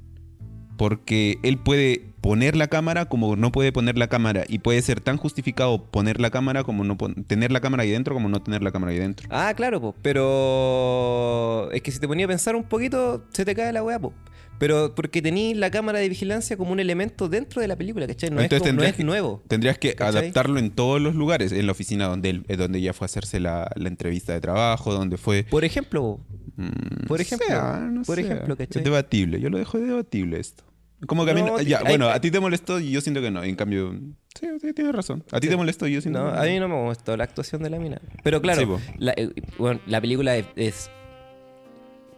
[0.77, 5.01] Porque él puede poner la cámara como no puede poner la cámara y puede ser
[5.01, 6.97] tan justificado poner la cámara como no
[7.27, 9.27] tener la cámara ahí dentro como no tener la cámara ahí dentro.
[9.31, 9.95] Ah, claro, pues.
[10.03, 13.99] Pero es que si te ponía a pensar un poquito, se te cae la weá,
[13.99, 14.15] pues.
[14.59, 18.29] Pero porque tenéis la cámara de vigilancia como un elemento dentro de la película, ¿cachai?
[18.29, 19.43] No, Entonces es, como- no es que- nuevo.
[19.49, 20.19] Tendrías que ¿Cachai?
[20.21, 23.07] adaptarlo en todos los lugares, en la oficina donde, él, eh, donde ella fue a
[23.07, 25.45] hacerse la, la entrevista de trabajo, donde fue...
[25.45, 26.21] Por ejemplo, po,
[26.57, 28.81] Mm, Por ejemplo, sé, ah, no por ejemplo, ¿cachai?
[28.83, 30.63] Es debatible, yo lo dejo de debatible esto.
[31.07, 33.01] Como que a mí No, no- ya, bueno, hay- a ti te molestó y yo
[33.01, 33.43] siento que no.
[33.43, 33.93] En cambio,
[34.39, 35.25] sí, sí, tienes razón.
[35.33, 37.25] A ti te molestó y yo siento no, que a mí no me gustó la
[37.25, 38.01] actuación de la mina.
[38.23, 40.91] Pero claro, Sí, la, eh, bueno, la película es, es,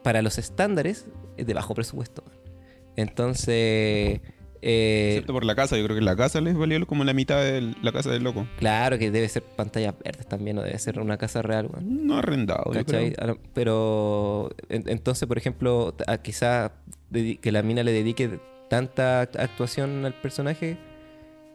[0.03, 1.07] para los estándares,
[1.37, 2.25] es de bajo presupuesto.
[2.97, 4.21] Entonces,
[4.65, 7.41] eh, Excepto por la casa, yo creo que la casa les valió como la mitad
[7.43, 8.47] de la casa del loco.
[8.59, 12.07] claro que debe ser pantallas verdes también, o debe ser una casa real, weón.
[12.07, 13.39] No arrendado, yo creo.
[13.55, 16.73] Pero en- entonces, por ejemplo, a quizá
[17.11, 18.39] dedi- que la mina le dedique
[18.73, 20.79] tanta act- actuación al personaje,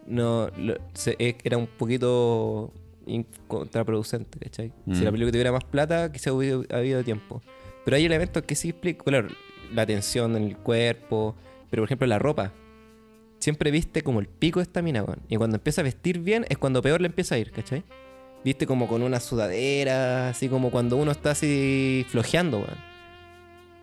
[0.05, 2.71] no lo- se- e- era un poquito
[3.47, 4.71] contraproducente, ¿cachai?
[4.93, 5.03] Si Mm.
[5.03, 7.41] la película tuviera más plata, quizá hubiera habido tiempo.
[7.85, 9.29] Pero hay elementos que sí explico, claro,
[9.73, 11.35] la tensión en el cuerpo,
[11.71, 12.51] pero por ejemplo la ropa.
[13.39, 15.03] Siempre viste como el pico de esta mina.
[15.27, 17.83] Y cuando empieza a vestir bien es cuando peor le empieza a ir, ¿cachai?
[18.45, 22.63] Viste como con una sudadera, así como cuando uno está así flojeando.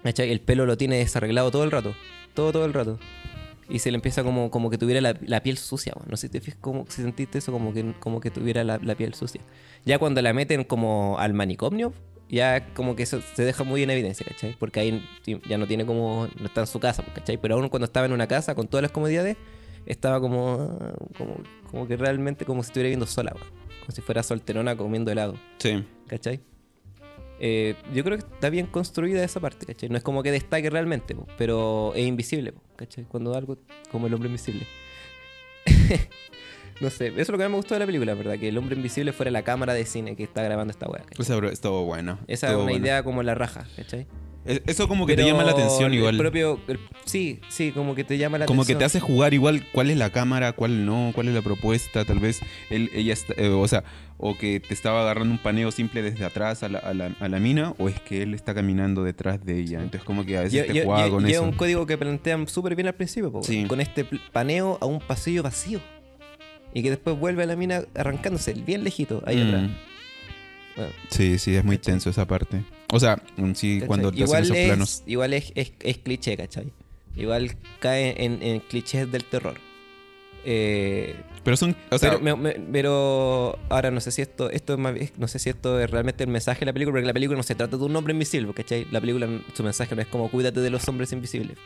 [0.05, 0.31] ¿Cachai?
[0.31, 1.95] El pelo lo tiene desarreglado todo el rato.
[2.35, 2.99] Todo, todo el rato.
[3.69, 6.09] Y se le empieza como, como que tuviera la, la piel sucia, weón.
[6.11, 8.79] No sé si te fijas como si sentiste eso como que, como que tuviera la,
[8.79, 9.41] la piel sucia.
[9.85, 11.93] Ya cuando la meten como al manicomio,
[12.29, 14.57] ya como que eso se deja muy en evidencia, ¿cachai?
[14.59, 15.09] Porque ahí
[15.49, 16.29] ya no tiene como.
[16.39, 17.39] no está en su casa, ¿cachai?
[17.39, 19.37] Pero aún cuando estaba en una casa con todas las comodidades,
[19.87, 20.79] estaba como.
[21.17, 21.37] como,
[21.71, 23.49] como que realmente como si estuviera viviendo sola, weón.
[23.81, 25.37] Como si fuera solterona comiendo helado.
[25.59, 25.85] Sí.
[26.07, 26.41] ¿cachai?
[27.47, 29.91] Eh, yo creo que está bien construida esa parte, ¿cachai?
[29.91, 33.05] No es como que destaque realmente, po, pero es invisible, po, ¿cachai?
[33.05, 33.59] Cuando algo
[33.91, 34.67] como el hombre invisible.
[36.81, 38.39] no sé, eso es lo que más me gustó de la película, ¿verdad?
[38.39, 41.23] Que el hombre invisible fuera la cámara de cine que está grabando esta weá, ¿cachai?
[41.23, 42.19] Esa bro- estuvo buena.
[42.29, 44.07] Esa es una idea como la raja, ¿cachai?
[44.45, 46.19] Es- Eso como que te llama la atención el igual.
[46.19, 48.79] propio, el- sí, sí, como que te llama la Como atención.
[48.79, 52.05] que te hace jugar igual cuál es la cámara, cuál no, cuál es la propuesta,
[52.05, 52.41] tal vez
[52.71, 53.85] él, ella está, eh, o sea,
[54.19, 57.29] o que te estaba agarrando un paneo simple desde atrás a la, a la- a
[57.29, 59.79] la mina, o es que él está caminando detrás de ella.
[59.79, 61.43] Entonces como que a veces te juega con eso.
[61.43, 63.65] un código que plantean súper bien al principio, Sí.
[63.65, 65.81] con este paneo a un pasillo vacío.
[66.75, 69.47] Y que después vuelve a la mina arrancándose bien lejito, ahí Mm.
[69.49, 69.71] atrás.
[70.77, 71.93] Bueno, Sí, sí, es muy ¿Cachai?
[71.95, 72.63] tenso esa parte.
[72.93, 73.23] O sea,
[73.55, 73.87] sí, ¿cachai?
[73.87, 75.03] cuando te igual hacen esos es, planos.
[75.07, 76.73] Igual es, es- es cliché, ¿cachai?
[77.17, 79.59] Igual cae en, en clichés del terror.
[80.47, 84.75] Eh, Pero son, o sea, pero, me- me- pero ahora no sé si esto, esto
[84.95, 87.37] es no sé si esto es realmente el mensaje de la película, porque la película
[87.37, 88.87] no se trata de un hombre invisible, ¿cachai?
[88.91, 91.57] La película, su mensaje no es como cuídate de los hombres invisibles.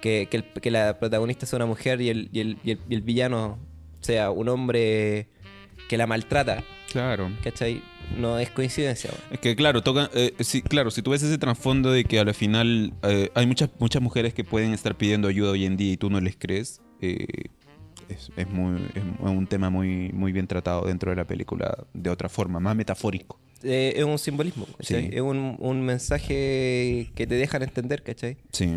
[0.00, 2.80] Que, que, el- que la protagonista sea una mujer y el, y el- y el-
[2.88, 3.58] y el villano
[4.00, 5.28] sea un hombre
[5.88, 7.30] que la maltrata, claro.
[7.42, 7.82] ¿cachai?
[8.18, 9.10] No es coincidencia.
[9.30, 12.24] Es que claro, toca, eh, sí, claro, si tú ves ese trasfondo de que a
[12.24, 15.92] la final eh, hay muchas, muchas mujeres que pueden estar pidiendo ayuda hoy en día
[15.92, 17.26] y tú no les crees, eh,
[18.08, 22.10] es, es muy, es un tema muy, muy bien tratado dentro de la película de
[22.10, 23.38] otra forma, más metafórico.
[23.62, 25.02] Es un simbolismo, ¿cachai?
[25.02, 25.10] Sí.
[25.12, 28.38] Es un, un mensaje que te dejan entender, ¿cachai?
[28.52, 28.74] Sí.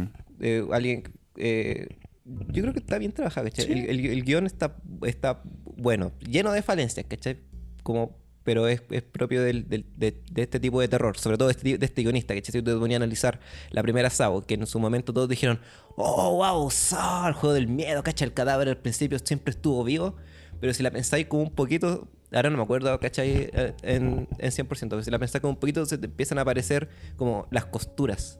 [0.72, 1.04] alguien.
[1.36, 3.72] yo creo que está bien trabajado, ¿cachai?
[3.72, 5.42] El, el- el guion está, está
[5.78, 7.38] bueno, lleno de falencias, ¿cachai?
[7.84, 11.48] Como pero es, es propio del- del- de, de este tipo de terror, sobre todo
[11.48, 13.40] de este, de este guionista, que te ponía a analizar
[13.72, 15.62] la primera Saw, que en su momento todos dijeron,
[15.96, 20.16] oh, wow, Saw, el juego del miedo, cacha, el cadáver al principio siempre estuvo vivo,
[20.60, 24.52] pero si la pensáis como un poquito, ahora no me acuerdo, cachai, eh, en, en
[24.52, 27.66] 100%, pero si la pensáis como un poquito, se te empiezan a aparecer como las
[27.68, 28.40] costuras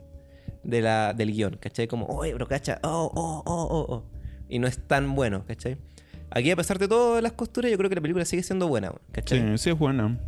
[0.64, 1.86] de la, del guion, ¿cachai?
[1.88, 4.04] Como, oye, pero cacha, oh, oh, oh, oh, oh.
[4.50, 5.78] Y no es tan bueno, ¿cachai?
[6.36, 8.90] Aquí, a pesar de todas las costuras, yo creo que la película sigue siendo buena,
[8.90, 9.58] Sí, ¿cachai?
[9.58, 10.18] sí es buena.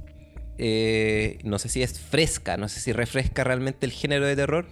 [0.59, 4.67] Eh, no sé si es fresca, no sé si refresca realmente el género de terror,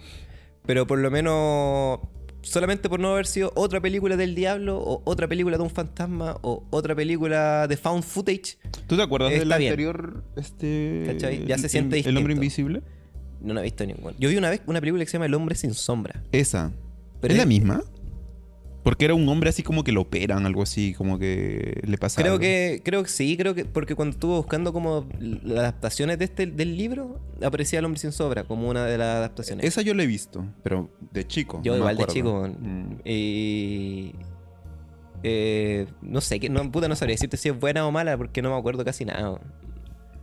[0.65, 1.99] pero por lo menos,
[2.41, 6.37] solamente por no haber sido otra película del diablo, o otra película de un fantasma,
[6.41, 8.57] o otra película de found footage,
[8.87, 10.23] ¿Tú te acuerdas del anterior?
[10.37, 11.45] Este, ¿Cachai?
[11.45, 12.69] Ya se siente El hombre distinto.
[12.71, 12.81] invisible.
[13.41, 14.15] no la he visto ninguna.
[14.19, 16.23] Yo vi una vez una película que se llama El hombre sin sombra.
[16.31, 16.71] Esa.
[17.21, 17.83] Pero ¿Es la misma?
[18.85, 22.21] Porque era un hombre así como que lo operan, algo así, como que le pasa
[22.21, 22.41] Creo algo.
[22.41, 26.45] que, creo que sí, creo que porque cuando estuve buscando como las adaptaciones de este,
[26.45, 29.65] del libro, aparecía El hombre sin sobra como una de las adaptaciones.
[29.65, 31.59] Esa yo la he visto, pero de chico.
[31.63, 32.47] Yo no igual de chico.
[32.47, 32.99] Mm.
[33.03, 34.13] Y
[35.23, 38.43] eh, no sé, que no, puta, no sabría decirte si es buena o mala porque
[38.43, 39.41] no me acuerdo casi nada.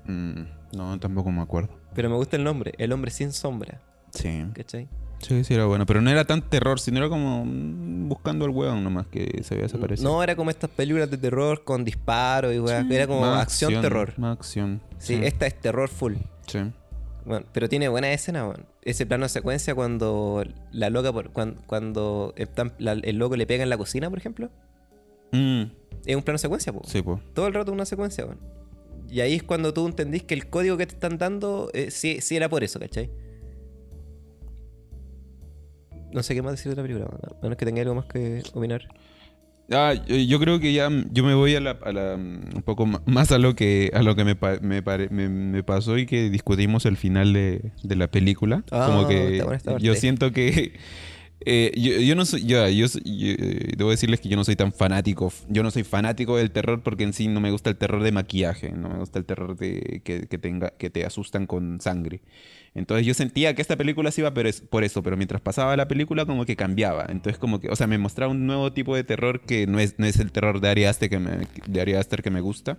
[0.07, 0.43] Mm,
[0.77, 1.71] no, tampoco me acuerdo.
[1.95, 3.81] Pero me gusta el nombre, El hombre sin sombra,
[4.15, 4.45] Sí.
[4.55, 4.89] ¿cachai?
[5.23, 5.87] Sí, sí era bueno.
[5.87, 9.55] Pero no era tan terror, sino era como mm, buscando al weón nomás que se
[9.55, 10.11] había desaparecido.
[10.11, 13.81] No era como estas películas de terror con disparos y weá, era como Más acción,
[13.81, 14.13] terror.
[14.19, 14.81] Más acción.
[14.99, 16.15] Sí, esta es terror full.
[16.47, 16.59] Sí.
[17.25, 18.67] Bueno, pero tiene buena escena, weón.
[18.83, 20.43] Ese plano de secuencia cuando
[20.73, 24.19] la loca, por, cuando, cuando están- la- el loco le pega en la cocina, por
[24.19, 24.51] ejemplo.
[25.31, 25.63] Mm,
[26.05, 26.83] Es un plano de secuencia, po.
[26.85, 27.21] sí, pues.
[27.33, 28.41] Todo el rato una secuencia, weón.
[29.09, 32.21] Y ahí es cuando tú entendís que el código que te están dando eh, sí,
[32.21, 33.11] sí era por eso, ¿cachai?
[36.13, 37.07] No sé qué más decir de la película.
[37.07, 38.83] A menos que tenga algo más que opinar.
[39.71, 42.57] Ah, yo, yo creo que ya mm, yo me voy a la, a la, mm,
[42.57, 46.05] un poco más a lo que a lo que me, me, me- me pasó y
[46.05, 48.65] que discutimos el final de, de la película.
[48.71, 50.75] Ah, Como que está buena esta yo siento que
[51.47, 54.73] eh, yo, yo no soy, yo, yo, eh, debo decirles que yo no soy tan
[54.73, 55.33] fanático.
[55.49, 58.13] Yo no soy fanático del terror porque en sí no me gusta el terror de
[58.13, 62.23] maquillaje, no me gusta el terror de que, que tenga que te asustan con sangre.
[62.75, 66.25] Entonces yo sentía que esta película se iba por eso, pero mientras pasaba la película
[66.25, 67.07] como que cambiaba.
[67.09, 69.99] Entonces como que, o sea, me mostraba un nuevo tipo de terror que no es,
[69.99, 72.79] no es el terror de Ari Aster que me, de Ari Aster que me gusta.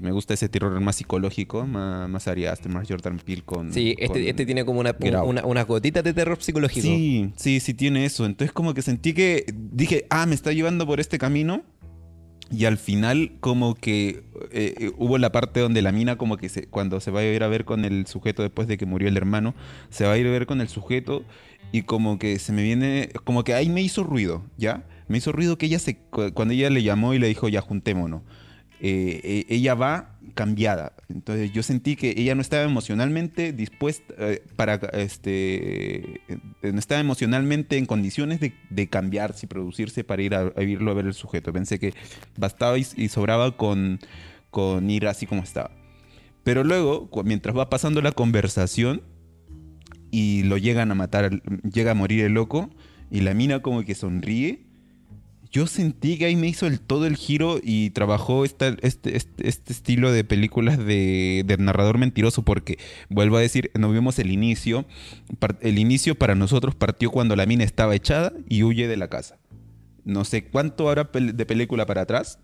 [0.00, 3.72] Me gusta ese terror más psicológico, más, más Ari Aster, más Jordan Peele con...
[3.72, 5.26] Sí, con- este, este tiene como una, Out.
[5.28, 6.86] una, unas gotitas de terror psicológico.
[6.86, 8.26] Sí, sí, sí tiene eso.
[8.26, 11.62] Entonces como que sentí que dije, ah, me está llevando por este camino.
[12.50, 16.50] Y al final como que eh, eh, hubo la parte donde la mina como que
[16.50, 19.08] se, cuando se va a ir a ver con el sujeto después de que murió
[19.08, 19.54] el hermano,
[19.88, 21.24] se va a ir a ver con el sujeto
[21.72, 24.84] y como que se me viene, como que ahí me hizo ruido, ¿ya?
[25.08, 27.62] Me hizo ruido que ella se, cu- cuando ella le llamó y le dijo, ya
[27.62, 28.20] juntémonos.
[28.86, 30.92] Eh, eh, ella va cambiada.
[31.08, 36.38] Entonces yo sentí que ella no estaba emocionalmente dispuesta eh, para, este, eh,
[36.70, 40.94] no estaba emocionalmente en condiciones de, de cambiarse y producirse para ir a, irlo a
[40.94, 41.50] ver el sujeto.
[41.50, 41.94] Pensé que
[42.36, 44.00] bastaba y, y sobraba con,
[44.50, 45.70] con ir así como estaba.
[46.42, 49.00] Pero luego, mientras va pasando la conversación
[50.10, 52.68] y lo llegan a matar, llega a morir el loco
[53.10, 54.63] y la mina como que sonríe,
[55.54, 59.72] yo sentí que ahí me hizo el, todo el giro y trabajó este, este, este
[59.72, 64.84] estilo de películas de, narrador mentiroso porque, vuelvo a decir, no vimos el inicio.
[65.60, 69.38] El inicio para nosotros partió cuando la mina estaba echada y huye de la casa.
[70.02, 72.40] No sé cuánto habrá de película para atrás,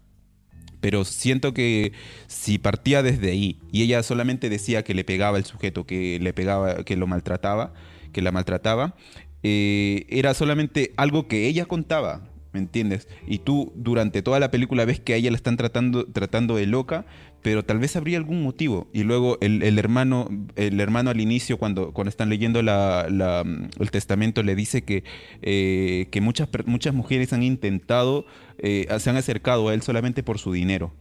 [0.81, 1.91] pero siento que
[2.29, 6.33] si partía desde ahí y ella solamente decía que le pegaba al sujeto, que le
[6.33, 7.73] pegaba, que lo maltrataba,
[8.13, 8.95] que la maltrataba,
[9.43, 13.09] eh, era solamente algo que ella contaba, ¿me entiendes?
[13.27, 16.67] Y tú durante toda la película ves que a ella la están tratando, tratando de
[16.67, 17.07] loca,
[17.43, 18.89] pero tal vez habría algún motivo.
[18.93, 23.45] Y luego el, el hermano, el hermano al inicio, cuando, cuando están leyendo la- la,
[23.79, 25.05] el testamento, le dice que,
[25.43, 28.27] eh, que muchas, muchas mujeres han intentado,
[28.59, 30.93] eh, se han acercado a él solamente por su dinero.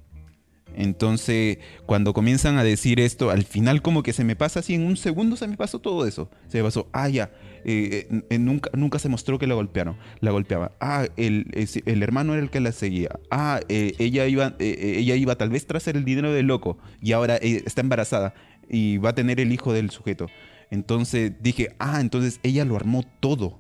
[0.75, 4.83] Entonces, cuando comienzan a decir esto, al final como que se me pasa así, en
[4.85, 6.29] un segundo se me pasó todo eso.
[6.47, 7.31] Se me pasó, ah, ya,
[7.65, 10.73] eh, eh, eh, nunca, nunca se mostró que la golpearon, la golpeaba.
[10.79, 13.09] Ah, el, ese- el hermano era el que la seguía.
[13.31, 16.77] Ah, eh, ella, iba, eh, eh, ella iba tal vez tras el dinero del loco
[17.01, 18.33] y ahora eh, está embarazada
[18.69, 20.27] y va a tener el hijo del sujeto.
[20.71, 23.59] Entonces dije, ah, entonces ella lo armó todo.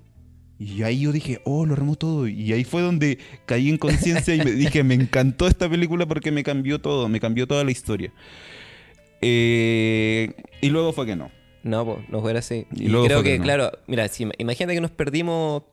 [0.59, 2.27] Y ahí yo dije, oh, lo armó todo.
[2.27, 6.31] Y ahí fue donde caí en conciencia y me dije, me encantó esta película porque
[6.31, 8.11] me cambió todo, me cambió toda la historia.
[9.21, 11.31] Eh, y luego fue que no.
[11.63, 12.65] No, pues, no fuera así.
[12.71, 13.43] Y Y, luego creo que no.
[13.43, 15.63] claro, mira, si, imagínate que nos perdimos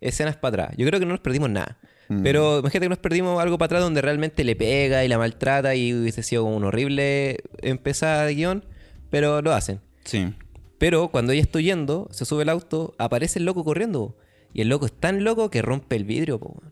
[0.00, 0.76] escenas para atrás.
[0.78, 1.78] Yo creo que no nos perdimos nada.
[2.08, 2.22] Mm.
[2.22, 5.74] Pero imagínate que nos perdimos algo para atrás donde realmente le pega y la maltrata
[5.74, 8.64] y hubiese sido como un horrible empezada de guion,
[9.10, 9.80] pero lo hacen.
[10.04, 10.32] Sí.
[10.78, 14.08] Pero cuando ella está huyendo, se sube el auto, aparece el loco corriendo.
[14.08, 14.16] po.
[14.52, 16.62] Y el loco es tan loco que rompe el vidrio, po.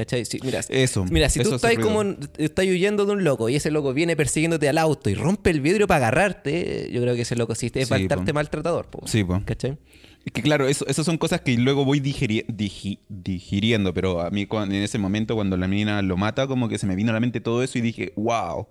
[0.00, 0.24] ¿Cachai?
[0.24, 1.04] Sí, mira, Eso.
[1.10, 2.02] mira, si tú estás como
[2.38, 5.60] estás huyendo de un loco y ese loco viene persiguiéndote al auto y rompe el
[5.60, 9.22] vidrio para agarrarte, yo creo que ese loco sí es Sí, bastante maltratador, po, Sí,
[9.24, 9.42] po.
[9.44, 9.76] ¿Cachai?
[10.24, 14.46] Es que claro, eso, esas son cosas que luego voy digi- digiriendo, pero a mí
[14.46, 17.14] cuando- en ese momento cuando la mina lo mata, como que se me vino a
[17.14, 18.66] la mente todo eso y dije, wow.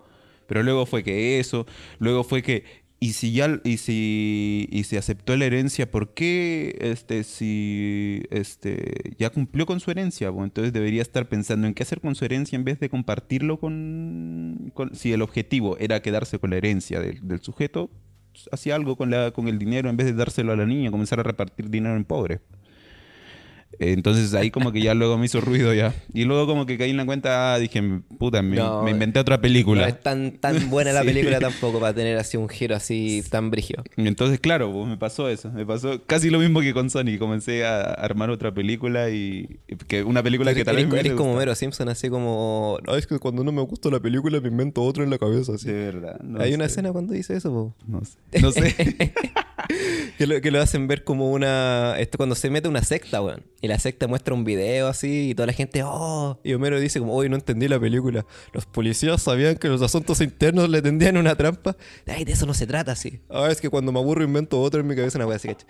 [0.46, 1.66] Pero luego fue que eso,
[1.98, 2.64] luego fue que,
[3.02, 9.14] y si ya, y si, y si aceptó la herencia, ¿por qué este, si este,
[9.18, 10.30] ya cumplió con su herencia?
[10.30, 13.58] Pues entonces debería estar pensando en qué hacer con su herencia en vez de compartirlo
[13.58, 17.90] con, si el objetivo era quedarse con la herencia del, del sujeto,
[18.52, 21.20] hacía algo con, la, con el dinero en vez de dárselo a la niña, comenzar
[21.20, 22.40] a repartir dinero en pobres.
[23.80, 25.94] Entonces ahí como que ya luego me hizo ruido ya.
[26.12, 27.82] Y luego como que caí en la cuenta, ah, dije,
[28.18, 29.82] puta, me, No, me inventé otra película.
[29.82, 31.06] No es tan, tan buena la Sí.
[31.06, 33.82] película tampoco para tener así un giro así tan brígido.
[33.96, 35.50] Entonces, claro, pues, me pasó eso.
[35.50, 37.16] Me pasó casi lo mismo que con Sony.
[37.18, 39.58] Comencé a armar otra película y...
[39.88, 41.36] que una película que tal vez eres, me como.
[41.36, 42.78] Mero Simpson, así como...
[42.86, 45.54] No, es que cuando no me gusta la película me invento otra en la cabeza.
[45.54, 45.68] Así.
[45.68, 46.20] De verdad.
[46.22, 46.72] no Hay una sé.
[46.72, 47.74] escena cuando dice eso, po.
[47.86, 48.18] No sé.
[48.42, 49.14] No sé.
[50.18, 51.94] Que lo, que lo hacen ver como una...
[51.98, 53.42] Esto cuando se mete una secta, weón.
[53.62, 56.38] Y la secta muestra un video así y toda la gente, oh.
[56.44, 58.26] Y Homero dice como, hoy no entendí la película.
[58.52, 61.74] Los policías sabían que los asuntos internos le tendían una trampa.
[62.06, 63.20] Ay, de eso no se trata así.
[63.30, 65.66] Ah, es que cuando me aburro invento otra en mi cabeza una wea así, cacho.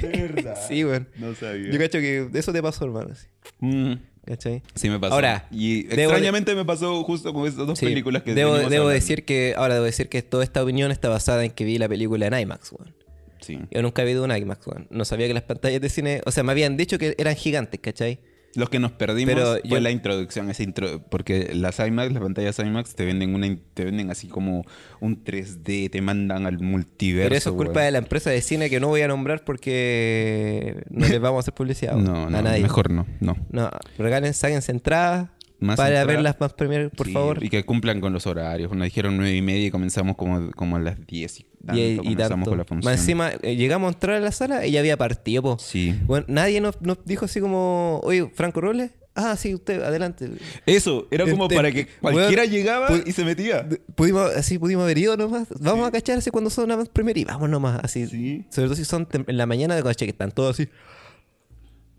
[0.00, 0.56] Verdad.
[0.68, 1.08] sí, weón.
[1.16, 1.70] No sabía.
[1.70, 3.10] Yo cacho que eso te pasó, hermano.
[3.12, 3.26] así.
[3.60, 3.92] Mm,
[4.24, 4.62] ¿Cachai?
[4.74, 5.14] sí me pasó.
[5.14, 7.86] Ahora, y de- extrañamente me pasó justo con estas dos Sí.
[7.86, 8.94] películas que debo, venimos debo hablando.
[9.00, 11.88] decir que ahora debo decir que toda esta opinión está basada en que vi la
[11.88, 12.94] película en IMAX, weón.
[13.42, 13.60] Sí.
[13.70, 14.86] Yo nunca había ido a un IMAX, weón.
[14.90, 17.78] No sabía que las pantallas de cine, o sea, me habían dicho que eran gigantes,
[17.80, 18.20] ¿cachai?
[18.54, 22.22] Los que nos perdimos Pero fue yo- la introducción, esa intro, porque las IMAX, las
[22.22, 24.66] pantallas IMAX te venden una, te venden así como
[25.00, 27.28] un 3D, te mandan al multiverso.
[27.30, 30.84] Pero eso es culpa de la empresa de cine que no voy a nombrar porque
[30.90, 32.62] no les vamos a hacer publicidad No, no, a nadie.
[32.62, 33.36] mejor no, no.
[33.50, 35.30] No, regalen, sáquense entradas
[35.62, 36.06] Más para entrada.
[36.06, 37.42] ver las más premier, por Sí, favor.
[37.42, 38.70] Y que cumplan con los horarios.
[38.72, 41.80] Nos dijeron nueve y media y comenzamos como, como a las 10 y tanto.
[41.80, 42.50] y, y comenzamos tanto.
[42.50, 42.92] con la función.
[42.92, 45.56] Más encima, eh, llegamos a entrar a la sala y ya había partido, po.
[45.58, 45.94] Sí.
[46.06, 48.90] Bueno, nadie nos, nos dijo así como, oye, Franco Robles.
[49.14, 50.30] Ah, sí, usted, adelante.
[50.64, 53.68] Eso, era como Este, para que cualquiera weón, llegaba y se metía.
[53.94, 55.48] Pudimos, así pudimos haber ido nomás.
[55.60, 57.78] Vamos a cachar así cuando son las primeras y vamos nomás.
[57.84, 58.06] Así.
[58.06, 58.46] Sí.
[58.48, 60.66] Sobre todo si son en la mañana de coche que están todos así.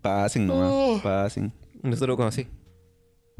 [0.02, 1.00] Pasen nomás, Oh.
[1.02, 1.52] pasen.
[1.82, 2.46] Nosotros como así.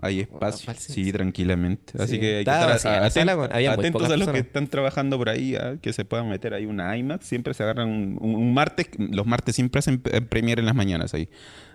[0.04, 0.72] Hay espacio.
[0.76, 0.92] Sí.
[0.92, 1.94] Sí, tranquilamente.
[1.98, 2.20] Así Sí.
[2.20, 5.54] que hay que estar la sala, muy atentos a los que están trabajando por ahí,
[5.56, 7.26] ah, que se puedan meter ahí una IMAX.
[7.26, 8.88] Siempre se agarran un, un- un martes.
[8.98, 11.28] Los martes siempre hacen eh, premier en las mañanas ahí.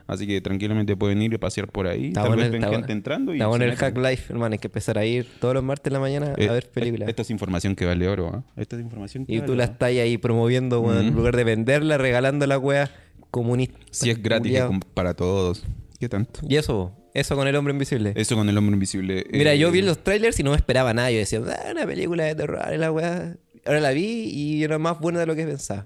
[0.07, 2.07] Así que tranquilamente pueden ir y pasear por ahí.
[2.07, 4.53] Está Tal bueno vez ven gente bueno- entrando y Está bueno el hack life, hermano.
[4.53, 6.69] Hay que empezar a ir todos los martes en la mañana Eh, a ver eh,
[6.73, 7.09] películas.
[7.09, 8.43] Esta es información que vale oro, ¿ah?
[8.55, 9.73] Esta es información que Y vale tú la oro.
[9.73, 12.89] estás ahí promoviendo, en lugar de venderla, regalando la wea
[13.31, 13.77] comunista.
[13.91, 14.59] Si es gratis
[14.95, 15.63] para todos.
[15.99, 16.39] ¿Qué tanto?
[16.47, 16.91] Y eso.
[17.13, 18.13] Eso con el hombre invisible.
[18.15, 19.25] Eso con el hombre invisible.
[19.31, 21.11] Mira, eh, yo vi los trailers y no me esperaba nada.
[21.11, 23.35] Yo decía, ah, una película de terror, la weá.
[23.65, 25.85] Ahora la vi y era más buena de lo que pensaba.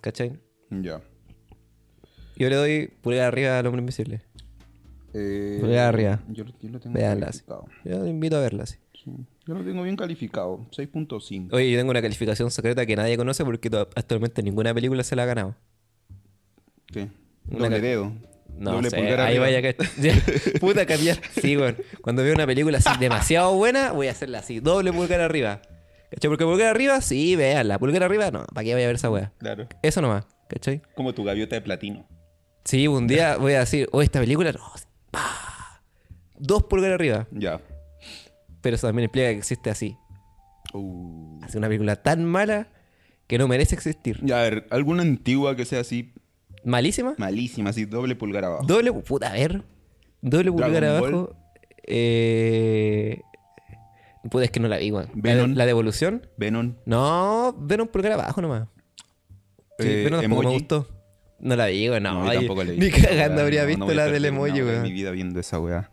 [0.00, 0.38] ¿Cachai?
[0.70, 1.00] Ya.
[2.36, 4.22] Yo le doy pulgar arriba al hombre invisible.
[5.14, 6.20] Eh, Pulgar arriba.
[6.28, 7.66] Yo, yo lo tengo calificado.
[7.84, 8.76] Yo te invito a verla así.
[8.92, 9.10] Sí.
[9.46, 10.66] Yo lo tengo bien calificado.
[10.70, 11.48] 6.5.
[11.52, 15.22] Oye, yo tengo una calificación secreta que nadie conoce porque actualmente ninguna película se la
[15.22, 15.56] ha ganado.
[16.86, 17.08] ¿Qué?
[17.50, 18.12] Una Doble dedo.
[18.56, 19.60] No sé, pulgar ahí arriba.
[19.60, 19.74] vaya que...
[20.60, 21.18] Puta cambiar.
[21.40, 21.76] Sí, weón.
[22.02, 24.60] Cuando veo una película así demasiado buena, voy a hacerla así.
[24.60, 25.62] Doble pulgar arriba.
[26.10, 26.28] ¿Cachai?
[26.28, 27.78] Porque pulgar arriba, sí, véanla.
[27.78, 28.44] Pulgar arriba, no.
[28.46, 29.32] ¿Para qué voy a ver esa weá?
[29.38, 29.68] Claro.
[29.82, 30.26] Eso nomás.
[30.48, 30.82] ¿Cachai?
[30.94, 32.06] Como tu gaviota de platino.
[32.64, 34.60] Sí, un día voy a decir, oh, esta película, no,
[35.10, 35.82] ¡pah!
[36.38, 37.26] dos pulgares arriba.
[37.32, 37.60] Ya.
[38.60, 39.96] Pero eso también implica que existe así.
[40.72, 41.40] Uh.
[41.42, 42.68] Hace una película tan mala
[43.26, 44.18] que no merece existir.
[44.22, 46.12] Ya, a ver, alguna antigua que sea así
[46.64, 47.14] ¿Malísima?
[47.18, 48.64] malísima, así doble pulgar abajo.
[48.66, 49.62] Doble, puta, a ver.
[50.20, 51.14] Doble pulgar Dragon Ball.
[51.14, 51.36] abajo.
[51.84, 53.20] Eh...
[54.30, 55.06] Puta, es que no la vi, weón.
[55.14, 55.52] ¿La, Venom.
[55.54, 56.26] la devolución?
[56.36, 56.74] Venom.
[56.84, 58.68] No, Venom pulgar abajo nomás.
[59.78, 60.58] Sí, Eh, Venom tampoco me emoji.
[60.58, 60.88] gustó.
[61.40, 62.02] No la vi, weón.
[62.02, 62.78] No, No, yo tampoco leí.
[62.78, 64.82] Ni cagando habría No, no visto la del emoji, de mi weón.
[64.92, 65.90] vida viendo esa weá.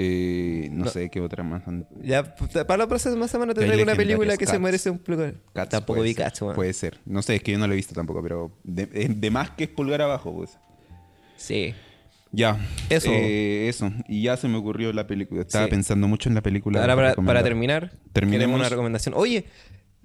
[0.00, 0.90] Eh, no, No.
[0.90, 1.62] sé qué otra más.
[2.02, 5.34] Ya, puta, para la próxima semana te traigo una película que se merece un pulgar.
[5.52, 6.38] Cats Tampoco vi Cats.
[6.54, 7.00] Puede ser.
[7.04, 9.50] No sé, es que yo no lo he visto tampoco, pero de, de- de más
[9.50, 10.56] que es pulgar abajo, pues.
[11.36, 11.74] Sí.
[12.30, 12.58] Ya.
[12.90, 13.10] Eso.
[13.12, 13.90] Eh, eso.
[14.06, 15.40] Y ya se me ocurrió la película.
[15.40, 15.70] Estaba Sí.
[15.70, 16.80] pensando mucho en la película.
[16.80, 19.14] Ahora, para, terminar, tenemos una recomendación.
[19.16, 19.46] Oye,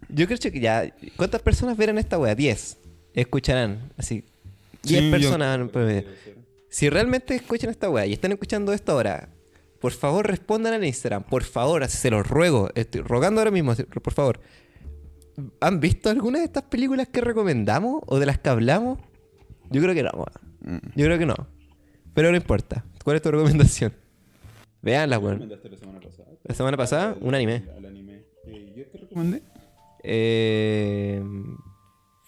[0.10, 0.92] yo creo que ya.
[1.18, 2.34] ¿Cuántas personas verán esta wea?
[2.34, 2.78] 10.
[3.14, 3.92] Escucharán.
[3.98, 4.24] Así.
[4.84, 5.70] 10 Sí, yo- personas.
[5.70, 6.04] promedio.
[6.70, 9.30] Si realmente escuchan esta weá y están escuchando esto ahora,
[9.84, 11.24] por favor respondan al Instagram.
[11.24, 12.70] Por favor, se los ruego.
[12.74, 14.40] Estoy rogando ahora mismo, por favor.
[15.60, 18.98] ¿Han visto alguna de estas películas que recomendamos o de las que hablamos?
[19.72, 20.26] Yo creo que no.
[20.62, 20.78] Mm.
[20.96, 21.36] Yo creo que no.
[22.14, 22.86] Pero no importa.
[23.04, 23.94] ¿Cuál es tu recomendación?
[24.82, 25.50] Veanla, weón.
[25.50, 26.30] la semana pasada?
[26.44, 27.66] La semana pasada, un anime.
[27.76, 28.24] Al anime.
[28.46, 29.44] Eh, ¿Yo qué recomendé?
[30.02, 31.22] Eh,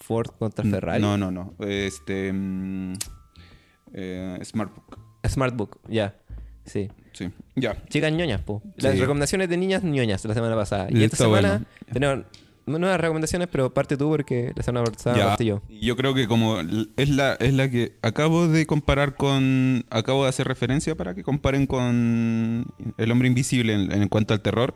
[0.01, 1.01] Ford contra Ferrari.
[1.01, 1.53] No, no, no.
[1.59, 2.33] Este.
[2.33, 2.93] mm,
[3.93, 4.99] eh, Smartbook.
[5.25, 6.19] Smartbook, ya.
[6.65, 6.89] Sí.
[7.15, 7.29] Sí.
[7.55, 7.75] Ya.
[7.89, 8.61] Chicas ñoñas, po.
[8.77, 8.99] Las Sí.
[8.99, 10.87] recomendaciones de niñas ñoñas la semana pasada.
[10.89, 12.25] Y Está esta semana tenemos
[12.67, 15.43] nuevas recomendaciones, pero parte tú porque la semana pasada Ya.
[15.45, 15.61] yo.
[15.69, 19.85] Yo creo que como l- es la, es la que acabo de comparar con.
[19.89, 22.65] Acabo de hacer referencia para que comparen con
[22.97, 24.73] El hombre invisible en, en cuanto al terror.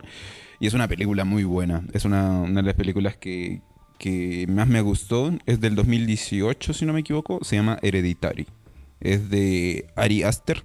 [0.60, 1.84] Y es una película muy buena.
[1.92, 3.60] Es una, una de las películas que,
[3.98, 5.32] que más me gustó.
[5.46, 7.40] Es del 2018, si no me equivoco.
[7.42, 8.46] Se llama Hereditary.
[9.00, 10.62] Es de Ari Aster.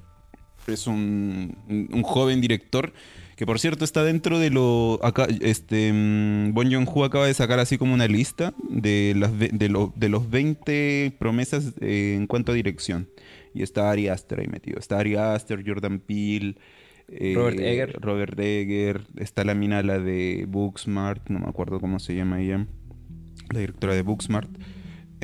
[0.67, 2.91] Es un, un joven director
[3.35, 7.59] que por cierto está dentro de lo acá este mm, Bon Joon-ho acaba de sacar
[7.59, 12.51] así como una lista de las de, lo- de los 20 promesas eh, en cuanto
[12.53, 13.09] a dirección
[13.53, 14.79] y está Ari Aster ahí metido.
[14.79, 16.55] Está Ari Aster, Jordan Peele,
[17.09, 17.97] eh, Robert Egger.
[18.01, 22.65] Robert Egger, está la mina la de Booksmart, no me acuerdo cómo se llama ella,
[23.53, 24.49] la directora de Booksmart.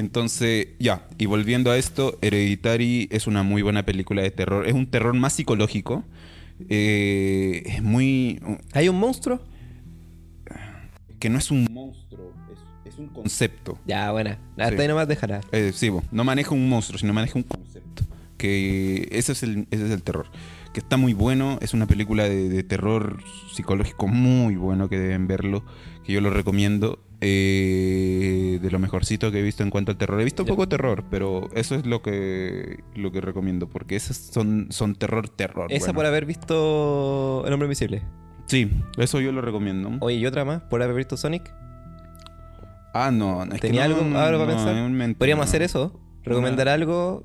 [0.01, 4.67] Entonces, ya, y volviendo a esto, Hereditary es una muy buena película de terror.
[4.67, 6.03] Es un terror más psicológico.
[6.69, 8.41] Eh, es muy.
[8.73, 9.39] ¿Hay un monstruo?
[11.19, 13.77] que no es un monstruo, es, es un concepto.
[13.85, 14.39] Ya, buena.
[14.57, 14.81] Hasta Sí.
[14.81, 15.41] ahí nomás dejará.
[15.51, 18.03] Eh, sí, bo, no maneja un monstruo, sino maneja un concepto.
[18.37, 20.25] Que ese es el, ese es el terror.
[20.73, 23.21] Que está muy bueno, es una película de, de terror
[23.53, 25.63] psicológico muy bueno que deben verlo,
[26.03, 26.97] que yo lo recomiendo.
[27.21, 30.19] Eh, de lo mejorcito que he visto en cuanto al terror.
[30.19, 30.49] He visto Ya.
[30.49, 35.29] poco terror, pero eso es lo que, lo que recomiendo, porque esos son, son terror,
[35.29, 35.67] terror.
[35.71, 35.93] Esa bueno.
[35.97, 38.01] por haber visto El Hombre Invisible.
[38.47, 39.91] Sí, eso yo lo recomiendo.
[40.01, 41.53] Oye, y otra más, por haber visto Sonic.
[42.93, 44.57] Ah, no, es que ¿Tenía no, algo no, ahora para no,
[44.89, 45.15] pensar?
[45.17, 45.99] Podríamos hacer eso.
[46.23, 47.23] Recomendar algo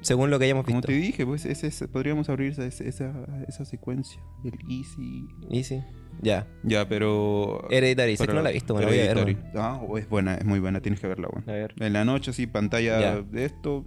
[0.00, 0.86] según lo que hayamos Como visto.
[0.86, 3.12] te dije, pues ese, ese- podríamos abrir esa, esa,
[3.48, 4.20] esa secuencia.
[4.44, 5.26] El easy.
[5.50, 5.82] Easy.
[6.22, 6.46] Ya.
[6.62, 7.66] Ya, pero.
[7.70, 8.16] Hereditary.
[8.16, 9.36] Sé que no la he visto, me la voy a ver.
[9.56, 11.28] Ah, oh, es buena, es muy buena, tienes que verla.
[11.46, 11.74] A ver.
[11.78, 13.20] En la noche, así, pantalla Ya.
[13.20, 13.84] de esto,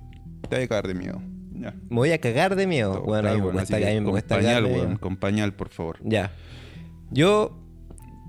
[0.50, 1.22] te va a cagar de miedo.
[1.54, 1.74] Ya.
[1.90, 2.94] Me voy a cagar de miedo.
[2.94, 5.00] Todo Bueno, me bueno, me con cuesta pañal, cagarme de weón, miedo.
[5.02, 5.98] con pañal, por favor.
[6.04, 6.32] Ya.
[7.12, 7.58] Yo,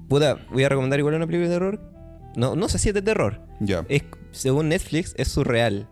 [0.09, 1.81] puta, voy a recomendar igual una película de terror.
[2.37, 3.41] No, no sé si es de terror.
[3.61, 3.85] Ya.
[3.89, 4.03] Es,
[4.33, 5.89] según Netflix, es surreal.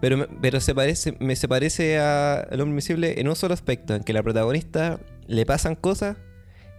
[0.00, 3.54] Pero, me- pero se parece, me se parece a El Hombre Invisible en un solo
[3.54, 6.16] aspecto, en que la protagonista le pasan cosas,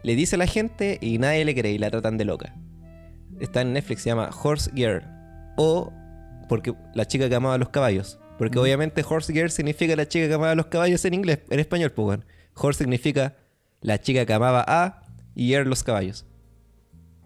[0.03, 2.56] le dice a la gente y nadie le cree y la tratan de loca.
[3.40, 5.03] Está en Netflix, se llama Horse Girl.
[5.57, 5.91] O
[6.49, 8.19] porque la chica que amaba los caballos.
[8.38, 8.61] Porque Mm.
[8.61, 12.03] obviamente Horse Girl significa la chica que amaba los caballos en inglés, en español, pues
[12.06, 12.23] bueno.
[12.56, 13.36] Horse significa
[13.82, 15.03] la chica que amaba a
[15.36, 16.26] y Girl los caballos.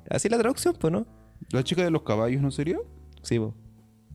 [0.10, 1.08] Así la traducción, pues, ¿no?
[1.52, 2.78] ¿La chica de los caballos no sería?
[3.24, 3.56] Sí, po.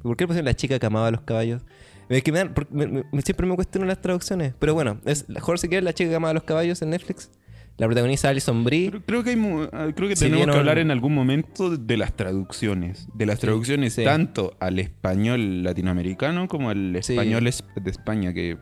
[0.03, 1.63] ¿Por qué pusieron la chica que amaba los caballos?
[2.09, 4.55] Es que me dan- porque me- me- siempre me cuestiono las traducciones.
[4.59, 7.31] Pero bueno, es Horse Girl, la chica que amaba a los caballos en Netflix.
[7.79, 8.91] La protagoniza Alison Brie.
[8.91, 11.97] Creo, creo que, hay ah, creo que Si tenemos que hablar en algún momento de
[11.97, 13.09] las traducciones.
[13.15, 14.05] De las Sí, traducciones sí.
[14.05, 17.15] tanto al español latinoamericano como al Sí.
[17.15, 18.59] español es- de España, que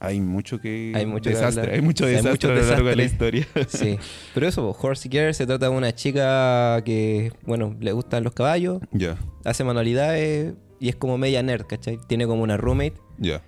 [0.00, 0.92] hay mucho que...
[0.94, 3.46] Hay mucho desastre, hay mucho Hay desastre mucho a lo largo de la historia.
[3.68, 3.98] Sí.
[4.34, 8.32] Pero eso, po, Horse Girl se trata de una chica que, bueno, le gustan los
[8.32, 11.98] caballos, ya, hace manualidades y es como media nerd, ¿cachai?
[12.08, 13.42] Tiene como una roommate ya.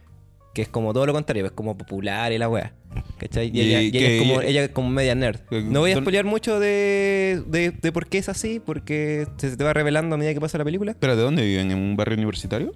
[0.54, 2.72] Que es como todo lo contrario, es como popular y la wea.
[3.18, 3.48] ¿Cachai?
[3.52, 5.40] Y, Y ella, y ella es como, ella es como media nerd.
[5.48, 9.56] Que- No voy a spoilear mucho de, de, de por qué es así, porque se
[9.56, 10.94] te va revelando a medida que pasa la película.
[10.98, 11.70] ¿Pero de dónde viven?
[11.70, 12.72] ¿En un barrio universitario?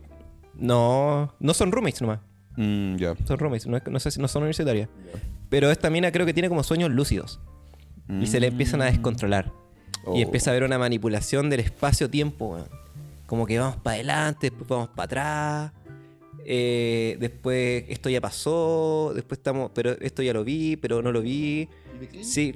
[0.55, 2.20] No, no son roommates nomás.
[2.57, 3.15] Mm, ya.
[3.27, 4.89] Son roommates, no, no sé si no son universitarias.
[5.49, 7.40] Pero esta mina creo que tiene como sueños lúcidos.
[8.20, 9.51] Y se le empiezan a descontrolar.
[10.05, 10.16] Oh.
[10.19, 12.59] Y empieza a haber una manipulación del espacio-tiempo.
[13.27, 15.73] Como que vamos para adelante, después vamos para atrás.
[16.47, 21.23] Eh, después esto ya pasó, después estamos, pero esto ya lo vi, pero no lo
[21.23, 21.69] vi.
[22.23, 22.55] Sí,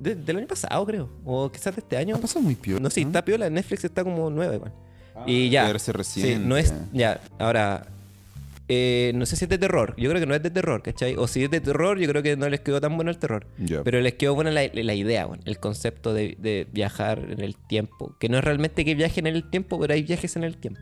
[0.00, 2.16] de- del año pasado creo, o quizás de este año.
[2.16, 2.80] Ha pasado muy piola.
[2.80, 3.08] No sé, ¿no?
[3.08, 4.72] está piola, Netflix está como nueva igual.
[5.14, 5.66] Ah, y ya.
[6.22, 6.72] Sí, no es.
[6.92, 7.86] Ya, ahora.
[8.66, 9.94] eh, no sé si es de terror.
[9.98, 11.16] Yo creo que no es de terror, ¿cachai?
[11.16, 13.46] O si es de terror, yo creo que no les quedó tan bueno el terror.
[13.84, 17.56] Pero les quedó buena la, la idea, weón, el concepto de, de viajar en el
[17.56, 18.16] tiempo.
[18.18, 20.80] Que no es realmente que viajen en el tiempo, pero hay viajes en el tiempo.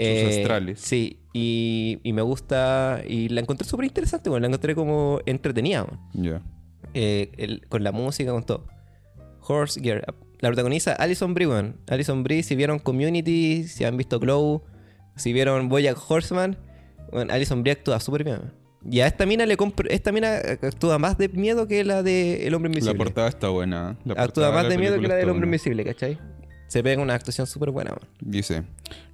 [0.00, 0.80] Eh, astrales.
[0.80, 3.02] Sí, y, y me gusta.
[3.06, 5.86] Y la encontré súper interesante, weón, la encontré como entretenida.
[6.14, 6.42] Ya.
[6.94, 8.66] Eh, el- con la música, con todo.
[9.46, 10.04] Horse Gear.
[10.40, 11.76] La protagoniza Alison Brie, weón.
[11.88, 14.62] Alison Brie, si vieron Community, si han visto Glow,
[15.16, 16.56] si vieron Bojack Horseman,
[17.10, 18.52] bueno, Alison Brie actúa súper bien.
[18.88, 19.88] Y a esta mina le compro.
[19.90, 22.98] Esta mina actúa más de miedo que la de El Hombre La Invisible.
[23.04, 23.98] portada está buena.
[24.04, 25.46] La actúa más la de miedo que la del está Hombre.
[25.48, 26.18] Invisible, ¿cachai?
[26.68, 28.00] Se pega una actuación súper buena, man.
[28.20, 28.62] Dice,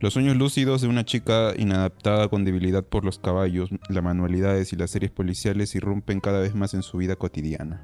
[0.01, 4.77] los sueños lúcidos de una chica inadaptada con debilidad por los caballos, las manualidades y
[4.77, 7.81] las series policiales irrumpen cada vez más en su vida cotidiana.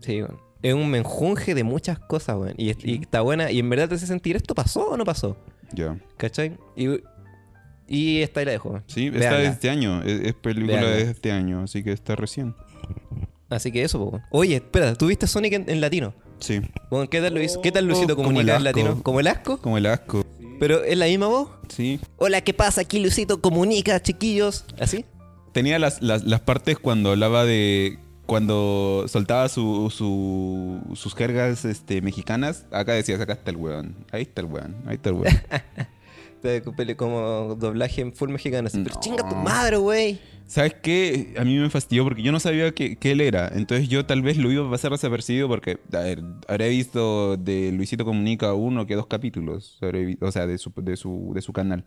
[0.00, 0.38] Sí, weón.
[0.62, 2.54] Es un menjunje de muchas cosas, weón.
[2.56, 3.50] Y, es- y está buena.
[3.50, 5.36] Y en verdad te hace sentir, ¿esto pasó o no pasó?
[5.72, 5.98] Ya.
[6.16, 6.56] ¿Cachai?
[6.76, 6.88] Y,
[7.88, 8.80] y esta ahí la dejo.
[8.86, 9.38] Sí, está Véanla.
[9.40, 10.02] de este año.
[10.02, 12.54] Es, es película de este año, así que está recién.
[13.48, 14.20] Así que eso, po.
[14.30, 16.14] Oye, espera, ¿tú viste Sonic en, en latino?
[16.40, 16.60] Sí.
[16.90, 17.60] Weón, ¿qué tal hizo?
[17.60, 19.02] ¿Qué tal Luisito Oh, como comunica en latino?
[19.02, 19.58] ¿Como el asco?
[19.58, 20.24] Como el asco.
[20.60, 21.48] ¿Pero es la misma voz?
[21.68, 22.00] Sí.
[22.16, 22.80] Hola, ¿qué pasa?
[22.82, 24.64] Aquí Luisito comunica, chiquillos.
[24.80, 25.04] ¿Así?
[25.52, 27.98] Tenía las, las, las partes cuando hablaba de...
[28.26, 33.96] Cuando soltaba su, su- sus jergas este, mexicanas, acá decías, acá está el weón.
[34.12, 34.76] Ahí está el weón.
[34.86, 35.34] Ahí está el weón.
[36.42, 36.62] Te-
[36.96, 38.66] Como doblaje en full mexicano.
[38.68, 40.20] así, Pero chinga tu madre, güey.
[40.48, 41.34] ¿Sabes qué?
[41.38, 43.48] A mí me fastidió porque yo no sabía que, que él era.
[43.54, 45.98] Entonces yo tal vez lo iba a pasar desapercibido porque, a
[46.48, 49.76] habré visto de Luisito Comunica uno que dos capítulos.
[50.06, 51.84] vi- o sea, de su, de su, de su canal.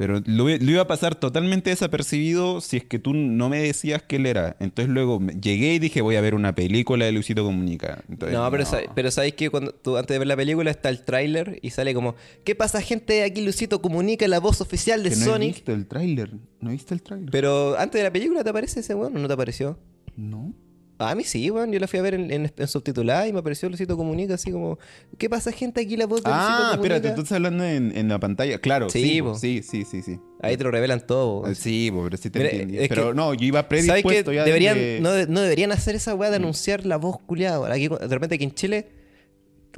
[0.00, 4.02] Pero lo, lo iba a pasar totalmente desapercibido si es que tú no me decías
[4.02, 4.56] que él era.
[4.58, 8.02] Entonces luego llegué y dije, voy a ver una película de Luisito Comunica.
[8.08, 10.88] Entonces, No, pero, sa- pero sabéis que cuando tú antes de ver la película está
[10.88, 12.14] el tráiler y sale como
[12.44, 13.22] ¿Qué pasa gente?
[13.24, 15.54] Aquí Luisito comunica la voz oficial de Que no he Sonic.
[15.56, 16.30] visto el tráiler.
[16.60, 17.28] ¿No he visto el tráiler?
[17.30, 19.78] Pero antes de la película te aparece ese weón, ¿o no te apareció?
[20.16, 20.54] No.
[21.02, 21.72] A mí sí, weón.
[21.72, 24.50] Yo la fui a ver en, en, en subtitulada y me apareció Luisito Comunica así
[24.52, 24.78] como
[25.18, 25.80] ¿Qué pasa gente?
[25.80, 28.58] Aquí la voz de Ah, espérate, tú estás hablando en, en la pantalla.
[28.58, 29.34] Claro, Sí, sí, po.
[29.34, 30.20] sí, sí, sí, sí.
[30.42, 31.40] Ahí te lo revelan todo.
[31.40, 31.54] weón.
[31.54, 32.88] Sí, po, pero sí te Mira, entendí.
[32.88, 36.14] Pero que- no, yo iba ¿Sabes predispuesto ya Deberían, desde- no, no deberían hacer esa
[36.14, 37.72] weá de anunciar la voz culiada.
[37.72, 38.88] Aquí, de repente aquí en Chile,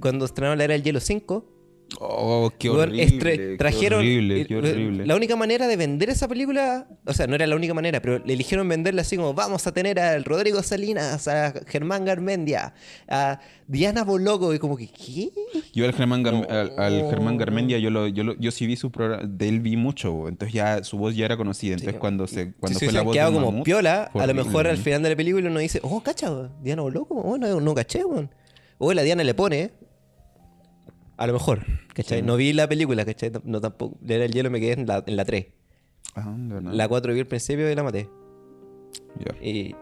[0.00, 1.46] cuando estrenaron la era del hielo 5,
[2.00, 3.06] Oh, qué horrible.
[3.06, 3.98] estre- qué trajeron.
[4.00, 5.06] horrible, qué horrible.
[5.06, 8.18] La única manera de vender esa película, o sea, no era la única manera, pero
[8.24, 12.74] le eligieron venderla así como: vamos a tener a Rodrigo Salinas, a Germán Garmendia,
[13.08, 13.38] a
[13.68, 15.30] Diana Boloco, y como que, ¿qué?
[15.74, 18.76] Yo al Germán, Gar- al, al Germán Garmendia, yo, lo, yo, lo- yo sí vi
[18.76, 21.74] su programa, de él vi mucho, entonces ya su voz ya era conocida.
[21.74, 22.00] Entonces Sí.
[22.00, 24.26] cuando, se, cuando si fue se la han voz quedado de como Mamut, piola, a
[24.26, 27.60] lo mejor al final de la película uno dice, oh, cacha, Diana Boloco, oh, no,
[27.60, 28.30] no caché, weón.
[28.78, 29.70] O la Diana le pone,
[31.22, 32.20] a lo mejor, ¿cachai?
[32.20, 32.24] Sí.
[32.26, 33.30] No vi la película, ¿cachai?
[33.44, 33.98] No tampoco.
[34.06, 35.46] Era el hielo me quedé en la, en la 3.
[36.16, 36.72] Ah, de verdad.
[36.72, 38.08] La 4 vi al principio y la maté.
[39.18, 39.44] Ya.
[39.46, 39.74] Y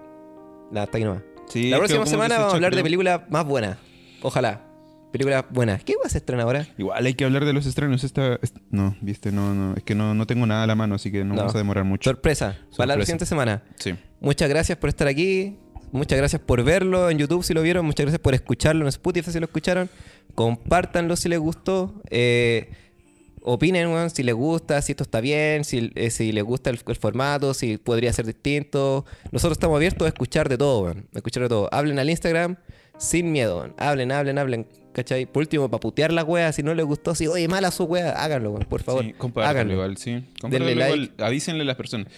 [0.73, 1.23] la hasta aquí nomás.
[1.49, 3.79] Sí, la próxima semana se vamos a hablar de películas más buenas.
[4.23, 4.67] Ojalá.
[5.13, 5.83] Películas buenas.
[5.83, 6.69] ¿Qué se estrena ahora?
[6.79, 8.05] Igual hay que hablar de los estrenos.
[8.05, 9.75] Esta, est- no, viste, no, no.
[9.77, 11.39] Es que no, no tengo nada a la mano, así que no, No.
[11.41, 12.09] vamos a demorar mucho.
[12.11, 12.57] Sorpresa.
[12.77, 13.65] Para la siguiente semana.
[13.77, 13.95] Sí.
[14.21, 15.57] Muchas gracias por estar aquí.
[15.91, 17.85] Muchas gracias por verlo en YouTube si lo vieron.
[17.85, 19.91] Muchas gracias por escucharlo en Spotify si lo escucharon.
[20.35, 21.95] Compártanlo si les gustó.
[22.11, 22.71] Eh,
[23.43, 26.81] opinen weón, si les gusta, si esto está bien, si, eh, si les gusta el,
[26.87, 29.05] el formato, si podría ser distinto.
[29.33, 31.07] Nosotros estamos abiertos a escuchar de todo, weón.
[31.15, 31.69] A escuchar de todo.
[31.73, 32.57] Hablen al Instagram
[32.99, 33.59] sin miedo.
[33.59, 33.75] weón.
[33.79, 34.67] Hablen, hablen, hablen.
[34.93, 35.25] ¿Cachai?
[35.25, 38.11] Por último, para putear la wea, si no les gustó, si oye, mala su wea,
[38.11, 39.05] háganlo, weón, por favor.
[39.05, 39.75] Sí, háganlo.
[39.75, 40.25] igual, sí.
[40.43, 40.97] Denle like.
[40.97, 42.09] igual, avísenle a las personas.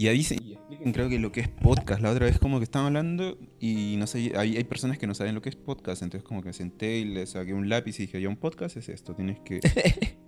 [0.00, 2.00] Y avisen y expliquen, creo que lo que es podcast.
[2.00, 5.12] La otra vez como que estaban hablando y no sé, hay, hay personas que no
[5.12, 6.02] saben lo que es podcast.
[6.02, 8.88] Entonces como que senté y le saqué un lápiz y dije, ya un podcast es
[8.88, 9.60] esto, tienes que...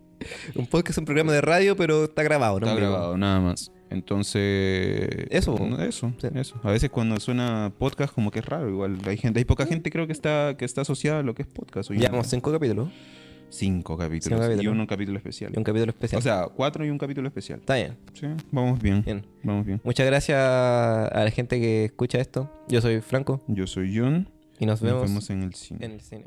[0.55, 2.67] Un podcast es un programa de radio, pero está grabado, ¿no?
[2.67, 3.73] Está grabado, nada más.
[3.91, 5.09] Entonces...
[5.31, 6.29] Eso, eso, sí.
[6.35, 6.61] eso.
[6.63, 8.99] A veces cuando suena podcast como que es raro igual.
[9.07, 11.49] Hay gente, hay poca gente creo que está, que está asociada a lo que es
[11.49, 11.91] podcast.
[11.91, 12.91] hoy en Llevamos cinco capítulos
[13.53, 14.41] cinco capítulos.
[14.63, 15.53] Y uno capítulo especial.
[15.55, 16.19] y un capítulo especial.
[16.19, 17.61] O sea, cuatro y un capítulo especial.
[17.61, 19.03] está bien, Sí, vamos bien.
[19.05, 19.27] bien.
[19.43, 19.81] Vamos bien.
[19.85, 22.51] Muchas gracias a la gente que escucha esto.
[22.69, 24.29] Yo soy Franco Yo soy John.
[24.59, 25.85] y nos Nos vemos vemos en el cine.
[25.85, 26.25] en el cine.